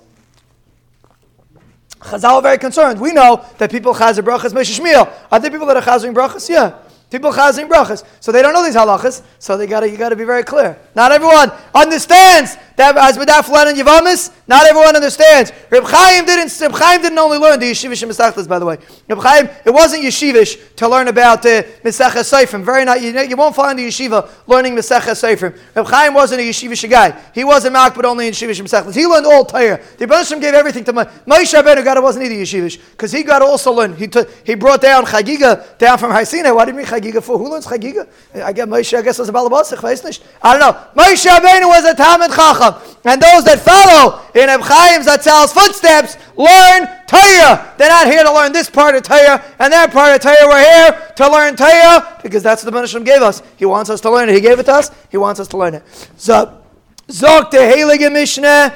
Chazal 2.01 2.33
are 2.33 2.43
very 2.43 2.59
concerned. 2.59 3.01
We 3.01 3.13
know 3.13 3.45
that 3.59 3.71
people 3.71 3.95
chazer 3.95 4.25
brachas 4.25 4.53
meshishmiel. 4.53 5.13
Are 5.31 5.39
there 5.39 5.51
people 5.51 5.67
that 5.67 5.77
are 5.77 5.83
chazering 5.83 6.15
brachas? 6.15 6.49
Yeah. 6.49 6.79
People 7.11 7.31
chazering 7.33 7.69
brachas. 7.69 8.05
So 8.21 8.33
they 8.33 8.41
don't 8.41 8.55
know 8.55 8.65
these 8.65 8.75
halachas, 8.75 9.23
so 9.39 9.57
they 9.59 9.67
gotta, 9.67 9.89
you 9.89 9.99
gotta 9.99 10.17
be 10.17 10.25
very 10.25 10.43
clear. 10.43 10.79
Not 10.95 11.13
everyone 11.13 11.53
understands 11.75 12.57
that 12.81 12.97
as 12.97 13.19
Medaf 13.19 13.49
and 13.69 13.79
Yavamis, 13.79 14.33
not 14.49 14.67
everyone 14.67 14.97
understands. 14.97 15.53
Reb 15.71 15.85
Chaim 15.85 16.25
didn't. 16.25 16.59
Reb 16.61 16.73
Chaim 16.73 17.03
didn't 17.03 17.19
only 17.19 17.39
learn 17.39 17.61
the 17.61 17.71
Yeshivish 17.71 18.03
and 18.03 18.11
Mesachtas, 18.11 18.49
by 18.49 18.59
the 18.59 18.67
way. 18.67 18.79
Reb 19.09 19.19
Chaim, 19.19 19.49
it 19.65 19.71
wasn't 19.71 20.03
Yeshivish 20.03 20.75
to 20.77 20.89
learn 20.89 21.09
about 21.09 21.45
uh, 21.45 21.63
Mesachas 21.85 22.33
Seifrim. 22.33 22.65
Very 22.65 22.85
not. 22.85 23.01
You, 23.01 23.19
you 23.21 23.37
won't 23.37 23.55
find 23.55 23.79
the 23.79 23.87
yeshiva 23.87 24.29
learning 24.47 24.75
Mesachas 24.75 25.23
Seifrim. 25.23 25.57
Reb 25.75 25.87
Chaim 25.87 26.15
wasn't 26.15 26.41
a 26.41 26.45
Yeshivish 26.45 26.89
guy. 26.89 27.19
He 27.35 27.45
wasn't 27.45 27.75
Mak, 27.75 27.95
but 27.95 28.05
only 28.05 28.27
in 28.27 28.33
Yeshivish 28.33 28.59
and. 28.61 28.95
He 28.95 29.07
learned 29.07 29.27
all 29.27 29.45
Torah. 29.45 29.81
The 29.99 30.07
Rebbeinu 30.07 30.41
gave 30.41 30.55
everything 30.55 30.85
to 30.85 30.93
Moshe. 30.93 31.11
Moshe 31.27 31.63
Rabbeinu 31.63 31.97
it 31.97 32.03
wasn't 32.03 32.25
either 32.25 32.35
Yeshivish 32.35 32.81
because 32.93 33.13
he 33.13 33.23
got 33.23 33.43
also 33.43 33.73
learn. 33.73 33.95
He 33.97 34.09
took, 34.09 34.31
he 34.45 34.55
brought 34.55 34.81
down 34.81 35.05
Chagiga 35.05 35.77
down 35.79 35.99
from 35.99 36.13
Haisina. 36.13 36.55
Why 36.55 36.65
did 36.65 36.77
he 36.77 36.83
Chagiga 36.83 37.23
for? 37.23 37.39
Who 37.39 37.51
learns 37.51 37.67
Chagiga? 37.67 38.09
I 38.35 38.53
get 38.53 38.69
Moshe. 38.69 38.97
I 38.97 39.03
guess 39.03 39.19
was 39.19 39.29
a 39.29 39.33
Balabasich. 39.33 40.23
I 40.43 40.57
don't 40.57 40.61
know. 40.61 41.03
Moshe 41.03 41.27
Rabbeinu 41.27 41.69
was 41.69 41.85
a 41.85 41.95
Talmud 41.95 42.31
Chacham, 42.31 42.70
and 43.05 43.21
those 43.21 43.45
that 43.45 43.61
follow 43.61 44.21
in 44.35 44.49
Chaim 44.49 45.03
Zatzal's 45.03 45.53
footsteps 45.53 46.17
learn 46.37 46.89
Torah. 47.07 47.75
They're 47.79 47.89
not 47.89 48.07
here 48.07 48.23
to 48.23 48.33
learn 48.33 48.53
this 48.53 48.69
part 48.69 48.95
of 48.95 49.03
Torah 49.03 49.43
and 49.59 49.73
that 49.73 49.93
part 49.93 50.15
of 50.15 50.21
Torah. 50.21 50.47
We're 50.47 50.63
here 50.63 51.13
to 51.17 51.31
learn 51.31 51.57
Torah 51.57 52.21
because 52.23 52.43
that's 52.43 52.65
what 52.65 52.73
the 52.73 52.79
Menachem 52.79 53.05
gave 53.05 53.23
us. 53.23 53.43
He 53.57 53.65
wants 53.65 53.91
us 53.91 54.01
to 54.03 54.11
learn 54.11 54.29
it. 54.29 54.35
He 54.35 54.41
gave 54.41 54.59
it 54.59 54.67
to 54.67 54.73
us. 54.73 54.91
He 55.11 55.17
wants 55.17 55.41
us 55.41 55.49
to 55.49 55.57
learn 55.57 55.75
it. 55.75 55.83
So, 56.17 56.63
Zok 57.09 57.51
the 57.51 57.59
Heilige 57.59 58.13
Mishnah. 58.13 58.75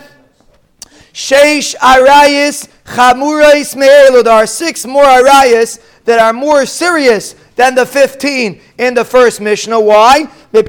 Sheish 1.12 1.76
Arayis 1.76 2.68
Chamurais 2.84 3.76
Me'elu. 3.76 4.24
There 4.24 4.32
are 4.32 4.48
six 4.48 4.84
more 4.84 5.04
Arayis 5.04 5.78
that 6.04 6.18
are 6.18 6.32
more 6.32 6.66
serious 6.66 7.36
than 7.54 7.76
the 7.76 7.86
15 7.86 8.60
in 8.78 8.94
the 8.94 9.04
first 9.04 9.40
Mishnah. 9.40 9.78
Why? 9.78 10.28
They 10.50 10.62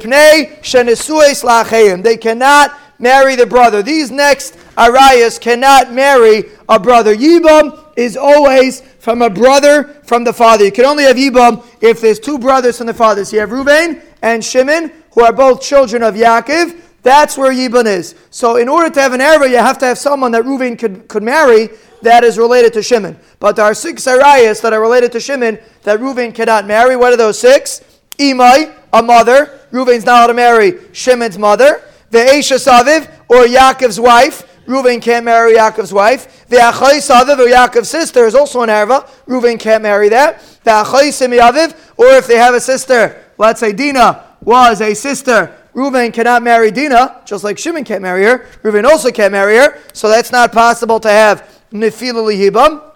cannot 2.18 2.80
marry 3.00 3.36
the 3.36 3.46
brother. 3.46 3.82
These 3.82 4.12
next 4.12 4.58
Arayas 4.78 5.40
cannot 5.40 5.94
marry 5.94 6.46
a 6.68 6.80
brother. 6.80 7.16
Yibam 7.16 7.82
is 7.96 8.18
always 8.18 8.82
from 9.00 9.22
a 9.22 9.30
brother 9.30 9.86
from 10.04 10.24
the 10.24 10.34
father. 10.34 10.66
You 10.66 10.72
can 10.72 10.86
only 10.86 11.04
have 11.04 11.16
Yibam 11.16 11.66
if 11.82 12.02
there's 12.02 12.20
two 12.20 12.38
brothers 12.38 12.78
from 12.78 12.88
the 12.88 12.94
father. 12.94 13.24
So 13.24 13.36
you 13.36 13.40
have 13.40 13.52
Reuben 13.52 14.02
and 14.22 14.44
Shimon, 14.44 14.92
who 15.12 15.22
are 15.22 15.34
both 15.34 15.62
children 15.62 16.04
of 16.04 16.16
Yaakov. 16.16 16.82
That's 17.04 17.38
where 17.38 17.54
Yibam 17.54 17.86
is. 17.86 18.16
So 18.32 18.56
in 18.58 18.68
order 18.68 18.90
to 18.90 19.02
have 19.02 19.14
an 19.14 19.22
Erva, 19.22 19.50
you 19.50 19.58
have 19.58 19.78
to 19.80 19.86
have 19.86 19.98
someone 19.98 20.32
that 20.32 20.44
Reuben 20.44 20.76
could, 20.76 21.08
could 21.08 21.24
marry 21.24 21.70
that 22.02 22.24
is 22.24 22.38
related 22.38 22.74
to 22.74 22.84
Shimon. 22.84 23.18
But 23.40 23.56
there 23.56 23.66
are 23.66 23.74
six 23.74 24.06
Arayas 24.06 24.62
that 24.62 24.74
are 24.74 24.82
related 24.82 25.12
to 25.14 25.20
Shimon 25.20 25.60
that 25.84 26.00
Reuben 26.00 26.32
cannot 26.32 26.66
marry. 26.66 26.96
What 26.96 27.14
are 27.14 27.18
those 27.18 27.40
six? 27.40 27.84
Imai, 28.18 28.74
a 28.92 29.04
mother. 29.04 29.60
Reuben's 29.72 30.06
not 30.06 30.18
allowed 30.18 30.28
to 30.28 30.34
marry 30.34 30.80
Shimon's 30.94 31.38
mother. 31.38 31.84
The 32.12 32.20
Esha 32.20 32.58
Saviv, 32.58 33.10
or 33.30 33.46
Yaakov's 33.46 34.00
wife. 34.00 34.52
Reuven 34.66 35.02
can't 35.02 35.26
marry 35.26 35.54
Yaakov's 35.56 35.94
wife. 35.94 36.48
The 36.48 36.58
Achai 36.58 36.98
Saviv, 36.98 37.38
or 37.38 37.48
Yaakov's 37.48 37.90
sister, 37.90 38.26
is 38.26 38.34
also 38.34 38.62
an 38.62 38.70
Erva. 38.70 39.08
Reuven 39.28 39.60
can't 39.60 39.84
marry 39.84 40.10
that. 40.10 40.42
The 40.64 40.72
Achai 40.72 41.10
Simiyaviv, 41.10 41.76
or 41.98 42.08
if 42.08 42.28
they 42.28 42.38
have 42.38 42.56
a 42.56 42.62
sister, 42.62 43.24
let's 43.38 43.60
say 43.60 43.74
Dina 43.74 44.24
was 44.42 44.82
a 44.82 44.94
sister, 44.94 45.56
Reuven 45.76 46.14
cannot 46.14 46.42
marry 46.42 46.72
Dina, 46.72 47.22
just 47.26 47.44
like 47.44 47.58
Shimon 47.58 47.84
can't 47.84 48.02
marry 48.02 48.24
her. 48.24 48.48
Reuven 48.64 48.86
also 48.86 49.12
can't 49.12 49.34
marry 49.34 49.58
her, 49.58 49.78
so 49.94 50.10
that's 50.10 50.32
not 50.32 50.52
possible 50.52 51.00
to 51.02 51.10
have 51.10 51.62
Nefila 51.72 52.24
Lihibam. 52.24 52.95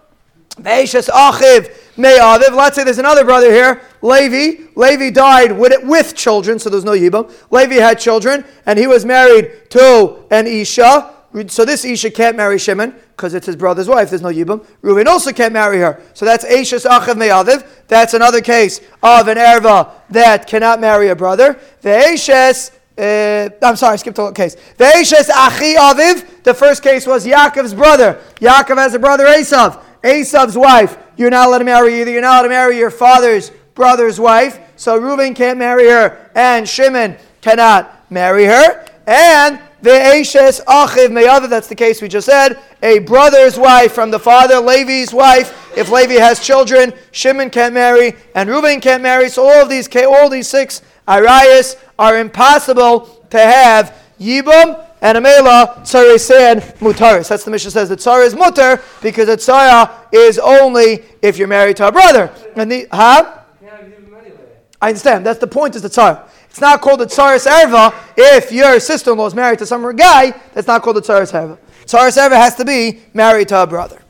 Veishas 0.61 1.09
Achiv 1.09 1.75
Me'aviv. 1.97 2.55
Let's 2.55 2.75
say 2.75 2.83
there's 2.83 2.97
another 2.97 3.23
brother 3.23 3.51
here, 3.51 3.81
Levi. 4.01 4.63
Levi 4.75 5.09
died 5.09 5.51
with, 5.57 5.83
with 5.83 6.15
children, 6.15 6.59
so 6.59 6.69
there's 6.69 6.85
no 6.85 6.91
Yibam. 6.91 7.31
Levi 7.51 7.75
had 7.75 7.99
children, 7.99 8.45
and 8.65 8.77
he 8.79 8.87
was 8.87 9.05
married 9.05 9.69
to 9.71 10.25
an 10.31 10.47
Isha. 10.47 11.15
So 11.47 11.63
this 11.63 11.85
Isha 11.85 12.11
can't 12.11 12.35
marry 12.35 12.57
Shimon 12.57 12.95
because 13.15 13.33
it's 13.33 13.45
his 13.45 13.55
brother's 13.55 13.87
wife. 13.87 14.09
There's 14.09 14.21
no 14.21 14.29
Yibam. 14.29 14.65
Reuven 14.81 15.05
also 15.05 15.31
can't 15.31 15.53
marry 15.53 15.79
her. 15.79 16.01
So 16.13 16.25
that's 16.25 16.43
Eishas 16.45 16.85
Achiv 16.85 17.17
Me'aviv. 17.17 17.65
That's 17.87 18.13
another 18.13 18.41
case 18.41 18.79
of 19.03 19.27
an 19.27 19.37
Erva 19.37 19.91
that 20.09 20.47
cannot 20.47 20.79
marry 20.79 21.09
a 21.09 21.15
brother. 21.15 21.59
The 21.81 21.89
Eishes 21.89 22.71
uh, 22.99 23.49
I'm 23.61 23.77
sorry, 23.77 23.93
I 23.93 23.95
skipped 23.95 24.19
a 24.19 24.31
case. 24.33 24.57
Ve'eshes 24.77 25.29
achi 25.29 25.75
aviv. 25.75 26.43
The 26.43 26.53
first 26.53 26.83
case 26.83 27.07
was 27.07 27.25
Yaakov's 27.25 27.73
brother. 27.73 28.21
Yaakov 28.41 28.77
has 28.77 28.93
a 28.93 28.99
brother 28.99 29.25
Esav. 29.25 29.81
Esav's 30.03 30.58
wife. 30.58 30.98
You're 31.18 31.29
not 31.29 31.48
allowed 31.48 31.60
to 31.60 31.65
marry 31.65 32.01
either. 32.01 32.12
You're 32.12 32.22
not 32.22 32.39
allowed 32.39 32.44
to 32.44 32.50
marry 32.50 32.77
your 32.77 32.92
father's 32.92 33.51
brother's 33.75 34.20
wife. 34.20 34.59
So 34.75 34.98
Reuben 34.98 35.33
can't 35.33 35.59
marry 35.59 35.90
her, 35.90 36.31
and 36.35 36.68
Shimon 36.68 37.18
cannot 37.42 38.09
marry 38.09 38.46
her. 38.46 38.85
And 39.05 39.59
Ve'eshes 39.83 40.64
achiv 40.66 41.12
me'aviv. 41.12 41.50
That's 41.50 41.68
the 41.68 41.75
case 41.75 42.01
we 42.01 42.07
just 42.07 42.25
said. 42.25 42.59
A 42.83 43.00
brother's 43.00 43.57
wife 43.57 43.94
from 43.94 44.12
the 44.12 44.20
father, 44.20 44.59
Levi's 44.59 45.14
wife. 45.14 45.55
If 45.77 45.90
Levi 45.90 46.16
has 46.16 46.40
children, 46.40 46.94
Shimon 47.12 47.50
can't 47.50 47.74
marry, 47.74 48.16
and 48.35 48.50
Reuben 48.50 48.81
can't 48.81 49.03
marry. 49.03 49.29
So 49.29 49.44
all 49.44 49.64
of 49.64 49.70
these, 49.70 49.88
all 49.96 50.29
these 50.29 50.48
six 50.48 50.81
Arias 51.07 51.75
are 51.98 52.20
impossible 52.20 53.25
to 53.29 53.40
have 53.40 53.96
Yibum 54.20 54.85
and 55.01 55.18
Amela 55.18 55.79
Tzaresan 55.81 56.62
Mutaris. 56.79 57.29
That's 57.29 57.44
the 57.44 57.51
mission 57.51 57.72
says 57.72 57.90
that 57.90 58.00
Tzara 58.00 58.25
is 58.25 58.35
mutar 58.35 58.81
because 59.01 59.29
a 59.29 59.38
Tzara 59.38 59.92
is 60.12 60.40
only 60.40 61.03
if 61.22 61.38
you're 61.38 61.48
married 61.48 61.77
to 61.77 61.88
a 61.88 61.92
brother. 61.92 62.31
And 62.55 62.72
the 62.72 62.88
huh? 62.92 63.35
I 64.81 64.90
understand. 64.90 65.25
That's 65.25 65.40
the 65.40 65.48
point. 65.48 65.75
Is 65.75 65.81
the 65.81 65.90
Tzara. 65.90 66.27
It's 66.50 66.62
not 66.62 66.81
called 66.81 67.00
the 67.00 67.05
Tzaris 67.05 67.48
Erva 67.48 67.94
if 68.18 68.51
your 68.51 68.79
sister-in-law 68.79 69.27
is 69.27 69.35
married 69.35 69.59
to 69.59 69.66
some 69.66 69.96
guy. 69.96 70.31
That's 70.53 70.68
not 70.68 70.81
called 70.81 70.96
the 70.96 71.01
Tzaris 71.01 71.31
Erva. 71.31 71.57
Tzaris 71.85 72.18
Erva 72.18 72.35
has 72.35 72.55
to 72.55 72.66
be 72.66 73.01
married 73.14 73.50
to 73.50 73.62
a 73.62 73.68
brother. 73.68 74.01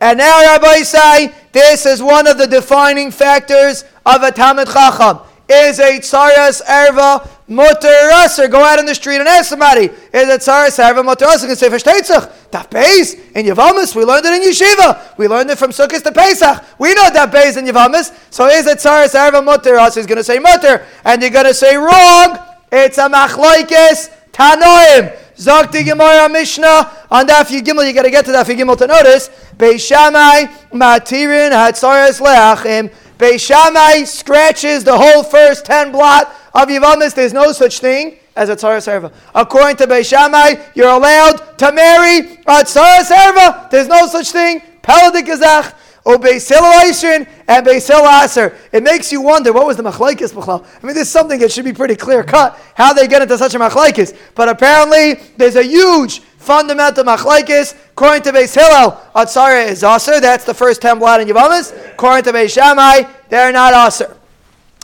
And 0.00 0.18
now 0.18 0.40
Rabbi 0.40 0.82
say 0.82 1.32
this 1.52 1.84
is 1.84 2.02
one 2.02 2.26
of 2.26 2.38
the 2.38 2.46
defining 2.46 3.10
factors 3.10 3.84
of 4.06 4.22
a 4.22 4.30
Talmud 4.30 4.68
Chacham 4.68 5.18
is 5.48 5.78
a 5.78 5.98
tsaras 5.98 6.62
erva 6.62 7.26
mutter 7.48 8.48
Go 8.48 8.62
out 8.62 8.78
in 8.78 8.86
the 8.86 8.94
street 8.94 9.16
and 9.16 9.28
ask 9.28 9.48
somebody, 9.48 9.86
is 9.86 10.28
a 10.28 10.38
tsaras 10.38 10.78
erva 10.78 11.40
You 11.40 11.46
can 11.46 11.56
say, 11.56 11.68
versteht 11.68 12.50
That 12.50 12.70
base 12.70 13.14
in 13.14 13.46
Yavamis, 13.46 13.96
we 13.96 14.04
learned 14.04 14.26
it 14.26 14.34
in 14.34 14.50
Yeshiva. 14.50 15.16
We 15.16 15.26
learned 15.26 15.50
it 15.50 15.58
from 15.58 15.70
Sukkot 15.70 16.02
to 16.02 16.12
Pesach. 16.12 16.64
We 16.78 16.94
know 16.94 17.10
that 17.10 17.32
base 17.32 17.56
in 17.56 17.64
Yavamis. 17.64 18.14
So 18.30 18.46
is 18.46 18.66
a 18.66 18.76
tsaras 18.76 19.14
erva 19.14 19.42
mutter 19.44 19.78
He's 19.94 20.06
going 20.06 20.18
to 20.18 20.24
say 20.24 20.38
mutter. 20.38 20.84
And 21.04 21.22
you're 21.22 21.30
going 21.30 21.46
to 21.46 21.54
say 21.54 21.76
wrong. 21.76 22.38
It's 22.70 22.98
a 22.98 23.08
machlaikis 23.08 24.10
tanoim. 24.32 25.16
Zok 25.36 25.70
the 25.70 25.84
Gemara 25.84 26.28
Mishnah 26.28 26.90
on 27.10 27.26
Daf 27.26 27.46
Yigimel. 27.46 27.86
You 27.86 27.94
got 27.94 28.02
to 28.02 28.10
get 28.10 28.24
to 28.24 28.32
Daf 28.32 28.44
Yigimel 28.44 28.76
to 28.76 28.86
notice. 28.86 29.30
Beishamai 29.56 30.48
matirin 30.72 31.52
hatzaras 31.52 32.20
leachim. 32.20 32.92
Beishamai 33.18 34.06
scratches 34.06 34.84
the 34.84 34.96
whole 34.96 35.22
first 35.22 35.64
10 35.64 35.92
blot 35.92 36.32
of 36.54 36.68
Yivamis. 36.68 37.14
There's 37.14 37.32
no 37.32 37.52
such 37.52 37.80
thing 37.80 38.16
as 38.36 38.48
a 38.48 38.56
Tzara 38.56 38.78
Serva. 38.78 39.12
According 39.34 39.76
to 39.78 39.86
Beishamai, 39.86 40.74
you're 40.74 40.88
allowed 40.88 41.58
to 41.58 41.72
marry 41.72 42.18
a 42.46 42.64
Tzara 42.64 43.00
Serva. 43.00 43.68
There's 43.70 43.88
no 43.88 44.06
such 44.06 44.30
thing. 44.30 44.62
Peladik 44.82 45.26
Gazach. 45.26 45.74
or 46.08 46.16
Beisil 46.16 46.62
Aishin 46.62 47.28
and 47.46 47.66
Beisil 47.66 48.24
Aser. 48.24 48.56
It 48.72 48.82
makes 48.82 49.12
you 49.12 49.20
wonder 49.20 49.52
what 49.52 49.66
was 49.66 49.76
the 49.76 49.82
machlaikis 49.82 50.32
b'chlal. 50.32 50.64
I 50.82 50.86
mean, 50.86 50.94
there's 50.94 51.10
something 51.10 51.38
that 51.40 51.52
should 51.52 51.66
be 51.66 51.74
pretty 51.74 51.96
clear 51.96 52.24
cut 52.24 52.58
how 52.74 52.94
they 52.94 53.06
get 53.06 53.20
into 53.20 53.36
such 53.36 53.54
a 53.54 53.58
machlaikis. 53.58 54.16
But 54.34 54.48
apparently, 54.48 55.14
there's 55.36 55.56
a 55.56 55.62
huge 55.62 56.22
fundamental 56.48 57.04
machlaikis. 57.04 57.74
According 57.90 58.22
to 58.22 58.32
Beis 58.32 58.54
Hillel, 58.54 58.98
Atzara 59.14 59.68
is 59.68 59.84
aser. 59.84 60.18
That's 60.18 60.44
the 60.44 60.54
first 60.54 60.80
ten 60.80 60.98
blot 60.98 61.20
in 61.20 61.28
Yavamas. 61.28 61.66
According 61.92 62.24
to 62.24 62.32
Beis 62.32 62.54
Shammai, 62.54 63.02
they're 63.28 63.52
not 63.52 63.74
aser. 63.74 64.16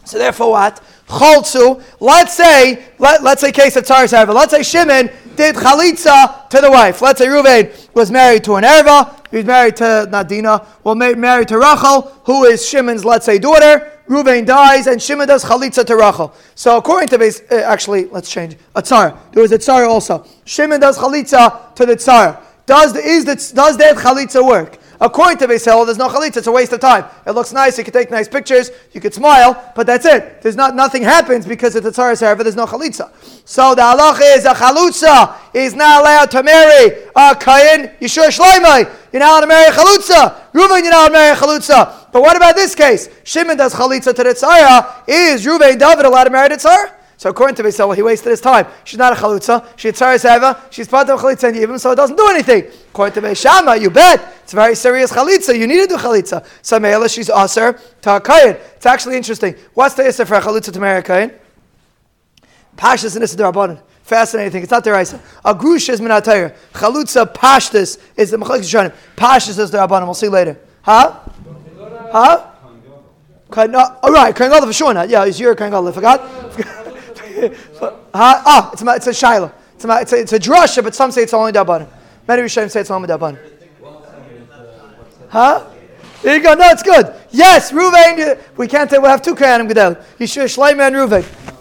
So 0.05 0.19
therefore, 0.19 0.51
what? 0.51 0.83
Choltzu. 1.09 1.83
Let's 2.01 2.35
say, 2.35 2.85
let, 2.99 3.23
let's 3.23 3.41
say 3.41 3.51
case 3.51 3.77
of 3.77 3.85
Tzaris 3.85 4.13
Erva. 4.13 4.35
Let's 4.35 4.53
say 4.53 4.63
Shimon 4.63 5.11
did 5.37 5.55
chalitza 5.57 6.49
to 6.51 6.61
the 6.61 6.71
wife. 6.71 7.01
Let's 7.01 7.19
say 7.19 7.29
Ruvain 7.29 7.73
was 7.95 8.11
married 8.11 8.45
to 8.45 8.57
an 8.57 8.65
Erva. 8.65 9.27
He's 9.31 9.47
married 9.47 9.77
to 9.77 10.07
Nadina. 10.11 10.67
Well, 10.85 10.95
married 10.95 11.49
to 11.49 11.59
Rachel, 11.59 12.13
who 12.25 12.45
is 12.45 12.69
Shimon's, 12.69 13.05
let's 13.07 13.25
say, 13.25 13.39
daughter. 13.39 13.94
Ruvain 14.09 14.45
dies, 14.45 14.87
and 14.87 15.01
Shimon 15.01 15.29
does 15.29 15.45
chalitza 15.45 15.85
to 15.87 15.97
Rachel. 15.97 16.35
So 16.55 16.77
according 16.77 17.09
to 17.09 17.19
base, 17.19 17.41
uh, 17.51 17.57
actually, 17.57 18.07
let's 18.07 18.31
change. 18.31 18.57
A 18.75 18.83
tsar. 18.83 19.19
There 19.33 19.43
was 19.43 19.53
a 19.53 19.59
tsar 19.59 19.85
also. 19.85 20.27
Shimon 20.45 20.81
does 20.81 20.99
chalitza 20.99 21.75
to 21.75 21.87
the 21.87 21.97
tsar. 21.97 22.41
Does 22.67 22.93
the, 22.93 23.01
is 23.01 23.25
the, 23.25 23.35
does 23.55 23.77
that 23.79 23.97
chalitza 23.97 24.47
work? 24.47 24.79
According 25.01 25.39
to 25.39 25.49
Beis 25.49 25.65
Hillel, 25.65 25.85
there's 25.85 25.99
no 25.99 26.09
chalitza. 26.09 26.39
It's 26.39 26.47
a 26.47 26.53
waste 26.53 26.73
of 26.73 26.81
time. 26.81 27.05
It 27.27 27.33
looks 27.33 27.53
nice. 27.53 27.77
You 27.77 27.85
can 27.85 27.93
take 27.93 28.11
nice 28.11 28.29
pictures. 28.29 28.71
You 28.93 29.01
can 29.01 29.13
smile, 29.13 29.73
but 29.75 29.87
that's 29.87 30.07
it. 30.07 30.41
There's 30.41 30.57
not 30.57 30.75
nothing 30.75 31.03
happens 31.03 31.47
because 31.47 31.75
it's 31.77 31.87
a 31.87 31.91
tzaras 31.91 32.21
but 32.37 32.45
There's 32.45 32.57
no 32.57 32.67
chalitza. 32.67 33.11
So 33.45 33.75
the 33.75 33.83
halacha 33.83 34.37
is 34.37 34.45
a 34.45 34.55
chalutza 34.55 35.37
is 35.53 35.75
not 35.75 36.03
allowed 36.03 36.31
to 36.31 36.43
marry 36.43 37.05
a 37.17 37.35
kain 37.35 37.91
yishur 38.01 38.29
shleimai. 38.29 38.91
You're 39.15 39.21
not 39.21 39.31
allowed 39.31 39.41
to 39.43 39.47
marry 39.47 39.69
a 39.69 39.71
chalutza. 39.71 40.51
Reuven, 40.53 40.83
you're 40.83 40.91
not 40.91 41.03
allowed 41.03 41.07
to 41.07 41.13
marry 41.13 41.37
a 41.37 41.41
chalutza. 41.41 42.11
But 42.11 42.21
what 42.21 42.37
about 42.37 42.57
this 42.57 42.75
case? 42.75 43.09
Shimon 43.23 43.57
does 43.57 43.73
chalitza 43.73 44.13
to 44.13 44.25
the 44.25 44.31
tzara. 44.31 45.05
Is 45.07 45.47
Reuven 45.47 45.79
David 45.79 46.05
allowed 46.05 46.25
to 46.25 46.31
marry 46.31 46.49
tzara? 46.49 46.93
So 47.17 47.31
according 47.31 47.55
to 47.55 47.63
Beisel, 47.63 47.95
he 47.95 48.03
wasted 48.03 48.31
his 48.31 48.41
time. 48.41 48.67
She's 48.83 48.99
not 48.99 49.13
a 49.13 49.17
chalutza. 49.17 49.69
She's 49.77 49.93
tzaris 49.93 50.25
eva. 50.25 50.61
She's 50.69 50.89
part 50.89 51.09
of 51.09 51.21
chalitza 51.21 51.47
and 51.47 51.57
yibim, 51.57 51.79
so 51.79 51.93
it 51.93 51.95
doesn't 51.95 52.17
do 52.17 52.27
anything. 52.27 52.65
According 52.91 53.23
to 53.23 53.29
Beishama, 53.29 53.81
you 53.81 53.89
bet 53.89 54.35
it's 54.43 54.53
a 54.53 54.57
very 54.57 54.75
serious 54.75 55.13
chalitza. 55.13 55.57
You 55.57 55.69
need 55.69 55.83
to 55.83 55.87
do 55.87 55.97
chalitza. 55.97 56.45
So 56.61 56.81
Meila, 56.81 57.09
she's 57.09 57.31
aser 57.31 57.75
to 58.03 58.09
kayin. 58.19 58.59
It's 58.75 58.87
actually 58.87 59.17
interesting. 59.17 59.55
What's 59.75 59.95
the 59.95 60.03
isser 60.03 60.27
for 60.27 60.35
a 60.35 60.41
chalitza 60.41 60.73
to 60.73 60.81
marry 60.81 60.99
a 60.99 61.03
kayin? 61.05 61.33
Pashas 62.77 63.15
and 63.15 63.25
darabanan. 63.25 63.81
Fascinating 64.05 64.53
thing. 64.53 64.63
It's 64.63 64.71
not 64.71 64.85
the 64.85 65.01
Isa. 65.01 65.19
A 65.47 65.55
grusha 65.55 65.95
is 65.95 66.01
minatayr. 66.01 66.55
Chalutza 66.75 67.25
pashtas 67.33 67.99
is 68.17 68.31
the 68.31 68.37
machlekes 68.37 68.69
shanim. 68.71 68.95
Pashtas 69.17 69.59
is 69.59 69.71
the 69.71 69.79
rabbanim. 69.79 70.05
We'll 70.05 70.13
see 70.13 70.29
later. 70.29 70.59
Huh? 70.83 71.21
Huh? 72.13 72.51
All 73.57 74.13
right, 74.13 74.37
Kohen 74.37 74.51
Gadol 74.51 74.67
for 74.67 74.73
sure. 74.75 74.93
Yeah, 75.07 75.25
it's 75.25 75.41
your 75.41 75.55
Gadol. 75.55 75.89
I 75.89 75.93
forgot. 75.93 76.21
huh? 77.81 77.97
Ah, 78.13 78.71
it's 78.75 78.83
a, 78.83 78.95
it's 78.95 79.07
a 79.07 79.15
shiloh. 79.15 79.51
It's 79.77 79.87
a, 79.87 80.01
it's 80.01 80.13
a, 80.13 80.17
it's 80.21 80.33
a 80.35 80.39
drasha, 80.39 80.85
but 80.85 80.95
some 80.95 81.11
say 81.11 81.23
it's 81.23 81.33
only 81.33 81.53
Dabbanim. 81.53 81.89
Many 82.29 82.43
Rishonim 82.43 82.71
say 82.71 82.81
it's 82.81 82.91
only 82.91 83.09
Dabbanim. 83.09 83.39
Huh? 85.31 85.65
There 86.21 86.37
you 86.37 86.43
go. 86.43 86.53
No, 86.53 86.69
it's 86.69 86.83
good. 86.83 87.15
Yes, 87.31 87.73
Ruvain. 87.73 88.39
We 88.59 88.69
can't 88.69 88.91
say 88.91 88.99
we'll 88.99 89.11
have 89.11 89.23
two 89.23 89.35
Kohanim 89.35 89.67
Gadol. 89.67 89.95
Yeshua 90.19 90.45
Shleiman 90.45 90.89
and 90.89 90.97
Ruvain. 90.97 91.54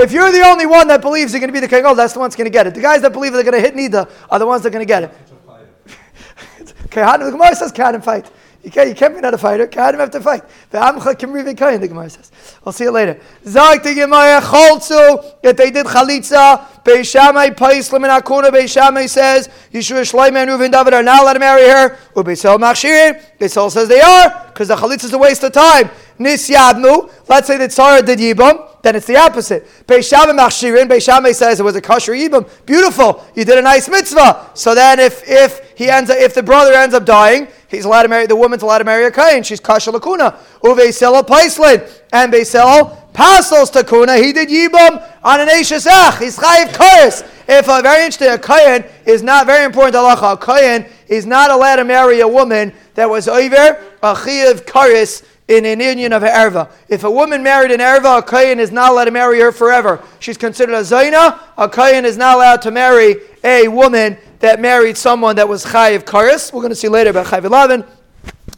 If 0.00 0.12
you're 0.12 0.32
the 0.32 0.42
only 0.46 0.64
one 0.64 0.88
that 0.88 1.02
believes 1.02 1.34
you're 1.34 1.40
going 1.40 1.48
to 1.48 1.52
be 1.52 1.60
the 1.60 1.68
king, 1.68 1.84
oh, 1.84 1.94
that's 1.94 2.14
the 2.14 2.20
one 2.20 2.28
that's 2.28 2.36
going 2.36 2.46
to 2.46 2.50
get 2.50 2.66
it. 2.66 2.74
The 2.74 2.80
guys 2.80 3.02
that 3.02 3.12
believe 3.12 3.34
they're 3.34 3.42
going 3.42 3.52
to 3.52 3.60
hit 3.60 3.74
Nida 3.74 4.10
are 4.30 4.38
the 4.38 4.46
ones 4.46 4.62
that 4.62 4.70
are 4.70 4.72
going 4.72 4.86
to 4.86 4.86
get 4.86 5.02
it. 5.02 5.12
Kohanim, 6.88 7.26
the 7.26 7.32
Gemara 7.32 7.54
says 7.54 7.70
Kohanim 7.70 8.02
fight. 8.02 8.30
You 8.62 8.70
can't, 8.70 8.88
you 8.90 8.94
can't 8.94 9.14
be 9.14 9.20
not 9.22 9.32
a 9.32 9.38
fighter. 9.38 9.66
Kahanim 9.66 10.00
have 10.00 10.10
to 10.10 10.20
fight. 10.20 10.42
Ve'amcha 10.70 11.14
kimri 11.14 11.42
v'kayin, 11.42 11.80
the 11.80 11.88
Gemara 11.88 12.10
says. 12.10 12.30
We'll 12.62 12.72
see 12.72 12.84
you 12.84 12.90
later. 12.90 13.18
Zag 13.46 13.82
the 13.82 13.94
Gemara 13.94 14.40
cholzu, 14.42 15.40
that 15.42 15.56
they 15.56 15.70
did 15.70 15.86
chalitza, 15.86 16.66
Beishamai 16.84 17.54
Paislim 17.54 18.04
and 18.04 18.24
Akuna 18.24 18.50
Beishamai 18.50 19.08
says, 19.08 19.48
Yeshua 19.72 20.02
Shloim 20.02 20.36
and 20.36 20.50
Reuven 20.50 20.70
David 20.70 20.92
are 20.92 21.02
not 21.02 21.22
allowed 21.22 21.34
to 21.34 21.38
marry 21.38 21.68
her. 21.68 21.96
Ubeisel 22.14 22.58
Machshirin, 22.58 23.22
Beisel 23.38 23.70
says 23.70 23.88
they 23.88 24.00
are, 24.00 24.46
because 24.48 24.68
the 24.68 24.76
chalitza 24.76 25.04
is 25.04 25.12
a 25.14 25.18
waste 25.18 25.42
of 25.42 25.52
time. 25.52 25.88
Nisyadnu, 26.18 27.10
let's 27.28 27.46
say 27.46 27.56
that 27.56 27.70
tzara 27.70 28.04
did 28.04 28.18
Yibam, 28.18 28.82
then 28.82 28.94
it's 28.94 29.06
the 29.06 29.16
opposite. 29.16 29.66
Beishamai 29.86 30.36
Machshirin, 30.38 30.86
Beishamai 30.86 31.34
says 31.34 31.60
it 31.60 31.62
was 31.62 31.76
a 31.76 31.80
kosher 31.80 32.12
Yibam. 32.12 32.46
Beautiful, 32.66 33.24
you 33.34 33.46
did 33.46 33.56
a 33.56 33.62
nice 33.62 33.88
mitzvah. 33.88 34.50
So 34.52 34.74
then 34.74 35.00
if, 35.00 35.22
if 35.26 35.72
he 35.78 35.88
ends 35.88 36.10
up, 36.10 36.18
if 36.18 36.34
the 36.34 36.42
brother 36.42 36.74
ends 36.74 36.94
up 36.94 37.06
dying, 37.06 37.48
he's 37.70 37.84
allowed 37.84 38.02
to 38.02 38.08
marry, 38.08 38.26
the 38.26 38.36
woman's 38.36 38.62
allowed 38.62 38.78
to 38.78 38.84
marry 38.84 39.04
a 39.04 39.10
kain. 39.10 39.42
She's 39.42 39.60
kasha 39.60 39.92
lakuna. 39.92 40.36
Uveisel 40.62 41.22
Paislin, 41.26 41.88
and 42.12 42.32
Beisel 42.32 42.96
Pasels 43.12 43.70
takuna, 43.70 44.22
he 44.22 44.32
did 44.32 44.48
yibam 44.48 45.02
on 45.24 45.40
an 45.40 45.48
ach. 45.48 45.68
He's 45.68 46.38
chayiv 46.38 46.68
koyes. 46.72 47.26
If 47.48 47.68
a 47.68 47.82
very 47.82 48.04
interesting, 48.04 48.28
a 48.28 49.10
is 49.10 49.22
not 49.22 49.46
very 49.46 49.64
important 49.64 49.96
halacha. 49.96 50.34
A 50.34 50.36
kohen 50.36 50.86
is 51.08 51.26
not 51.26 51.50
allowed 51.50 51.76
to 51.76 51.84
marry 51.84 52.20
a 52.20 52.28
woman 52.28 52.72
that 52.94 53.10
was 53.10 53.26
over 53.26 53.84
a 54.02 54.14
chayiv 54.14 54.64
koyes 54.66 55.24
in 55.48 55.64
an 55.64 55.80
union 55.80 56.12
of 56.12 56.22
erva. 56.22 56.70
If 56.88 57.02
a 57.02 57.10
woman 57.10 57.42
married 57.42 57.72
an 57.72 57.80
erva, 57.80 58.20
a 58.20 58.22
kohen 58.22 58.60
is 58.60 58.70
not 58.70 58.92
allowed 58.92 59.06
to 59.06 59.10
marry 59.10 59.40
her 59.40 59.50
forever. 59.50 60.00
She's 60.20 60.36
considered 60.36 60.74
a 60.74 60.82
zaina. 60.82 61.40
A 61.58 61.68
kohen 61.68 62.04
is 62.04 62.16
not 62.16 62.36
allowed 62.36 62.62
to 62.62 62.70
marry 62.70 63.16
a 63.42 63.66
woman 63.66 64.16
that 64.40 64.60
married 64.60 64.96
someone 64.96 65.36
that 65.36 65.48
was 65.48 65.64
chayiv 65.64 66.04
koyes. 66.04 66.52
We're 66.52 66.60
going 66.60 66.70
to 66.70 66.76
see 66.76 66.88
later 66.88 67.10
about 67.10 67.26
chayiv 67.26 67.44
11. 67.44 67.84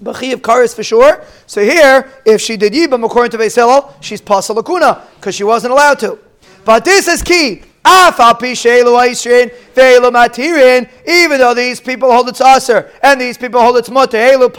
But 0.01 0.21
of 0.23 0.43
karis 0.43 0.75
for 0.75 0.83
sure. 0.83 1.23
So 1.47 1.63
here, 1.63 2.11
if 2.25 2.41
she 2.41 2.57
did 2.57 2.73
yibam 2.73 3.05
according 3.05 3.31
to 3.33 3.39
Veselal, 3.39 3.93
she's 4.01 4.21
pasalakuna 4.21 5.03
because 5.17 5.35
she 5.35 5.45
wasn't 5.45 5.73
allowed 5.73 6.01
to. 6.01 6.19
But 6.65 6.85
this 6.85 7.07
is 7.07 7.23
key. 7.23 7.63
Even 7.85 8.13
though 11.39 11.55
these 11.55 11.81
people 11.81 12.13
hold 12.13 12.29
its 12.29 12.41
aser 12.41 12.93
and 13.03 13.21
these 13.21 13.37
people 13.37 13.61
hold 13.61 13.77
its 13.77 13.91
mutter, 13.91 14.19
Elu. 14.19 14.53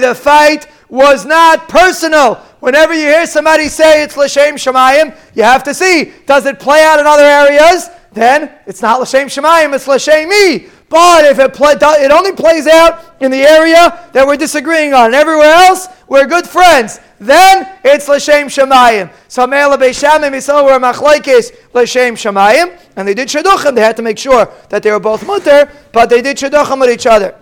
The 0.00 0.14
fight 0.14 0.66
was 0.88 1.24
not 1.24 1.68
personal. 1.68 2.40
Whenever 2.64 2.94
you 2.94 3.02
hear 3.02 3.26
somebody 3.26 3.68
say 3.68 4.02
it's 4.02 4.16
l'shem 4.16 4.56
shemayim, 4.56 5.14
you 5.34 5.42
have 5.42 5.62
to 5.64 5.74
see 5.74 6.12
does 6.24 6.46
it 6.46 6.58
play 6.58 6.82
out 6.82 6.98
in 6.98 7.06
other 7.06 7.22
areas? 7.22 7.90
then 8.14 8.52
it's 8.66 8.80
not 8.80 9.00
L'Shem 9.00 9.28
Shemayim, 9.28 9.74
it's 9.74 9.86
L'Shem 9.86 10.28
Me. 10.28 10.68
But 10.88 11.24
if 11.24 11.38
it, 11.38 11.52
play, 11.52 11.72
it 11.72 12.10
only 12.10 12.32
plays 12.32 12.66
out 12.66 13.16
in 13.20 13.30
the 13.30 13.42
area 13.42 14.08
that 14.12 14.26
we're 14.26 14.36
disagreeing 14.36 14.94
on, 14.94 15.12
everywhere 15.12 15.52
else, 15.52 15.88
we're 16.06 16.26
good 16.26 16.46
friends, 16.46 17.00
then 17.18 17.68
it's 17.84 18.08
L'Shem 18.08 18.46
Shemayim. 18.46 19.12
So 19.28 19.46
Me'ela 19.46 19.76
Beishamim 19.76 20.30
Yisrael 20.30 20.64
were 20.64 20.78
Machlaikis 20.78 21.52
L'Shem 21.74 22.14
Shemayim, 22.14 22.78
and 22.96 23.08
they 23.08 23.14
did 23.14 23.28
Shidduchim. 23.28 23.74
They 23.74 23.80
had 23.80 23.96
to 23.96 24.02
make 24.02 24.18
sure 24.18 24.50
that 24.68 24.82
they 24.82 24.90
were 24.90 25.00
both 25.00 25.26
mutter, 25.26 25.70
but 25.92 26.08
they 26.08 26.22
did 26.22 26.36
Shidduchim 26.36 26.80
with 26.80 26.90
each 26.90 27.06
other. 27.06 27.34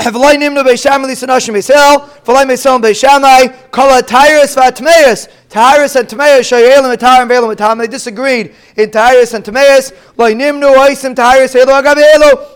V'lai 0.00 0.36
nimnu 0.36 0.64
be'shamai 0.64 1.06
lisanashim 1.06 1.54
b'sel, 1.54 2.08
v'lai 2.24 2.46
me'som 2.46 2.80
be'shamai, 2.80 3.70
kol 3.70 3.88
ha-tyrus 3.90 4.56
v'atmeus, 4.56 5.28
Tyrus 5.50 5.96
and 5.96 6.08
Timaeus, 6.08 6.48
Shayelim 6.48 6.92
and 6.92 7.00
Tyre 7.00 7.22
and 7.22 7.28
Balaam 7.28 7.50
and 7.50 7.58
Tam, 7.58 7.76
they 7.78 7.88
disagreed 7.88 8.54
in 8.76 8.90
Tyrus 8.92 9.34
and 9.34 9.44
Timaeus. 9.44 9.90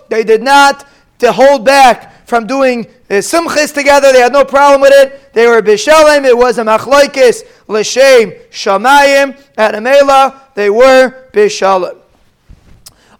They 0.09 0.25
did 0.25 0.43
not 0.45 0.87
to 1.19 1.33
hold 1.33 1.65
back 1.65 2.25
from 2.25 2.47
doing 2.47 2.87
uh, 3.11 3.15
simchis 3.15 3.75
together. 3.75 4.13
They 4.13 4.21
had 4.21 4.33
no 4.33 4.45
problem 4.45 4.81
with 4.81 4.93
it. 4.93 5.33
They 5.35 5.49
were 5.49 5.61
bishalim. 5.61 6.25
It 6.25 6.39
was 6.39 6.59
a 6.59 6.63
machlaikis 6.63 7.43
l'shem 7.67 8.31
shamayim 8.51 9.37
at 9.57 9.75
Amela. 9.75 10.55
They 10.55 10.71
were 10.71 11.29
bishalim. 11.33 12.01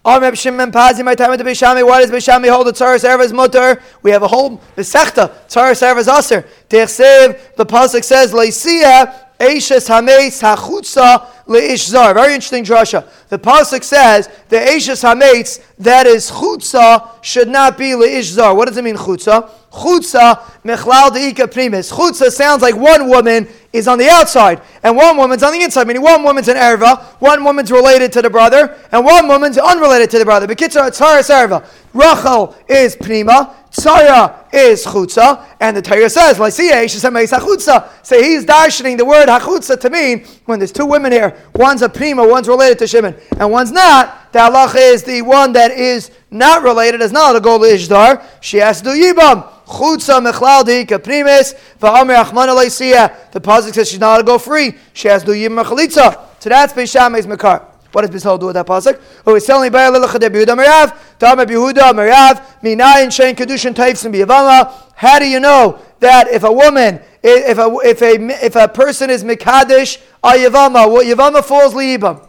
Why 0.05 0.21
does 0.21 0.31
Bishami 0.31 2.51
hold 2.51 2.67
the 2.67 2.73
Tzaras 2.73 3.09
Erva's 3.09 3.33
mutter? 3.33 3.81
We 4.03 4.11
have 4.11 4.23
a 4.23 4.29
whole 4.29 4.59
Besechta, 4.77 5.33
Tzaras 5.49 5.83
Erva's 5.83 6.09
Aser. 6.09 6.47
the 6.69 7.65
Pasuk 7.65 8.05
says, 8.05 8.33
Leisia 8.33 9.25
Eishes 9.41 9.89
Hameis 9.89 10.43
Hachutza 10.43 11.27
Leish 11.47 11.87
Zar. 11.87 12.15
Very 12.15 12.35
interesting 12.35 12.65
drasha. 12.65 13.07
The 13.29 13.39
pasuk 13.39 13.83
says 13.83 14.29
the 14.49 14.57
Eishes 14.57 15.03
Hameis 15.03 15.63
that 15.79 16.07
is 16.07 16.31
chutza 16.31 17.09
should 17.23 17.49
not 17.49 17.77
be 17.77 17.95
Leish 17.95 18.27
Zar. 18.27 18.55
What 18.55 18.69
does 18.69 18.77
it 18.77 18.85
mean 18.85 18.97
chutza? 18.97 19.51
Chutza 19.73 20.41
mechlal 20.65 21.11
deika 21.11 21.47
primis. 21.47 21.93
Chutza 21.93 22.31
sounds 22.31 22.63
like 22.63 22.77
one 22.77 23.09
woman 23.09 23.49
is 23.75 23.89
on 23.89 23.99
the 23.99 24.09
outside 24.09 24.63
and 24.85 24.97
one 24.97 25.17
woman's 25.17 25.43
on 25.43 25.53
the 25.53 25.61
inside. 25.61 25.87
Meaning 25.87 26.03
one 26.03 26.23
woman's 26.23 26.49
an 26.49 26.57
erva, 26.57 27.03
one 27.21 27.45
woman's 27.45 27.71
related 27.71 28.13
to 28.13 28.23
the 28.23 28.31
brother, 28.31 28.79
and 28.93 29.05
one 29.05 29.27
woman's 29.29 29.59
unrelated 29.59 30.11
to 30.11 30.19
the 30.19 30.25
brother. 30.25 30.47
Bekitzer 30.47 30.89
tzaras 30.91 31.29
erva. 31.29 31.67
Rachel 31.93 32.57
is 32.69 32.97
prima. 32.97 33.55
Tzara 33.75 34.47
is 34.55 34.87
chutza, 34.87 35.45
and 35.59 35.77
the 35.77 35.83
Torah 35.83 36.09
says, 36.09 36.39
chutza. 36.39 37.89
So 38.07 38.23
he's 38.23 38.45
darshaning 38.45 38.97
the 38.97 39.05
word 39.05 39.29
hachutza 39.29 39.81
to 39.81 39.91
mean 39.91 40.25
when 40.45 40.61
there's 40.61 40.71
two 40.71 40.87
women 40.87 41.11
here, 41.11 41.37
one's 41.57 41.83
a 41.83 41.89
prima, 41.89 42.25
one's 42.27 42.47
related 42.47 42.79
to 42.79 42.87
Shimon, 42.87 43.17
and 43.41 43.51
one's 43.51 43.73
not. 43.73 44.33
The 44.33 44.39
halacha 44.39 44.77
is 44.77 45.03
the 45.03 45.23
one 45.23 45.53
that 45.55 45.73
is 45.73 46.13
not 46.31 46.63
related, 46.63 47.01
is 47.01 47.11
not 47.11 47.35
a 47.35 47.41
goal 47.41 47.59
ishdar. 47.61 48.25
She 48.41 48.59
has 48.59 48.81
to 48.83 48.91
do 48.91 48.91
yibam. 48.91 49.51
Chutza 49.67 50.21
mechlal 50.21 50.63
deika 50.65 50.99
primis 50.99 51.55
va'amer 51.81 52.25
achman 52.25 53.33
The 53.33 53.41
pasuk 53.41 53.75
says 53.75 53.91
she's 53.91 54.01
not 54.01 54.19
to 54.19 54.23
go 54.23 54.39
free. 54.39 54.75
She 54.93 55.09
has 55.09 55.23
to 55.23 55.33
do 55.33 55.33
yibam 55.33 55.65
chalitza. 55.65 56.21
So 56.39 56.51
that's 56.51 56.73
Beishamai's 56.73 57.27
mekar. 57.27 57.65
What 57.95 58.11
does 58.11 58.23
Bishol 58.23 58.41
do 58.41 58.47
with 58.47 58.55
that 58.55 58.67
pasuk? 58.67 59.01
Oh, 59.25 59.31
Who 59.31 59.37
is 59.37 59.47
telling 59.47 59.71
by 59.71 59.89
Lilach 59.89 60.19
de 60.19 60.29
Yehuda 60.29 60.59
Merav, 60.59 60.99
Dama 61.19 61.47
Yehuda 61.47 61.93
Merav, 61.93 62.45
Minayin 62.61 63.07
Shein 63.07 63.35
Kedushin 63.35 63.73
Taifsim 63.73 64.13
Biyavama. 64.13 64.73
How 64.97 65.21
do 65.21 65.29
you 65.29 65.39
know 65.39 65.79
that 66.01 66.27
if 66.27 66.43
a 66.43 66.53
woman, 66.53 67.01
if 67.23 67.57
a 67.57 67.77
if 67.85 68.03
a 68.03 68.45
if 68.45 68.57
a 68.57 68.67
person 68.67 69.11
is 69.11 69.23
Mikadish 69.23 70.03
Ayavama, 70.25 70.91
what 70.91 71.07
Yavama 71.07 71.45
falls 71.45 71.73
liibam? 71.73 72.29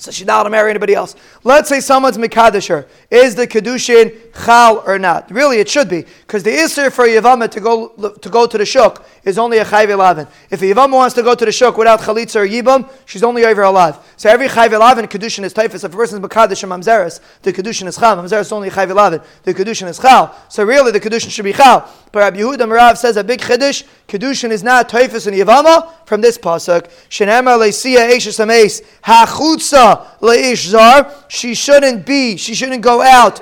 So 0.00 0.10
she's 0.10 0.26
not 0.26 0.36
allowed 0.36 0.44
to 0.44 0.50
marry 0.50 0.70
anybody 0.70 0.94
else. 0.94 1.14
Let's 1.44 1.68
say 1.68 1.78
someone's 1.80 2.16
Mikadisher. 2.16 2.86
Is 3.10 3.34
the 3.34 3.46
Kedushin 3.46 4.16
Chal 4.46 4.82
or 4.86 4.98
not? 4.98 5.30
Really, 5.30 5.58
it 5.58 5.68
should 5.68 5.90
be. 5.90 6.06
Because 6.22 6.42
the 6.42 6.52
Isser 6.52 6.90
for 6.90 7.06
Yavama 7.06 7.50
to 7.50 7.60
go, 7.60 7.88
to 8.08 8.28
go 8.30 8.46
to 8.46 8.56
the 8.56 8.64
Shuk 8.64 9.06
is 9.24 9.36
only 9.36 9.58
a 9.58 9.64
Chayv 9.66 9.88
Elavin. 9.88 10.26
If 10.48 10.62
a 10.62 10.64
Yavama 10.64 10.92
wants 10.92 11.14
to 11.16 11.22
go 11.22 11.34
to 11.34 11.44
the 11.44 11.52
Shuk 11.52 11.76
without 11.76 12.00
Chalitza 12.00 12.36
or 12.36 12.48
Yibam, 12.48 12.90
she's 13.04 13.22
only 13.22 13.44
over 13.44 13.62
alive. 13.62 13.98
So 14.16 14.30
every 14.30 14.48
Chayv 14.48 14.70
Elavin, 14.70 15.06
Kedushin 15.06 15.44
is 15.44 15.52
Taifas. 15.52 15.84
If 15.84 15.84
a 15.84 15.88
person's 15.90 16.26
Mikadish 16.26 16.62
and 16.62 16.72
Mamzeres, 16.72 17.20
the 17.42 17.52
Kedushin 17.52 17.86
is 17.86 17.98
Chal. 17.98 18.16
Mamzeres 18.16 18.40
is 18.40 18.52
only 18.52 18.70
Chayv 18.70 18.88
Elavin. 18.88 19.22
The 19.42 19.52
Kedushin 19.52 19.86
is 19.86 19.98
Chal. 19.98 20.34
So 20.48 20.64
really, 20.64 20.92
the 20.92 21.00
Kedushin 21.00 21.28
should 21.28 21.44
be 21.44 21.52
Chal. 21.52 21.86
But 22.10 22.20
Rabbi 22.20 22.38
Yehuda 22.38 22.62
Marav 22.62 22.96
says 22.96 23.18
a 23.18 23.22
big 23.22 23.40
Chiddush, 23.40 23.84
Kedushin 24.08 24.50
is 24.50 24.62
not 24.62 24.88
Taifas 24.88 25.26
and 25.26 25.36
Yavama 25.36 25.92
from 26.06 26.22
this 26.22 26.38
Pasuk. 26.38 26.90
Shenema 27.10 27.58
Leisia 27.58 28.10
Eishes 28.10 28.40
Ames, 28.40 28.80
Hachutza 29.04 29.89
Leish 30.20 30.66
Zar. 30.66 31.12
She 31.28 31.54
shouldn't 31.54 32.04
be, 32.06 32.36
she 32.36 32.54
shouldn't 32.54 32.82
go 32.82 33.02
out. 33.02 33.40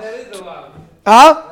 Huh? 1.06 1.44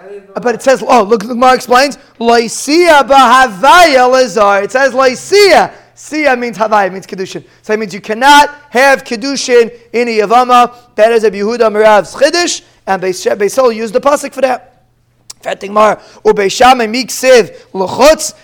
but 0.42 0.54
it 0.54 0.62
says, 0.62 0.84
oh, 0.86 1.02
look, 1.02 1.22
the 1.22 1.28
Gemara 1.28 1.54
explains, 1.54 1.96
Loisia 2.18 3.02
Bahavaya 3.02 4.10
Lazar. 4.10 4.62
It 4.62 4.72
says 4.72 4.92
Loisia. 4.92 5.72
Sia 5.94 6.36
means 6.36 6.58
Havaya, 6.58 6.92
means 6.92 7.06
Kedushin. 7.06 7.42
So 7.62 7.72
it 7.72 7.80
means 7.80 7.94
you 7.94 8.02
cannot 8.02 8.50
have 8.68 9.02
Kedushin 9.02 9.72
in 9.94 10.08
a 10.08 10.18
Yavama. 10.18 10.94
That 10.94 11.12
is 11.12 11.24
a 11.24 11.30
Yehuda 11.30 11.72
Mirav's 11.72 12.14
Chiddush, 12.14 12.62
and 12.86 13.02
Beisol 13.02 13.74
used 13.74 13.94
the 13.94 14.00
Pasuk 14.00 14.34
for 14.34 14.42
that. 14.42 14.74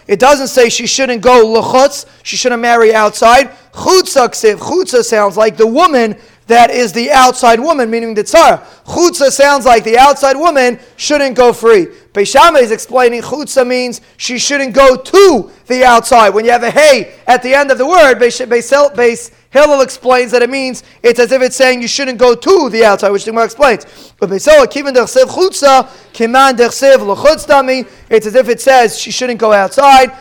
It 0.07 0.21
doesn't 0.21 0.49
say 0.49 0.69
she 0.69 0.87
shouldn't 0.87 1.21
go 1.23 1.45
lechutz. 1.45 2.07
She 2.23 2.37
shouldn't 2.37 2.63
marry 2.63 2.95
outside. 2.95 3.51
Chutza 3.73 5.03
sounds 5.03 5.37
like 5.37 5.57
the 5.57 5.67
woman 5.67 6.17
that 6.47 6.71
is 6.71 6.93
the 6.93 7.11
outside 7.11 7.61
woman, 7.61 7.91
meaning 7.91 8.15
the 8.15 8.25
tzara. 8.25 8.65
Chutza 8.85 9.31
sounds 9.31 9.65
like 9.65 9.85
the 9.85 9.99
outside 9.99 10.37
woman 10.37 10.79
shouldn't 10.97 11.37
go 11.37 11.53
free. 11.53 11.87
Beishama 12.13 12.61
is 12.61 12.71
explaining 12.71 13.23
chutza 13.23 13.67
means 13.67 14.03
she 14.19 14.39
shouldn't 14.39 14.75
go 14.75 14.97
to 14.97 15.51
the 15.67 15.85
outside. 15.85 16.31
When 16.31 16.45
you 16.45 16.51
have 16.51 16.63
a 16.63 16.71
hey 16.71 17.15
at 17.27 17.43
the 17.43 17.55
end 17.55 17.71
of 17.71 17.79
the 17.79 17.87
word, 17.87 18.17
Beis, 18.17 19.33
Hillel 19.53 19.81
explains 19.83 20.33
that 20.33 20.43
it 20.43 20.49
means 20.49 20.83
it's 21.03 21.19
as 21.19 21.31
if 21.31 21.43
it's 21.43 21.57
saying 21.57 21.83
you 21.83 21.89
shouldn't 21.89 22.19
go 22.19 22.35
to 22.35 22.71
the 22.71 22.85
outside, 22.87 23.11
which 23.11 23.25
the 23.25 23.31
Gemara 23.31 23.45
explains. 23.45 23.85
But 24.19 24.31
Beisel, 24.31 24.65
kiven 24.65 24.95
dersev 24.95 25.25
chutza, 25.25 25.87
kiman 26.15 26.57
dersev 26.57 26.97
lechutztami. 26.97 27.87
It's 28.09 28.27
as 28.27 28.35
if 28.35 28.49
it 28.49 28.63
says 28.63 28.99
she 28.99 29.11
shouldn't 29.11 29.39
go 29.39 29.53
outside. 29.53 30.13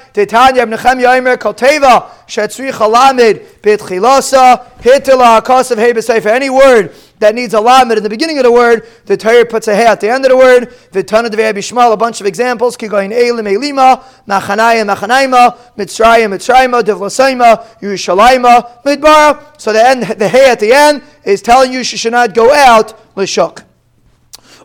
Any 6.31 6.49
word 6.49 6.93
that 7.21 7.35
needs 7.35 7.53
a 7.53 7.61
lamed 7.61 7.91
in 7.91 8.03
the 8.03 8.09
beginning 8.09 8.39
of 8.39 8.43
the 8.43 8.51
word. 8.51 8.87
The 9.05 9.15
Torah 9.15 9.45
puts 9.45 9.67
a 9.67 9.75
hey 9.75 9.85
at 9.85 10.01
the 10.01 10.09
end 10.09 10.25
of 10.25 10.31
the 10.31 10.37
word. 10.37 10.73
The 10.91 11.03
Tana 11.03 11.27
of 11.27 11.33
Bishmal, 11.33 11.93
a 11.93 11.97
bunch 11.97 12.19
of 12.19 12.25
examples. 12.25 12.75
Kigoin 12.75 13.13
Elim 13.13 13.45
Elima, 13.45 14.03
Machanayim 14.27 14.93
Machanaima, 14.93 15.55
Mitzrayim 15.77 16.33
Mitzrayim, 16.33 16.81
Divlasaima, 16.81 17.79
Yerushalayim, 17.79 18.83
Midbar. 18.83 19.61
So 19.61 19.71
the 19.71 19.87
end, 19.87 20.03
the 20.03 20.27
hey 20.27 20.49
at 20.49 20.59
the 20.59 20.73
end 20.73 21.03
is 21.23 21.43
telling 21.43 21.71
you 21.71 21.83
she 21.83 21.95
should 21.95 22.11
not 22.11 22.33
go 22.33 22.51
out 22.51 22.99
l'shuk. 23.15 23.63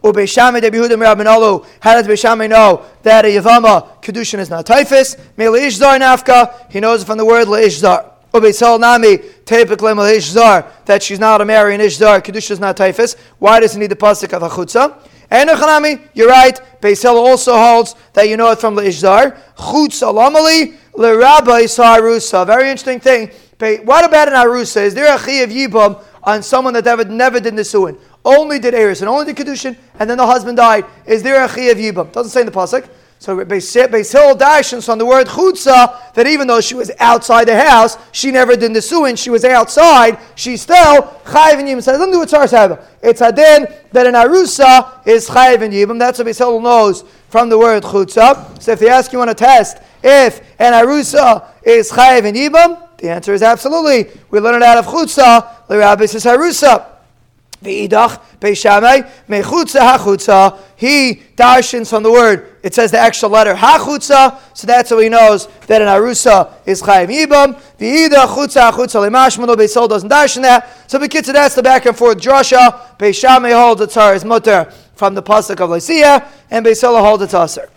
Ubeishame 0.03 0.63
de 0.63 0.71
Behuda 0.71 0.97
Mirabinolu. 0.97 1.67
How 1.81 2.01
does 2.01 2.07
Beishame 2.07 2.49
know 2.49 2.87
that 3.03 3.27
a 3.27 3.29
Yavama 3.29 4.01
Kedushin 4.01 4.39
is 4.39 4.49
not 4.49 4.65
typhus? 4.65 5.17
Mele 5.37 5.59
Ishzar 5.59 5.99
Nafka. 6.01 6.73
He 6.73 6.81
knows 6.81 7.05
from 7.05 7.19
the 7.19 7.25
word 7.27 7.49
Leishzar. 7.49 8.16
Nami 8.41 9.19
Ishzar 9.19 10.85
that 10.85 11.03
she's 11.03 11.19
not 11.19 11.41
a 11.41 11.45
Mary 11.45 11.75
and 11.75 11.83
Ishzar. 11.83 12.23
Kedusha 12.23 12.53
is 12.53 12.61
not 12.61 12.77
typhus. 12.77 13.17
Why 13.39 13.61
does 13.61 13.75
he 13.75 13.81
need 13.81 13.91
the 13.91 13.97
pasuk 13.97 14.33
of 14.33 14.43
Achutza? 14.43 14.99
And 15.31 15.51
Echanami, 15.51 16.09
you're 16.15 16.29
right. 16.29 16.61
Beisel 16.81 17.15
also 17.15 17.57
holds 17.57 17.95
that 18.13 18.29
you 18.29 18.37
know 18.37 18.51
it 18.51 18.61
from 18.61 18.75
the 18.75 18.83
Ishzar. 18.83 19.37
Chutza 19.57 20.13
Lamali 20.13 20.77
Rabbi 20.97 21.63
Sarusa. 21.63 22.47
Very 22.47 22.71
interesting 22.71 23.01
thing. 23.01 23.31
What 23.85 24.05
about 24.05 24.29
an 24.29 24.35
Arusa? 24.35 24.83
Is 24.83 24.95
there 24.95 25.13
a 25.15 25.19
Chi 25.19 25.33
of 25.43 25.51
Yibam 25.51 26.03
on 26.23 26.43
someone 26.43 26.75
that 26.75 26.85
never, 26.85 27.05
never 27.05 27.41
did 27.41 27.55
Nisuin? 27.55 27.99
Only 28.25 28.59
did 28.59 28.75
Eris 28.75 29.01
and 29.01 29.09
only 29.09 29.33
did 29.33 29.37
Kedushin, 29.37 29.77
and 29.99 30.11
then 30.11 30.19
the 30.19 30.27
husband 30.27 30.57
died. 30.59 30.85
Is 31.07 31.23
there 31.23 31.43
a 31.45 31.49
Chi 31.49 31.63
of 31.63 31.79
Yibam? 31.79 32.13
Doesn't 32.13 32.31
say 32.31 32.41
in 32.41 32.47
the 32.47 32.53
pasuk. 32.53 32.89
So 33.19 33.37
Beis 33.45 34.13
Hill 34.13 34.35
dashes 34.35 34.89
on 34.89 34.99
the 34.99 35.07
word 35.07 35.27
chutza 35.27 36.13
that 36.15 36.27
even 36.27 36.47
though 36.47 36.61
she 36.61 36.75
was 36.75 36.91
outside 36.99 37.49
the 37.49 37.59
house, 37.59 37.97
she 38.13 38.31
never 38.31 38.57
did 38.57 38.75
the 38.75 38.83
suin. 38.83 39.17
She 39.17 39.31
was 39.31 39.45
outside. 39.45 40.19
She's 40.35 40.63
still 40.63 41.03
chayiv 41.25 41.59
and 41.59 41.69
yibam. 41.69 41.83
So 41.83 41.97
don't 41.97 42.13
do 42.13 42.19
what 42.19 42.29
tzar 42.29 42.85
It's 43.03 43.23
adin 43.23 43.67
that 43.93 44.07
an 44.07 44.15
arusa 44.15 45.07
is 45.07 45.29
chayiv 45.29 45.63
and. 45.63 46.01
That's 46.01 46.19
what 46.19 46.29
Beis 46.29 46.39
Hill 46.39 46.61
knows 46.61 47.05
from 47.29 47.49
the 47.49 47.59
word 47.59 47.83
chutza. 47.83 48.63
So 48.63 48.73
if 48.73 48.81
they 48.81 48.89
ask 48.89 49.13
you 49.13 49.21
on 49.21 49.29
a 49.29 49.35
test 49.35 49.79
if 50.03 50.41
an 50.61 50.73
arusa 50.73 51.47
is 51.65 51.91
chayiv 51.91 52.25
and 52.25 52.37
the 52.99 53.11
answer 53.11 53.35
is 53.35 53.43
absolutely. 53.43 54.11
We 54.31 54.41
learn 54.41 54.57
it 54.57 54.63
out 54.63 54.79
of 54.79 54.87
chutza. 54.87 55.69
L'rabis 55.69 56.15
is 56.15 56.25
harusa. 56.25 56.87
Ve'idach 57.63 58.21
Beishamai 58.41 59.09
mechutza 59.29 59.97
hachutza. 59.97 60.59
He 60.77 61.23
darshins 61.37 61.91
from 61.91 62.03
the 62.03 62.11
word. 62.11 62.56
It 62.67 62.75
says 62.75 62.91
the 62.91 63.01
extra 63.01 63.29
letter 63.29 63.55
hachutza, 63.55 64.41
so 64.53 64.67
that's 64.67 64.91
how 64.91 64.99
he 64.99 65.09
knows 65.09 65.47
that 65.69 65.81
an 65.81 65.87
arusa 65.87 66.53
is 66.67 66.83
chayim 66.83 67.07
ibam. 67.07 67.55
Ve'idach 67.79 68.27
chutza 68.27 68.73
hachutza 68.73 69.09
lemashmano. 69.09 69.55
Beisol 69.55 69.89
doesn't 69.89 70.11
darshan 70.11 70.43
that. 70.43 70.91
So 70.91 70.99
bekitza 70.99 71.33
that's 71.33 71.55
the 71.55 71.63
back 71.63 71.87
and 71.87 71.97
forth 71.97 72.19
drasha. 72.19 72.99
Beishamai 72.99 73.57
holds 73.57 73.79
the 73.79 73.87
tzar 73.87 74.17
is 74.17 74.25
mutter 74.25 74.65
from 74.97 75.15
the 75.15 75.23
pasuk 75.23 75.61
of 75.61 75.71
Lycia, 75.71 76.29
and 76.51 76.67
Beisol 76.67 77.01
holds 77.01 77.21
the 77.21 77.29
tzar. 77.29 77.69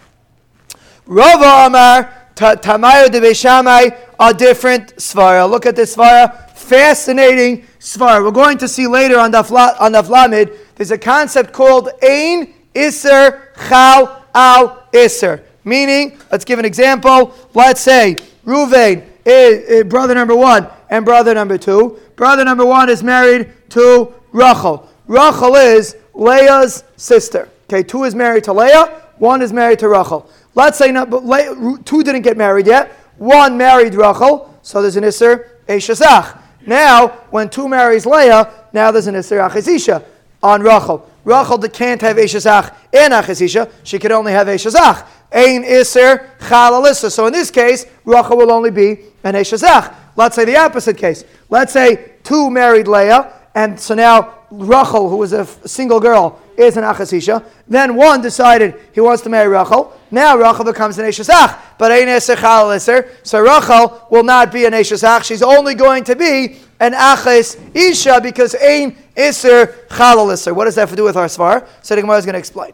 Rava 1.06 1.68
Amar. 1.68 2.16
Tamayo 2.36 3.12
de 3.12 3.22
Beishamai 3.22 3.96
are 4.18 4.34
different 4.34 4.96
svara. 4.96 5.48
Look 5.48 5.68
at 5.68 5.76
this 5.76 5.96
svara 5.96 6.50
fascinating 6.58 7.62
svar. 7.80 8.24
We're 8.24 8.32
going 8.32 8.58
to 8.58 8.68
see 8.68 8.88
later 8.88 9.20
on 9.20 9.30
the 9.30 9.44
on 9.80 9.92
the 9.92 10.02
Vlamid, 10.02 10.58
there's 10.74 10.90
a 10.90 10.98
concept 10.98 11.54
called 11.54 11.90
Ein 12.02 12.56
iser 12.76 13.54
Chal 13.68 14.19
Al 14.34 14.84
Isser. 14.94 15.44
Meaning, 15.64 16.18
let's 16.32 16.46
give 16.46 16.60
an 16.60 16.66
example. 16.66 17.34
Let's 17.54 17.82
say 17.82 18.16
Ruvain, 18.46 19.06
is, 19.26 19.84
brother 19.86 20.16
number 20.16 20.36
one, 20.36 20.68
and 20.90 21.06
brother 21.06 21.34
number 21.34 21.58
two. 21.58 22.00
Brother 22.16 22.44
number 22.44 22.66
one 22.66 22.90
is 22.90 23.04
married 23.04 23.52
to 23.70 24.14
Rachel. 24.32 24.90
Rachel 25.08 25.56
is 25.56 25.96
Leah's 26.14 26.84
sister. 26.98 27.50
Okay, 27.66 27.84
two 27.84 28.04
is 28.04 28.16
married 28.16 28.44
to 28.46 28.54
Leah, 28.54 29.04
one 29.18 29.42
is 29.42 29.54
married 29.54 29.80
to 29.80 29.90
Rachel. 29.90 30.30
Let's 30.56 30.78
say 30.78 30.92
but 30.92 31.26
Leah, 31.26 31.78
two 31.86 32.04
didn't 32.04 32.24
get 32.24 32.38
married 32.38 32.68
yet. 32.68 32.92
One 33.18 33.58
married 33.58 33.94
Rachel, 33.96 34.58
so 34.62 34.82
there's 34.82 34.96
an 34.96 35.04
Isser 35.04 35.50
Eshazach. 35.68 36.40
Now, 36.66 37.10
when 37.30 37.50
two 37.50 37.68
marries 37.68 38.06
Leah, 38.06 38.52
now 38.74 38.92
there's 38.92 39.08
an 39.08 39.16
Isser 39.16 39.48
Achazisha 39.48 40.04
on 40.42 40.62
Rachel. 40.62 41.08
Rachel 41.30 41.60
can't 41.60 42.02
have 42.02 42.18
Eshazach 42.18 42.74
and 42.92 43.14
Achazisha. 43.14 43.72
She 43.84 44.00
could 44.00 44.12
only 44.12 44.32
have 44.32 44.48
Eshazach. 44.48 45.06
Ein 45.32 45.64
Isser 45.64 46.28
Chalalissa. 46.40 47.12
So 47.12 47.28
in 47.28 47.34
this 47.34 47.52
case, 47.52 47.86
Rachel 48.04 48.36
will 48.36 48.52
only 48.52 48.72
be 48.72 49.02
an 49.24 49.36
Eshazach. 49.36 49.94
Let's 50.16 50.36
say 50.36 50.46
the 50.46 50.58
opposite 50.58 50.98
case. 50.98 51.24
Let's 51.48 51.72
say 51.72 52.14
two 52.24 52.50
married 52.50 52.88
Leah, 52.88 53.32
and 53.54 53.80
so 53.80 53.94
now 53.94 54.39
Rachel, 54.52 55.10
who 55.10 55.18
was 55.18 55.34
a 55.34 55.46
single 55.68 56.00
girl, 56.00 56.40
is 56.58 56.76
an 56.76 56.84
Achazisha. 56.84 57.44
Then 57.68 57.96
one 57.96 58.22
decided 58.22 58.76
he 58.94 59.00
wants 59.00 59.22
to 59.24 59.30
marry 59.30 59.48
Rachel. 59.48 59.98
Now 60.12 60.38
Rachel 60.38 60.66
becomes 60.66 60.98
an 60.98 61.06
Eshazach, 61.06 61.58
but 61.78 61.92
Ein 61.92 62.08
Eser 62.08 62.36
Chal 62.36 62.80
So 63.24 63.40
Rachel 63.40 64.08
will 64.10 64.24
not 64.24 64.52
be 64.52 64.66
an 64.66 64.74
Eshazach. 64.74 65.24
She's 65.24 65.42
only 65.42 65.76
going 65.76 66.04
to 66.06 66.16
be 66.16 66.58
an 66.80 66.94
Achas 66.94 67.60
Isha 67.76 68.20
because 68.22 68.56
Ein 68.56 68.98
Eser 69.16 69.88
Chal 69.96 70.28
What 70.56 70.66
does 70.66 70.76
that 70.76 70.82
have 70.82 70.90
to 70.90 70.96
do 70.96 71.04
with 71.04 71.16
our 71.16 71.28
Svar? 71.28 71.68
So 71.82 71.96
the 71.96 72.02
Gemara 72.02 72.18
is 72.18 72.26
going 72.26 72.34
to 72.34 72.40
explain. 72.40 72.74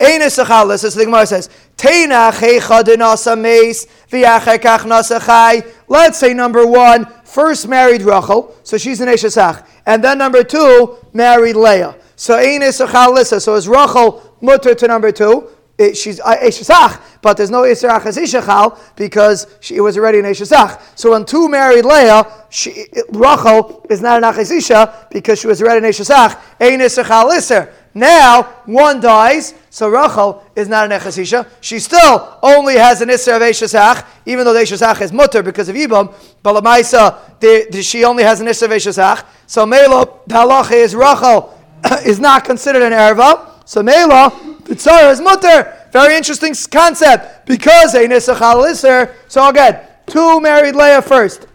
Ein 0.00 0.20
Eser 0.20 0.46
Chal 0.46 0.76
So 0.78 0.90
the 0.90 1.04
Gemara 1.04 1.26
says, 1.26 1.48
Teina 1.76 2.30
Checha 2.30 2.82
Denasa 2.82 3.40
Meis 3.40 3.86
V'yachekach 4.10 4.80
Nasa 4.80 5.24
Chai. 5.24 5.62
Let's 5.88 6.18
say 6.18 6.34
number 6.34 6.66
one, 6.66 7.06
first 7.24 7.66
married 7.66 8.02
Rachel, 8.02 8.54
so 8.62 8.76
she's 8.76 9.00
an 9.00 9.08
Eshazach. 9.08 9.66
And 9.90 10.04
then 10.04 10.18
number 10.18 10.44
two, 10.44 10.98
married 11.12 11.56
Leah. 11.56 11.96
So 12.14 12.36
Ein 12.36 12.60
Eser 12.60 12.88
Chal 12.88 13.24
So 13.24 13.56
is 13.56 13.66
Rachel 13.66 14.22
mutter 14.40 14.72
to 14.72 14.86
number 14.86 15.10
two? 15.10 15.48
it, 15.80 15.96
she's 15.96 16.20
uh, 16.20 16.36
Eshesach, 16.36 17.00
but 17.22 17.38
there's 17.38 17.50
no 17.50 17.62
Isser 17.62 17.88
Achazishachal 17.88 18.78
because 18.96 19.46
she, 19.60 19.76
it 19.76 19.80
was 19.80 19.96
already 19.96 20.18
an 20.18 20.26
Eshesach. 20.26 20.78
So 20.94 21.12
when 21.12 21.24
two 21.24 21.48
married 21.48 21.86
Leah, 21.86 22.26
she, 22.50 22.86
Rachel 23.08 23.86
is 23.88 24.02
not 24.02 24.22
an 24.22 24.30
Achazisha 24.30 25.10
because 25.10 25.40
she 25.40 25.46
was 25.46 25.62
already 25.62 25.86
an 25.86 25.90
Eshesach. 25.90 26.38
Ein 26.60 26.80
Isser 26.80 27.06
Chal 27.06 27.30
Isser. 27.30 27.72
Now 27.94 28.42
one 28.66 29.00
dies, 29.00 29.54
so 29.68 29.88
Rachel 29.88 30.44
is 30.54 30.68
not 30.68 30.90
an 30.90 30.98
Echasisha. 30.98 31.46
She 31.60 31.78
still 31.80 32.38
only 32.42 32.74
has 32.76 33.00
an 33.00 33.08
Isser 33.08 33.36
of 33.36 33.42
Eshesach, 33.42 34.06
even 34.26 34.44
though 34.44 34.52
the 34.52 34.60
is 34.60 35.12
mutter 35.12 35.42
because 35.42 35.68
of 35.68 35.74
Yibam. 35.74 36.14
But 36.42 36.62
Lamaisa, 36.62 37.82
she 37.82 38.04
only 38.04 38.22
has 38.22 38.40
an 38.40 38.46
Isser 38.46 38.64
of 38.64 38.70
Eshesach. 38.70 39.26
So 39.46 39.66
Melo, 39.66 40.20
the 40.26 40.34
halacha 40.34 40.72
is 40.72 40.94
Rachel 40.94 41.58
is 42.04 42.20
not 42.20 42.44
considered 42.44 42.82
an 42.82 42.92
Erva. 42.92 43.68
So 43.68 43.82
Mela, 43.82 44.32
the 44.64 44.76
tzara 44.76 45.10
is 45.10 45.20
mutter. 45.20 45.76
Very 45.92 46.16
interesting 46.16 46.54
concept 46.70 47.46
because 47.46 47.94
a 47.94 48.06
nisachal 48.06 48.64
iser. 48.70 49.16
So 49.26 49.48
again, 49.48 49.80
two 50.06 50.40
married 50.40 50.76
Leah 50.76 51.02
first, 51.02 51.48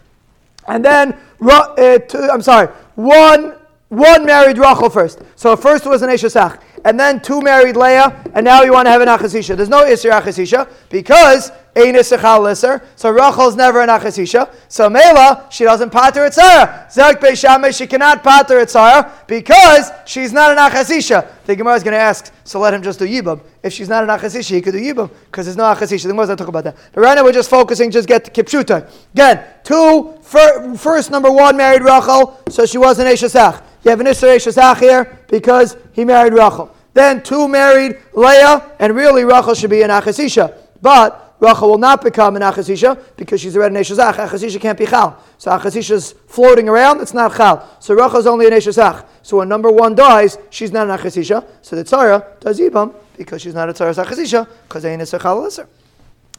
and 0.67 0.83
then 0.83 1.17
uh, 1.41 1.97
two, 1.99 2.29
I'm 2.31 2.41
sorry, 2.41 2.67
one 2.95 3.55
one 3.95 4.25
married 4.25 4.57
Rachel 4.57 4.89
first. 4.89 5.21
So 5.35 5.55
first 5.55 5.85
was 5.85 6.01
an 6.01 6.09
Eshesach, 6.09 6.61
and 6.85 6.99
then 6.99 7.19
two 7.19 7.41
married 7.41 7.75
Leah, 7.75 8.23
and 8.33 8.43
now 8.43 8.61
you 8.61 8.71
want 8.71 8.85
to 8.85 8.91
have 8.91 9.01
an 9.01 9.07
Achazisha. 9.07 9.57
There's 9.57 9.69
no 9.69 9.83
Isser 9.83 10.11
Achazisha 10.11 10.69
because 10.89 11.51
Ein 11.75 11.95
Isser 11.95 12.19
Chal 12.19 12.43
Isser. 12.43 12.85
So 12.95 13.09
Rachel's 13.09 13.55
never 13.55 13.81
an 13.81 13.89
Achasisha. 13.89 14.53
So 14.67 14.89
Mela, 14.89 15.47
she 15.49 15.63
doesn't 15.63 15.89
pater 15.89 16.31
Sarah. 16.31 16.87
Zek 16.91 17.19
Beishameh, 17.19 17.75
she 17.75 17.87
cannot 17.87 18.23
pater 18.23 18.65
Sarah 18.67 19.11
because 19.27 19.91
she's 20.05 20.31
not 20.31 20.51
an 20.51 20.57
Achasisha. 20.57 21.27
The 21.45 21.55
Gemara 21.55 21.75
is 21.75 21.83
going 21.83 21.93
to 21.93 21.99
ask, 21.99 22.31
so 22.43 22.59
let 22.59 22.73
him 22.73 22.83
just 22.83 22.99
do 22.99 23.05
Yibam. 23.05 23.41
If 23.63 23.73
she's 23.73 23.89
not 23.89 24.03
an 24.03 24.09
Achasisha, 24.09 24.51
he 24.51 24.61
could 24.61 24.73
do 24.73 24.79
Yibam 24.79 25.09
because 25.25 25.47
there's 25.47 25.57
no 25.57 25.63
Achasisha. 25.63 26.03
The 26.03 26.09
Gemara 26.09 26.27
going 26.27 26.37
to 26.37 26.41
talk 26.43 26.49
about 26.49 26.65
that. 26.65 26.77
But 26.93 27.01
right 27.01 27.15
now 27.15 27.23
we're 27.23 27.31
just 27.31 27.49
focusing, 27.49 27.89
just 27.89 28.07
get 28.07 28.25
to 28.25 28.31
Kipshuta. 28.31 28.89
Again, 29.13 29.43
two, 29.63 30.17
fir, 30.21 30.75
first 30.75 31.09
number 31.09 31.31
one 31.31 31.57
married 31.57 31.81
Rachel, 31.81 32.39
so 32.49 32.65
she 32.65 32.77
was 32.77 32.99
an 32.99 33.07
Eshesach. 33.07 33.63
You 33.85 33.91
have 33.91 33.99
an 33.99 34.07
Isser 34.07 34.35
Eshesach 34.35 34.79
here 34.79 35.19
because 35.27 35.77
he 35.93 36.05
married 36.05 36.33
Rachel. 36.33 36.75
Then 36.95 37.21
two 37.21 37.47
married 37.47 37.99
Leah, 38.13 38.71
and 38.79 38.95
really 38.95 39.23
Rachel 39.23 39.53
should 39.53 39.69
be 39.69 39.83
an 39.83 39.91
Achasisha. 39.91 40.57
But 40.81 41.35
Rachel 41.39 41.69
will 41.69 41.77
not 41.77 42.03
become 42.03 42.35
an 42.35 42.41
Achasisha 42.41 42.99
because 43.15 43.41
she's 43.41 43.55
already 43.55 43.75
an 43.75 43.83
Eshazach. 43.83 44.13
Achasisha 44.13 44.59
can't 44.59 44.77
be 44.77 44.87
Chal. 44.87 45.21
So 45.37 45.51
Achasisha's 45.51 46.13
floating 46.25 46.67
around, 46.67 46.99
it's 46.99 47.13
not 47.13 47.35
Chal. 47.35 47.69
So 47.79 47.93
Rachel's 47.93 48.25
only 48.25 48.47
an 48.47 48.53
Eshazach. 48.53 49.05
So 49.21 49.37
when 49.37 49.49
number 49.49 49.69
one 49.69 49.93
dies, 49.93 50.39
she's 50.49 50.71
not 50.71 50.89
an 50.89 50.97
Achasisha. 50.97 51.45
So 51.61 51.75
the 51.75 51.83
Tzara 51.83 52.39
does 52.39 52.59
Ibam 52.59 52.91
because 53.15 53.43
she's 53.43 53.53
not 53.53 53.69
a 53.69 53.73
Tzara's 53.73 53.97
Achasisha 53.97 54.47
because 54.67 54.81
they 54.81 54.93
ain't 54.93 55.01
a 55.03 55.19
Chal 55.19 55.47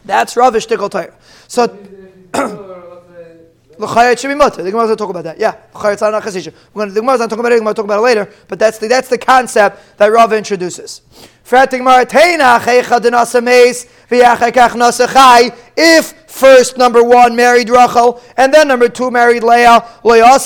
That's 0.04 0.37
Ravish 0.37 0.66
Shtickle 0.66 1.12
So. 1.46 2.82
L'chaya 3.78 4.12
it 4.12 4.20
should 4.20 4.28
be 4.28 4.34
mutter. 4.34 4.62
The 4.62 4.70
Gemara 4.70 4.86
going 4.86 4.96
to 4.96 5.02
talk 5.02 5.10
about 5.10 5.24
that. 5.24 5.38
Yeah, 5.38 5.56
l'chaya 5.74 5.92
it's 5.92 6.02
not 6.02 6.14
an 6.14 6.20
going 6.74 6.88
to, 6.88 6.94
the 6.94 7.00
Gemara 7.00 7.18
going 7.18 7.28
to 7.28 7.34
talk 7.34 7.38
about 7.38 7.52
it. 7.52 7.56
We're 7.56 7.60
going 7.60 7.74
to 7.74 7.74
talk 7.74 7.84
about 7.84 7.98
it 7.98 8.02
later. 8.02 8.32
But 8.48 8.58
that's 8.58 8.78
the 8.78 8.88
that's 8.88 9.08
the 9.08 9.18
concept 9.18 9.98
that 9.98 10.06
Rava 10.06 10.36
introduces. 10.36 11.02
If 15.78 16.26
first 16.37 16.76
number 16.76 17.02
one 17.02 17.35
married 17.37 17.70
Rachel, 17.70 18.20
and 18.37 18.52
then 18.52 18.68
number 18.68 18.88
two 18.88 19.11
married 19.11 19.42
Leah. 19.42 19.85
Cannot 20.02 20.42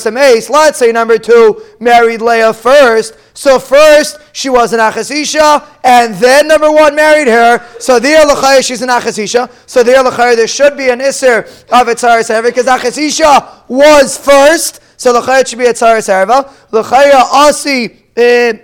be. 0.00 0.48
Let's 0.50 0.78
say 0.78 0.92
number 0.92 1.18
two 1.18 1.62
married 1.80 2.22
Leah 2.22 2.52
first. 2.52 3.16
So 3.34 3.58
first 3.58 4.18
she 4.32 4.48
was 4.48 4.72
an 4.72 4.78
Achesisha, 4.78 5.66
and 5.82 6.14
then 6.14 6.46
number 6.48 6.70
one 6.70 6.94
married 6.94 7.28
her. 7.28 7.60
So 7.80 7.98
there 7.98 8.62
she's 8.62 8.82
an 8.82 8.88
Achesisha. 8.88 9.50
So 9.66 9.82
there 9.82 10.02
there 10.36 10.46
should 10.46 10.76
be 10.76 10.88
an 10.90 11.00
Isser 11.00 11.44
of 11.70 11.88
Etzar 11.88 12.20
Serva 12.20 12.44
because 12.44 12.66
Achesisha 12.66 13.63
was 13.68 14.18
first. 14.18 14.80
So 14.96 15.12
Lachaya 15.20 15.46
should 15.46 15.58
be 15.58 15.64
Etzar 15.64 15.98
Serva. 15.98 16.48
Lachaya 16.70 17.22
Asi. 17.32 18.04
Uh, 18.16 18.58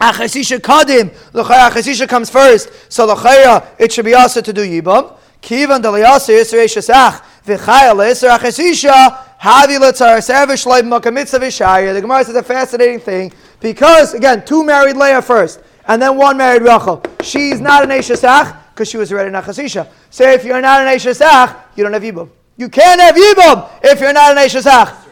Achasisha 0.00 0.58
kadim. 0.58 1.12
L'chaya 1.34 1.70
achasisha 1.70 2.08
comes 2.08 2.30
first. 2.30 2.70
So 2.90 3.06
l'chaya 3.06 3.66
it 3.78 3.92
should 3.92 4.06
be 4.06 4.14
also 4.14 4.40
to 4.40 4.52
do 4.52 4.62
yibam. 4.62 5.14
Kivan 5.42 5.82
daliyasa 5.82 6.32
yisra 6.32 6.64
shasach. 6.64 7.22
V'chaya 7.44 7.94
le'isra 7.94 8.38
achasisha. 8.38 9.26
Havi 9.38 9.78
le'tzar 9.78 10.16
sevish 10.18 10.64
leib 10.64 10.86
makamitza 10.86 11.38
v'shaya. 11.38 11.92
The 11.92 12.00
Gemara 12.00 12.24
says 12.24 12.34
a 12.34 12.42
fascinating 12.42 13.00
thing 13.00 13.30
because 13.60 14.14
again 14.14 14.42
two 14.42 14.64
married 14.64 14.96
Leah 14.96 15.20
first 15.20 15.60
and 15.86 16.00
then 16.00 16.16
one 16.16 16.38
married 16.38 16.62
Rachel. 16.62 17.02
She's 17.22 17.60
not 17.60 17.82
an 17.82 17.90
Eshesach 17.90 18.56
because 18.70 18.88
she 18.88 18.96
was 18.96 19.12
already 19.12 19.28
an 19.28 19.42
Achasisha. 19.42 19.86
So 20.08 20.24
if 20.30 20.44
you're 20.44 20.60
not 20.62 20.80
an 20.80 20.96
Eshesach, 20.96 21.56
you 21.76 21.84
don't 21.84 21.92
have 21.92 22.02
Yibam. 22.02 22.30
You 22.60 22.68
can't 22.68 23.00
have 23.00 23.14
Yibam 23.14 23.70
if 23.82 24.00
you're 24.00 24.12
not 24.12 24.36
an 24.36 24.44
Eshesach. 24.44 24.96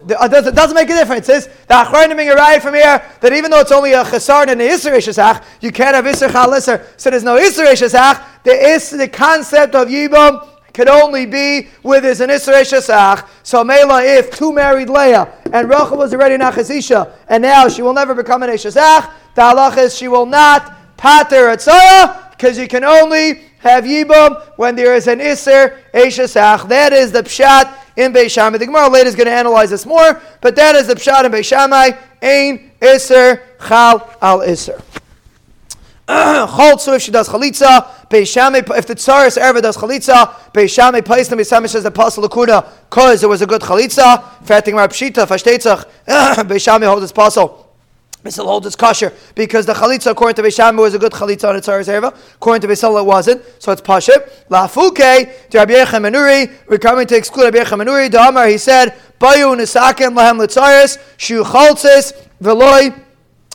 Uh, 0.00 0.28
it 0.32 0.54
doesn't 0.54 0.74
make 0.74 0.88
a 0.90 0.94
difference. 0.94 1.28
It's 1.28 1.46
the 1.46 1.74
Achronim 1.74 2.16
being 2.16 2.30
arrived 2.30 2.64
from 2.64 2.74
here 2.74 3.00
that 3.20 3.32
even 3.32 3.50
though 3.50 3.60
it's 3.60 3.70
only 3.70 3.92
a 3.92 4.02
chesar 4.02 4.42
and 4.42 4.50
an 4.50 4.58
isser 4.58 4.92
ishasach, 4.96 5.44
you 5.60 5.70
can't 5.70 5.94
have 5.94 6.04
isser 6.06 6.32
chal 6.32 6.58
So 6.60 7.10
there's 7.10 7.22
no 7.22 7.36
isser 7.36 7.66
ishasach. 7.66 8.42
The 8.42 8.50
is 8.50 8.90
the 8.90 9.06
concept 9.06 9.74
of 9.74 9.88
yibam 9.88 10.48
can 10.72 10.88
only 10.88 11.26
be 11.26 11.68
with 11.82 12.04
is 12.04 12.20
an 12.20 12.30
isser 12.30 12.60
ishasach. 12.60 13.28
So 13.42 13.62
Mela, 13.62 14.02
if 14.02 14.36
two 14.36 14.52
married 14.52 14.88
Leah 14.88 15.32
and 15.52 15.68
Rachel 15.68 15.98
was 15.98 16.12
already 16.12 16.34
an 16.34 16.40
achazisha, 16.40 17.12
and 17.28 17.42
now 17.42 17.68
she 17.68 17.82
will 17.82 17.94
never 17.94 18.14
become 18.14 18.42
an 18.42 18.50
ishasach, 18.50 19.12
the 19.36 19.42
halach 19.42 19.78
is 19.78 19.94
she 19.94 20.08
will 20.08 20.26
not 20.26 20.96
pater 20.96 21.54
atzara 21.54 22.30
because 22.32 22.58
you 22.58 22.66
can 22.66 22.84
only 22.84 23.49
have 23.60 23.84
yibam 23.84 24.42
when 24.56 24.74
there 24.74 24.94
is 24.94 25.06
an 25.06 25.18
isser 25.18 25.78
ishasach. 25.92 26.68
That 26.68 26.92
is 26.92 27.12
the 27.12 27.22
pshat 27.22 27.72
in 27.96 28.12
Beis 28.12 28.30
Shammai. 28.30 28.58
The 28.58 28.66
Gemara 28.66 28.88
later 28.88 29.08
is 29.08 29.14
going 29.14 29.26
to 29.26 29.32
analyze 29.32 29.70
this 29.70 29.86
more, 29.86 30.20
but 30.40 30.56
that 30.56 30.74
is 30.74 30.86
the 30.86 30.94
pshat 30.94 31.24
in 31.24 31.32
Beis 31.32 31.44
Shammai. 31.44 31.90
Ein 32.22 32.70
iser 32.82 33.42
chal 33.66 34.16
al 34.20 34.42
iser. 34.42 34.80
Choltzu 36.08 36.94
if 36.96 37.02
she 37.02 37.12
does 37.12 37.28
chalitza, 37.28 37.86
Beis 38.08 38.32
Shammai 38.32 38.62
if 38.76 38.86
the 38.86 38.94
tsaris 38.94 39.36
ever 39.36 39.60
does 39.60 39.76
chalitza, 39.76 40.32
Beis 40.52 40.74
Shammai 40.74 41.02
Paisna 41.02 41.38
Beis 41.38 41.50
Shammai 41.50 41.66
says 41.66 41.82
the 41.82 41.92
pasal 41.92 42.24
lakuna 42.24 42.66
because 42.88 43.22
it 43.22 43.28
was 43.28 43.42
a 43.42 43.46
good 43.46 43.60
chalitza. 43.60 44.22
Fertig 44.44 44.72
Mar 44.72 44.88
Pshita 44.88 45.26
Fashtetzach 45.26 45.84
Beis 46.46 46.64
Shammai 46.64 46.86
holds 46.86 47.02
his 47.02 47.12
pasal. 47.12 47.59
Bissel 48.22 48.46
holds 48.46 48.66
it's 48.66 48.76
kosher 48.76 49.12
because 49.34 49.64
the 49.64 49.72
chalitza 49.72 50.10
according 50.10 50.36
to 50.36 50.42
Beis 50.42 50.56
Shammai 50.56 50.82
was 50.82 50.94
a 50.94 50.98
good 50.98 51.12
chalitza 51.12 51.48
on 51.48 51.56
its 51.56 51.68
Erva. 51.68 52.14
According 52.34 52.60
to 52.62 52.68
Bissel 52.68 52.98
it 52.98 53.06
wasn't, 53.06 53.42
so 53.58 53.72
it's 53.72 53.80
pashit. 53.80 54.30
Lafuke 54.48 55.48
to 55.50 55.58
Rabbi 55.58 55.72
Yechim 55.72 56.50
We're 56.68 56.78
coming 56.78 57.06
to 57.06 57.16
exclude 57.16 57.54
Rabbi 57.54 57.58
Yochanan 57.58 57.78
ben 57.78 57.86
Nuri. 57.86 58.10
Damar 58.10 58.46
he 58.46 58.58
said, 58.58 58.94
Bayu 59.18 59.56
nisakim 59.56 60.14
lahem 60.14 60.38
litzaris 60.38 60.98
shu 61.16 61.42
chaltzis 61.44 62.12
veloy 62.42 62.94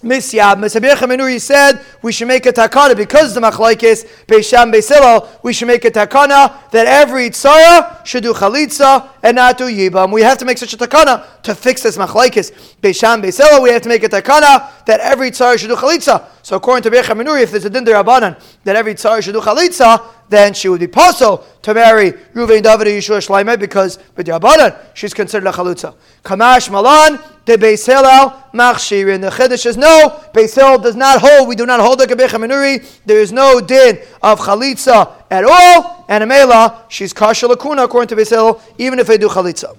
Misyab. 0.05 0.59
Mesabir 0.59 1.41
said 1.41 1.81
we 2.03 2.11
should 2.11 2.27
make 2.27 2.45
a 2.45 2.53
takana 2.53 2.95
because 2.95 3.33
the 3.33 3.41
machlaikis 3.41 4.05
Beisham 4.27 4.71
Beisilo. 4.71 5.27
We 5.43 5.51
should 5.51 5.67
make 5.67 5.83
a 5.83 5.91
takana 5.91 6.69
that 6.69 6.85
every 6.85 7.31
tzara 7.31 8.05
should 8.05 8.21
do 8.21 8.33
chalitza 8.33 9.09
and 9.23 9.35
not 9.35 9.57
do 9.57 9.65
yibam. 9.65 10.13
We 10.13 10.21
have 10.21 10.37
to 10.37 10.45
make 10.45 10.59
such 10.59 10.73
a 10.73 10.77
takana 10.77 11.25
to 11.41 11.55
fix 11.55 11.81
this 11.81 11.97
machlaikis 11.97 12.51
Beisham 12.81 13.23
Beisilo. 13.23 13.63
We 13.63 13.71
have 13.71 13.81
to 13.81 13.89
make 13.89 14.03
a 14.03 14.09
takana 14.09 14.85
that 14.85 14.99
every 14.99 15.31
tzara 15.31 15.57
should 15.57 15.69
do 15.69 15.75
chalitza. 15.75 16.23
So 16.45 16.58
according 16.58 16.84
to 16.84 16.91
Beichem 16.91 17.19
Menuri, 17.19 17.41
if 17.41 17.49
there's 17.49 17.65
a 17.65 17.71
din 17.71 17.84
derabanan 17.84 18.39
that 18.65 18.75
every 18.75 18.93
tzara 18.93 19.19
should 19.19 19.34
do 19.34 19.41
chalitza, 19.41 19.99
then 20.29 20.53
she 20.53 20.69
would 20.69 20.79
be 20.79 20.86
possible 20.86 21.43
to 21.63 21.73
marry 21.73 22.12
Ruvain 22.36 22.62
David 22.62 22.86
Yeshua 22.86 23.17
Shleime 23.17 23.60
because 23.60 23.97
with 24.15 24.27
Rabbanan 24.27 24.79
she's 24.93 25.12
considered 25.12 25.47
a 25.47 25.51
chalutza. 25.51 25.95
Kamash 26.23 26.69
Malan 26.69 27.19
de 27.45 27.58
Beis 27.58 27.84
Hillel 27.88 28.29
Machshirin. 28.53 29.21
The 29.21 29.31
Chiddush 29.31 29.62
says 29.62 29.75
no, 29.75 30.21
Beis 30.36 30.53
Hillel 30.53 30.77
does 30.77 30.95
not 30.95 31.19
hold. 31.19 31.47
We 31.47 31.55
do 31.55 31.65
not 31.65 31.79
hold 31.79 31.99
the 31.99 32.05
Kabech 32.05 32.29
Menuri. 32.39 32.88
There 33.08 33.19
is 33.19 33.31
no 33.31 33.60
din 33.60 33.97
of 34.21 34.39
chalitza 34.39 35.13
at 35.31 35.45
all. 35.45 36.05
And 36.08 36.29
Amela, 36.29 36.84
she's 36.89 37.12
kasha 37.12 37.47
lakuna 37.47 37.86
according 37.86 38.10
to 38.10 38.15
Beis 38.15 38.29
Hillel, 38.29 38.62
even 38.77 38.99
if 38.99 39.08
they 39.08 39.17
do 39.17 39.29
chalitza. 39.29 39.75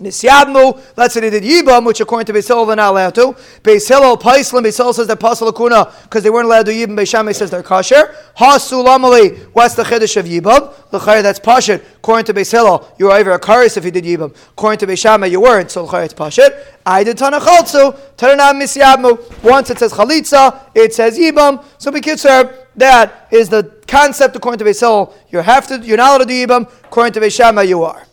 Nisyadmu, 0.00 0.96
let's 0.96 1.14
say 1.14 1.20
they 1.20 1.30
did 1.30 1.44
Yibam, 1.44 1.86
which 1.86 2.00
according 2.00 2.26
to 2.26 2.32
Beis 2.32 2.48
Hillel 2.48 2.66
they're 2.66 2.76
not 2.76 2.90
allowed 2.90 3.14
to. 3.14 3.32
Beis 3.62 3.88
Hillel, 3.88 4.16
Paislim, 4.16 4.64
Beis 4.64 4.76
Hillel 4.76 4.92
says 4.92 5.06
they're 5.06 5.14
Pasal 5.14 5.52
Akuna 5.52 6.02
because 6.02 6.24
they 6.24 6.30
weren't 6.30 6.46
allowed 6.46 6.66
to 6.66 6.72
do 6.72 6.86
Yibam. 6.86 6.98
Beis 6.98 7.10
Shammai 7.10 7.32
says 7.32 7.50
they're 7.50 7.62
kosher. 7.62 8.12
Hasulamali, 8.36 9.38
what's 9.52 9.74
the 9.74 9.84
Chiddush 9.84 10.16
of 10.16 10.26
Yibam? 10.26 10.74
L'chayr, 10.92 11.22
that's 11.22 11.38
Pashit. 11.38 11.84
According 11.96 12.24
to 12.26 12.34
Beis 12.34 12.50
Hillel, 12.50 12.92
you 12.98 13.06
were 13.06 13.12
either 13.12 13.30
a 13.32 13.38
Karis 13.38 13.76
if 13.76 13.84
you 13.84 13.92
did 13.92 14.04
Yibam. 14.04 14.34
According 14.50 14.80
to 14.80 14.86
Beis 14.86 15.30
you 15.30 15.40
weren't, 15.40 15.70
so 15.70 15.84
L'chayr, 15.84 16.04
it's 16.04 16.14
Pashit. 16.14 16.64
I 16.84 17.04
did 17.04 17.16
Tanachaltzu, 17.16 17.96
Tananam 18.16 18.60
Misyadmu. 18.60 19.44
Once 19.44 19.70
it 19.70 19.78
says 19.78 19.92
Chalitza, 19.92 20.60
it 20.74 20.92
says 20.92 21.16
Yibam. 21.16 21.64
So 21.78 21.92
Bekitzer, 21.92 22.66
that 22.76 23.28
is 23.30 23.48
the 23.48 23.80
concept 23.86 24.34
according 24.34 24.58
to 24.58 24.64
Beis 24.64 24.80
Hillel. 24.80 25.14
You 25.30 25.38
have 25.38 25.68
to, 25.68 25.78
you're 25.78 25.96
not 25.96 26.08
allowed 26.08 26.18
to 26.18 26.24
do 26.26 26.46
Yibam. 26.46 26.68
According 26.84 27.12
to 27.12 27.20
Beis 27.20 27.68
you 27.68 27.84
are. 27.84 28.06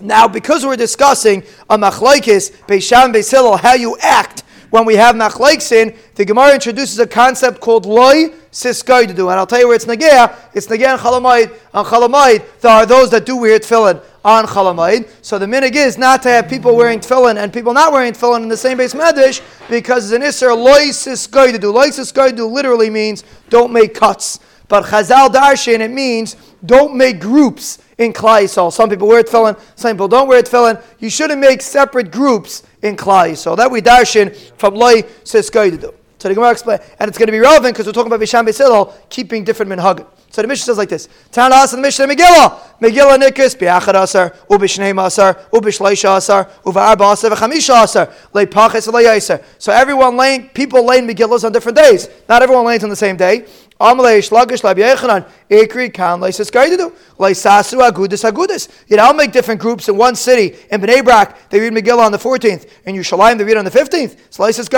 Now, 0.00 0.26
because 0.28 0.64
we're 0.64 0.76
discussing 0.76 1.42
a 1.68 1.76
machlaikis, 1.76 2.52
Beisham 2.66 3.12
Beisilil, 3.12 3.58
how 3.60 3.74
you 3.74 3.96
act 4.00 4.44
when 4.70 4.84
we 4.84 4.94
have 4.94 5.16
machlaikin, 5.16 5.96
the 6.14 6.24
Gemara 6.24 6.54
introduces 6.54 6.98
a 7.00 7.06
concept 7.06 7.60
called 7.60 7.86
loy 7.86 8.28
siskaidu. 8.52 9.10
And 9.10 9.32
I'll 9.32 9.46
tell 9.46 9.58
you 9.58 9.66
where 9.66 9.74
it's 9.74 9.84
nagea. 9.84 10.34
It's 10.54 10.68
nagea 10.68 10.92
and 10.92 11.00
chalamayid. 11.00 11.52
On 11.74 11.84
chalamayid, 11.84 12.60
there 12.60 12.70
are 12.70 12.86
those 12.86 13.10
that 13.10 13.26
do 13.26 13.36
wear 13.36 13.58
tefillin 13.58 14.00
on 14.24 14.46
chalamayid. 14.46 15.10
So 15.22 15.38
the 15.40 15.46
minig 15.46 15.74
is 15.74 15.98
not 15.98 16.22
to 16.22 16.28
have 16.28 16.48
people 16.48 16.76
wearing 16.76 17.00
tefillin 17.00 17.36
and 17.36 17.52
people 17.52 17.74
not 17.74 17.92
wearing 17.92 18.12
tefillin 18.12 18.44
in 18.44 18.48
the 18.48 18.56
same 18.56 18.78
base 18.78 18.94
medrash 18.94 19.42
because 19.68 20.12
it's 20.12 20.14
an 20.14 20.22
isser 20.22 20.56
loy 20.56 20.90
siskaidu. 20.90 21.72
Loy 21.72 21.88
siskaidu 21.88 22.48
literally 22.48 22.90
means 22.90 23.24
don't 23.48 23.72
make 23.72 23.94
cuts. 23.94 24.38
But 24.68 24.84
Chazal 24.84 25.30
Darshan, 25.30 25.80
it 25.80 25.90
means 25.90 26.36
don't 26.64 26.94
make 26.94 27.20
groups 27.20 27.78
in 28.00 28.14
Yisrael. 28.14 28.72
Some 28.72 28.88
people 28.88 29.06
wear 29.06 29.20
it 29.20 29.26
tefillin, 29.26 29.60
some 29.76 29.92
people 29.92 30.08
don't 30.08 30.26
wear 30.26 30.38
it 30.38 30.46
tefillin. 30.46 30.82
You 30.98 31.10
shouldn't 31.10 31.38
make 31.38 31.60
separate 31.60 32.10
groups 32.10 32.64
in 32.82 32.96
Yisrael. 32.96 33.56
That 33.56 33.70
we 33.70 33.80
darshan 33.82 34.34
from 34.56 34.74
Loi 34.74 35.02
says 35.22 35.50
Go 35.50 35.70
to 35.70 35.76
do. 35.76 35.94
So 36.18 36.28
the 36.28 36.34
Gemara 36.34 36.50
explain, 36.50 36.78
and 36.98 37.08
it's 37.08 37.16
going 37.16 37.28
to 37.28 37.32
be 37.32 37.38
relevant 37.38 37.74
because 37.74 37.86
we're 37.86 37.92
talking 37.92 38.12
about 38.12 38.20
Visham 38.20 38.46
Beisilol 38.46 38.92
keeping 39.08 39.44
different 39.44 39.72
minhagim. 39.72 40.06
So 40.30 40.42
the 40.42 40.48
Mishnah 40.48 40.66
says 40.66 40.78
like 40.78 40.88
this: 40.88 41.08
Tanas 41.32 41.72
and 41.72 41.82
Mishnah 41.82 42.06
Megillah, 42.06 42.78
Megillah 42.80 43.18
Nikus 43.18 43.56
biachad 43.56 44.00
asar, 44.00 44.30
ubishnei 44.48 44.96
asar, 45.04 45.34
ubishleisha 45.52 46.16
asar, 46.16 46.48
uvarba 46.64 47.12
asar, 47.12 47.30
v'chamisha 47.30 47.82
asar, 47.82 48.06
leipachis 48.32 48.88
v'leyaser. 48.88 49.42
So 49.58 49.72
everyone 49.72 50.16
lane, 50.16 50.48
people 50.50 50.86
lane 50.86 51.08
Megillahs 51.08 51.44
on 51.44 51.50
different 51.50 51.76
days. 51.76 52.08
Not 52.28 52.42
everyone 52.42 52.64
lays 52.64 52.84
on 52.84 52.90
the 52.90 52.96
same 52.96 53.16
day. 53.16 53.44
Amalei 53.80 54.20
shlagish 54.20 54.62
lab 54.62 54.76
yechanan 54.76 55.28
ikri 55.50 55.92
kan 55.92 56.20
leisis 56.20 56.48
gaidu 56.48 56.92
leisasu 57.18 57.80
agudis 57.80 58.30
agudis. 58.30 58.68
You 58.86 58.98
know, 58.98 59.06
I'll 59.06 59.14
make 59.14 59.32
different 59.32 59.60
groups 59.60 59.88
in 59.88 59.96
one 59.96 60.14
city. 60.14 60.56
In 60.70 60.80
Bnei 60.80 61.04
Brak, 61.04 61.50
they 61.50 61.58
read 61.58 61.72
Megillah 61.72 62.06
on 62.06 62.12
the 62.12 62.18
14th. 62.18 62.70
In 62.84 62.94
Yerushalayim, 62.94 63.38
they 63.38 63.44
read 63.44 63.56
on 63.56 63.64
the 63.64 63.70
15th. 63.70 64.16
So 64.30 64.44
leisis 64.44 64.68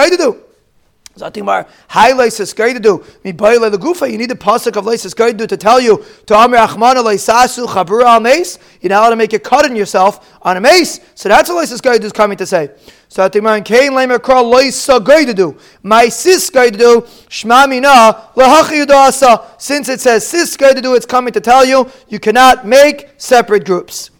gaidu. 1.16 1.32
Zatimar, 1.32 1.68
high 1.88 2.12
leises 2.12 2.54
do. 2.82 3.04
Mi 3.24 3.32
baile 3.32 3.70
the 3.70 3.78
gufa. 3.78 4.10
You 4.10 4.18
need 4.18 4.30
the 4.30 4.34
pasuk 4.34 4.76
of 4.76 4.84
leises 4.84 5.36
do 5.36 5.46
to 5.46 5.56
tell 5.56 5.80
you 5.80 6.04
to 6.26 6.34
amir 6.34 6.58
achmana 6.58 7.02
leisasu 7.02 7.66
chabura 7.66 8.04
al 8.04 8.20
mace. 8.20 8.58
You 8.80 8.88
know 8.88 9.02
how 9.02 9.10
to 9.10 9.16
make 9.16 9.32
a 9.32 9.38
cut 9.38 9.66
in 9.66 9.76
yourself 9.76 10.38
on 10.42 10.56
a 10.56 10.60
mace. 10.60 11.00
So 11.14 11.28
that's 11.28 11.48
what 11.48 11.68
leises 11.68 11.80
do 11.80 12.06
is 12.06 12.12
coming 12.12 12.36
to 12.38 12.46
say. 12.46 12.70
So 13.08 13.28
Zatimar, 13.28 13.64
kain 13.64 13.92
lemer 13.92 14.18
kral 14.18 14.52
leisa 14.52 15.04
to 15.26 15.34
do. 15.34 15.56
My 15.82 16.08
sis 16.08 16.48
do. 16.50 17.02
Shma 17.28 17.68
mina 17.68 18.30
lahachi 18.34 18.88
asa. 18.88 19.42
Since 19.58 19.88
it 19.88 20.00
says 20.00 20.26
sis 20.26 20.56
to 20.56 20.80
do, 20.80 20.94
it's 20.94 21.06
coming 21.06 21.32
to 21.32 21.40
tell 21.40 21.64
you 21.64 21.90
you 22.08 22.18
cannot 22.18 22.66
make 22.66 23.10
separate 23.18 23.64
groups. 23.64 24.11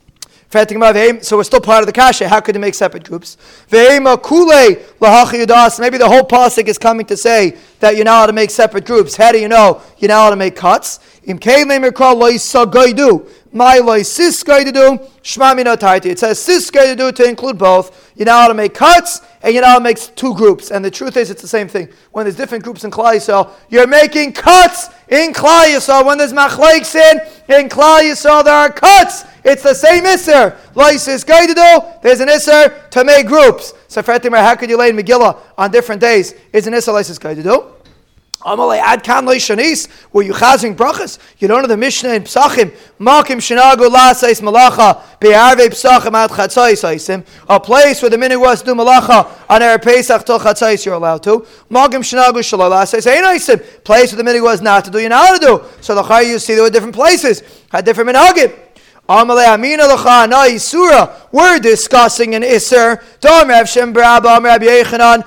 So 0.53 1.38
we're 1.38 1.44
still 1.44 1.62
part 1.62 1.80
of 1.80 1.86
the 1.86 1.94
kasha. 1.94 2.28
How 2.28 2.40
could 2.40 2.55
you 2.55 2.61
make 2.61 2.74
separate 2.74 3.05
groups? 3.05 3.38
Maybe 3.70 4.05
the 4.05 6.07
whole 6.07 6.24
pasuk 6.24 6.68
is 6.68 6.76
coming 6.76 7.07
to 7.07 7.16
say 7.16 7.57
that 7.80 7.96
you're 7.96 8.05
not 8.05 8.18
allowed 8.18 8.26
to 8.26 8.34
make 8.34 8.50
separate 8.50 8.84
groups. 8.84 9.16
How 9.16 9.32
do 9.32 9.38
you 9.38 9.48
know 9.48 9.80
you're 9.96 10.11
not 10.11 10.24
allowed 10.24 10.30
to 10.30 10.36
make 10.36 10.55
cuts? 10.55 11.00
My. 13.55 13.76
It 13.76 16.18
says 16.18 16.70
do 16.70 17.12
to 17.12 17.28
include 17.28 17.59
both. 17.59 18.12
You 18.16 18.24
know 18.26 18.32
how 18.32 18.48
to 18.48 18.55
make 18.55 18.74
cuts, 18.74 19.20
and 19.42 19.55
you 19.55 19.61
know 19.61 19.68
how 19.68 19.78
to 19.78 19.84
make 19.84 19.98
two 20.16 20.34
groups. 20.34 20.70
And 20.70 20.84
the 20.84 20.90
truth 20.90 21.16
is, 21.16 21.30
it's 21.30 21.40
the 21.40 21.48
same 21.48 21.68
thing. 21.68 21.88
When 22.11 22.24
there's 22.24 22.36
different 22.36 22.64
groups 22.64 22.84
in 22.84 22.90
Yisrael, 22.90 23.53
you're 23.70 23.86
making 23.86 24.32
cuts 24.32 24.88
in 25.09 25.32
Yisrael. 25.32 26.05
When 26.05 26.18
there's 26.18 26.32
machlekes 26.32 26.94
in, 26.94 27.20
in 27.59 27.68
Klal 27.68 28.00
Yisrael, 28.00 28.44
there 28.44 28.55
are 28.55 28.70
cuts. 28.70 29.24
It's 29.44 29.62
the 29.62 29.74
same 29.74 30.05
isser. 30.05 30.57
Loy 30.74 30.96
sis 30.96 31.24
to 31.24 31.55
do, 31.55 31.80
there's 32.03 32.20
an 32.20 32.28
isser 32.28 32.88
to 32.90 33.05
make 33.05 33.26
groups. 33.26 33.74
So, 33.88 34.03
how 34.03 34.55
could 34.55 34.70
you 34.70 34.76
lay 34.76 34.90
in 34.90 34.96
Megillah 34.96 35.38
on 35.59 35.70
different 35.70 36.00
days? 36.00 36.34
Is 36.53 36.66
an 36.66 36.74
isser 36.74 36.92
loy 36.92 37.03
sis 37.03 37.18
to 37.18 37.42
do? 37.42 37.64
Amalei 38.45 38.78
ad 38.78 39.05
kan 39.05 39.24
shanis. 39.26 39.88
Were 40.12 40.22
you 40.22 40.32
chazing 40.32 40.76
brachas? 40.76 41.18
You 41.38 41.49
don't 41.49 41.62
know 41.62 41.68
the 41.68 41.76
Mishnah 41.76 42.11
in 42.11 42.22
Psachim. 42.24 42.74
Makim 42.99 43.38
shenagu 43.38 43.88
lasais 43.88 44.40
malacha 44.40 45.01
be'arvei 45.20 45.68
Psachim 45.68 46.14
ad 46.14 46.30
chatzais 46.30 46.82
aisim. 46.82 47.24
A 47.49 47.61
place 47.61 48.03
where 48.03 48.11
the 48.11 48.18
minute 48.18 48.38
was 48.38 48.62
do 48.62 48.74
malacha 48.74 49.30
on 49.49 49.61
Erev 49.61 49.82
Pesach 49.82 50.24
till 50.24 50.38
chatzais 50.38 50.84
you're 50.84 50.95
allowed 50.95 51.22
to. 51.22 51.47
Makim 51.70 52.03
shenagu 52.03 52.40
shalalasais 52.40 53.07
ein 53.07 53.22
aisim. 53.22 53.84
Place 53.84 54.12
where 54.12 54.18
the 54.18 54.24
minute 54.24 54.43
was 54.43 54.61
not 54.61 54.84
to 54.84 54.90
do 54.90 54.99
you're 54.99 55.09
not 55.09 55.40
to 55.40 55.47
do. 55.47 55.64
So 55.80 55.95
the 55.95 56.03
chay 56.03 56.30
you 56.30 56.38
see 56.38 56.55
there 56.55 56.64
were 56.64 56.70
different 56.70 56.95
places 56.95 57.43
had 57.70 57.84
different 57.84 58.11
minhagim. 58.11 58.59
We're 59.09 59.26
discussing 61.59 62.36
an 62.36 62.42
Isser. 62.42 63.03
Dom 63.20 63.48
Rav 63.48 63.68
Shem 63.68 63.88
Am 63.88 64.44
Yechanan 64.44 65.24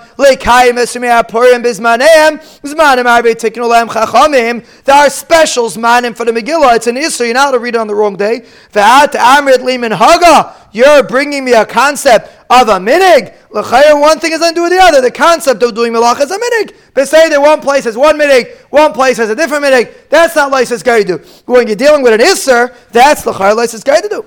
Bizmaneim 1.61 2.39
Zmanim 2.61 3.05
Arbe 3.05 3.35
Tikkun 3.35 3.63
Olam 3.63 3.87
Chachamim. 3.87 4.65
There 4.85 4.95
are 4.95 5.09
specials 5.09 5.75
manim 5.75 6.15
for 6.15 6.23
the 6.23 6.31
Megillah. 6.31 6.77
It's 6.77 6.87
an 6.87 6.95
Isser. 6.95 7.25
You're 7.25 7.33
not 7.33 7.51
to 7.51 7.59
read 7.59 7.75
it 7.75 7.77
on 7.77 7.87
the 7.87 7.95
wrong 7.95 8.15
day. 8.15 8.45
Ve'at 8.71 9.11
Amrit 9.11 9.61
Liman 9.61 9.91
Haga. 9.91 10.55
You're 10.75 11.03
bringing 11.03 11.45
me 11.45 11.53
a 11.53 11.65
concept 11.65 12.27
of 12.49 12.67
a 12.67 12.73
minig. 12.73 13.33
L'chayr, 13.51 13.97
one 13.97 14.19
thing 14.19 14.33
is 14.33 14.41
undo 14.41 14.67
the 14.67 14.77
other. 14.77 14.99
The 14.99 15.09
concept 15.09 15.63
of 15.63 15.73
doing 15.73 15.93
malach 15.93 16.19
is 16.19 16.29
a 16.29 16.37
minig. 16.37 16.75
But 16.93 17.07
say 17.07 17.29
that 17.29 17.39
one 17.39 17.61
place 17.61 17.85
has 17.85 17.95
one 17.95 18.19
minig, 18.19 18.53
one 18.71 18.91
place 18.91 19.15
has 19.15 19.29
a 19.29 19.35
different 19.37 19.63
minig. 19.63 20.09
That's 20.09 20.35
not 20.35 20.51
to 20.51 21.03
do. 21.05 21.17
When 21.45 21.67
you're 21.67 21.77
dealing 21.77 22.03
with 22.03 22.11
an 22.11 22.19
isser, 22.19 22.75
that's 22.91 23.25
l'chayr 23.25 23.85
guy 23.85 24.01
to 24.01 24.09
do. 24.09 24.25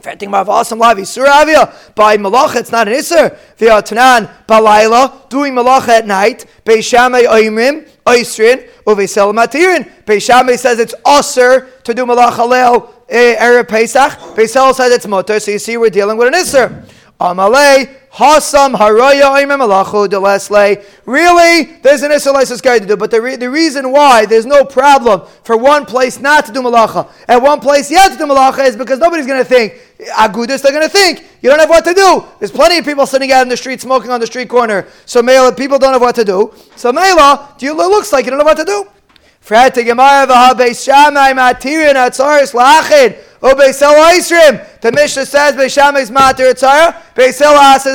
Fetting 0.00 0.30
my 0.30 0.38
awesome 0.38 0.78
lavi 0.78 1.02
suravia 1.02 1.94
by 1.94 2.16
malacha, 2.16 2.56
it's 2.56 2.72
not 2.72 2.88
an 2.88 2.94
isser. 2.94 3.36
Via 3.58 3.82
tanan 3.82 4.30
balayla 4.46 5.28
doing 5.28 5.52
malacha 5.52 5.88
at 5.88 6.06
night. 6.06 6.46
Beis 6.64 6.84
Shammai 6.84 7.24
oimrim 7.24 7.86
oisrin 8.06 8.66
uvesel 8.86 9.34
matirin. 9.34 9.90
Beis 10.06 10.22
Shammai 10.22 10.56
says 10.56 10.78
it's 10.78 10.94
usser 11.04 11.82
to 11.82 11.92
do 11.92 12.06
malacha 12.06 12.50
eh, 12.50 12.92
Eh, 13.08 13.36
erev 13.36 13.68
Pesach. 13.68 14.12
Beisel 14.34 14.74
says 14.74 14.92
it's 14.92 15.06
motor. 15.06 15.38
So 15.38 15.52
you 15.52 15.58
see, 15.58 15.76
we're 15.76 15.90
dealing 15.90 16.16
with 16.16 16.28
an 16.28 16.34
isser. 16.34 16.84
Amalei, 17.20 17.96
Hasam, 18.12 18.74
Haraya, 18.74 19.42
Imam 19.42 19.60
Delesle. 19.60 20.84
Really, 21.06 21.64
there's 21.82 22.02
an 22.02 22.12
Israelite 22.12 22.50
guy 22.62 22.78
to 22.78 22.86
do, 22.86 22.96
but 22.96 23.10
the, 23.10 23.22
re- 23.22 23.36
the 23.36 23.48
reason 23.48 23.90
why 23.90 24.26
there's 24.26 24.44
no 24.44 24.64
problem 24.64 25.22
for 25.42 25.56
one 25.56 25.86
place 25.86 26.18
not 26.18 26.44
to 26.46 26.52
do 26.52 26.60
Malacha 26.60 27.10
and 27.28 27.42
one 27.42 27.60
place 27.60 27.90
yet 27.90 28.12
to 28.12 28.18
do 28.18 28.24
Malacha 28.24 28.66
is 28.66 28.76
because 28.76 28.98
nobody's 28.98 29.26
going 29.26 29.38
to 29.38 29.44
think, 29.44 29.74
Agudis, 30.12 30.60
they're 30.60 30.72
going 30.72 30.82
to 30.82 30.88
think, 30.88 31.24
you 31.40 31.48
don't 31.48 31.58
have 31.58 31.70
what 31.70 31.84
to 31.84 31.94
do. 31.94 32.24
There's 32.38 32.50
plenty 32.50 32.78
of 32.78 32.84
people 32.84 33.06
sitting 33.06 33.32
out 33.32 33.42
in 33.42 33.48
the 33.48 33.56
street 33.56 33.80
smoking 33.80 34.10
on 34.10 34.20
the 34.20 34.26
street 34.26 34.48
corner. 34.48 34.86
So, 35.06 35.22
Mela, 35.22 35.54
people 35.54 35.78
don't 35.78 35.92
have 35.92 36.02
what 36.02 36.16
to 36.16 36.24
do. 36.24 36.52
So, 36.74 36.92
Mela, 36.92 37.54
it 37.60 37.72
looks 37.72 38.12
like 38.12 38.24
you 38.24 38.30
don't 38.30 38.38
know 38.38 38.44
what 38.44 38.58
to 38.58 38.64
do. 38.64 38.86
Fret 39.46 39.76
Gemara 39.76 40.26
v'ha 40.26 40.84
Shammai 40.84 41.32
matirin 41.32 41.94
atzaris 41.94 42.52
lachid. 42.52 43.16
O 43.40 43.54
Beisel 43.54 43.94
Oisrim. 43.94 44.80
The 44.80 44.90
Mishnah 44.90 45.24
says 45.24 45.54
Beis 45.54 45.72
Shammai 45.72 46.00
is 46.00 46.10
matir 46.10 46.52
etzara. 46.52 47.00
Beisel 47.14 47.54
asad 47.54 47.94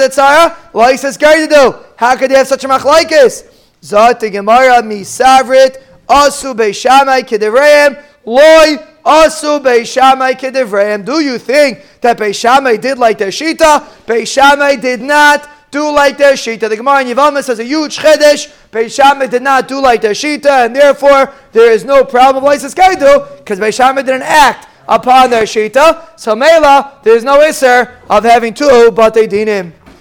is 1.04 1.18
going 1.18 1.49
to 1.49 1.54
do. 1.54 1.76
How 1.97 2.16
could 2.16 2.32
they 2.32 2.36
have 2.36 2.47
such 2.47 2.64
a 2.64 2.70
machlaikis? 2.70 3.54
Zot 3.82 4.22
the 4.22 4.30
Gemara 4.30 4.82
misavrit. 4.82 5.84
Asu 6.08 6.56
Beis 6.56 6.76
Shammai 6.82 7.24
kedevreim. 7.24 8.02
Loi 8.24 8.78
Asu 9.06 9.62
Beis 9.62 9.91
Shammai 9.91 10.36
kedevreim. 10.36 11.04
Do 11.04 11.20
you 11.20 11.38
think 11.38 11.84
that 11.99 12.18
Beis 12.18 12.39
Shammai 12.39 12.78
did 12.78 12.97
like 12.97 13.18
their 13.18 13.28
shita? 13.28 13.82
Beis 14.06 14.28
Shammai 14.28 14.78
did 14.78 15.02
not 15.02 15.49
do 15.72 15.89
like 15.91 16.17
their 16.17 16.34
shita. 16.34 16.69
The 16.69 16.78
Gemara 16.78 17.01
in 17.01 17.07
Yevamah 17.07 17.43
says 17.43 17.59
a 17.59 17.63
huge 17.63 17.97
chedesh. 17.97 18.53
Beis 18.72 18.93
Shammai 18.95 19.28
did 19.28 19.41
not 19.41 19.67
do 19.67 19.82
like 19.82 20.01
their 20.01 20.11
shita, 20.11 20.65
and 20.65 20.76
therefore 20.76 21.34
there 21.53 21.72
is 21.72 21.84
no 21.86 22.03
problem 22.03 22.43
this 22.51 22.74
guy 22.74 22.93
do 22.95 23.26
because 23.38 23.59
Beis 23.59 23.76
Shammai 23.78 24.01
didn't 24.01 24.24
act 24.24 24.67
upon 24.88 25.30
their 25.30 25.43
shita. 25.43 26.19
So 26.19 26.36
Mela, 26.36 26.99
there 27.03 27.15
is 27.15 27.24
no 27.24 27.39
iser 27.39 27.97
of 28.09 28.24
having 28.24 28.53
two, 28.53 28.91
but 28.91 29.13
they 29.13 29.28
dinim. 29.28 29.72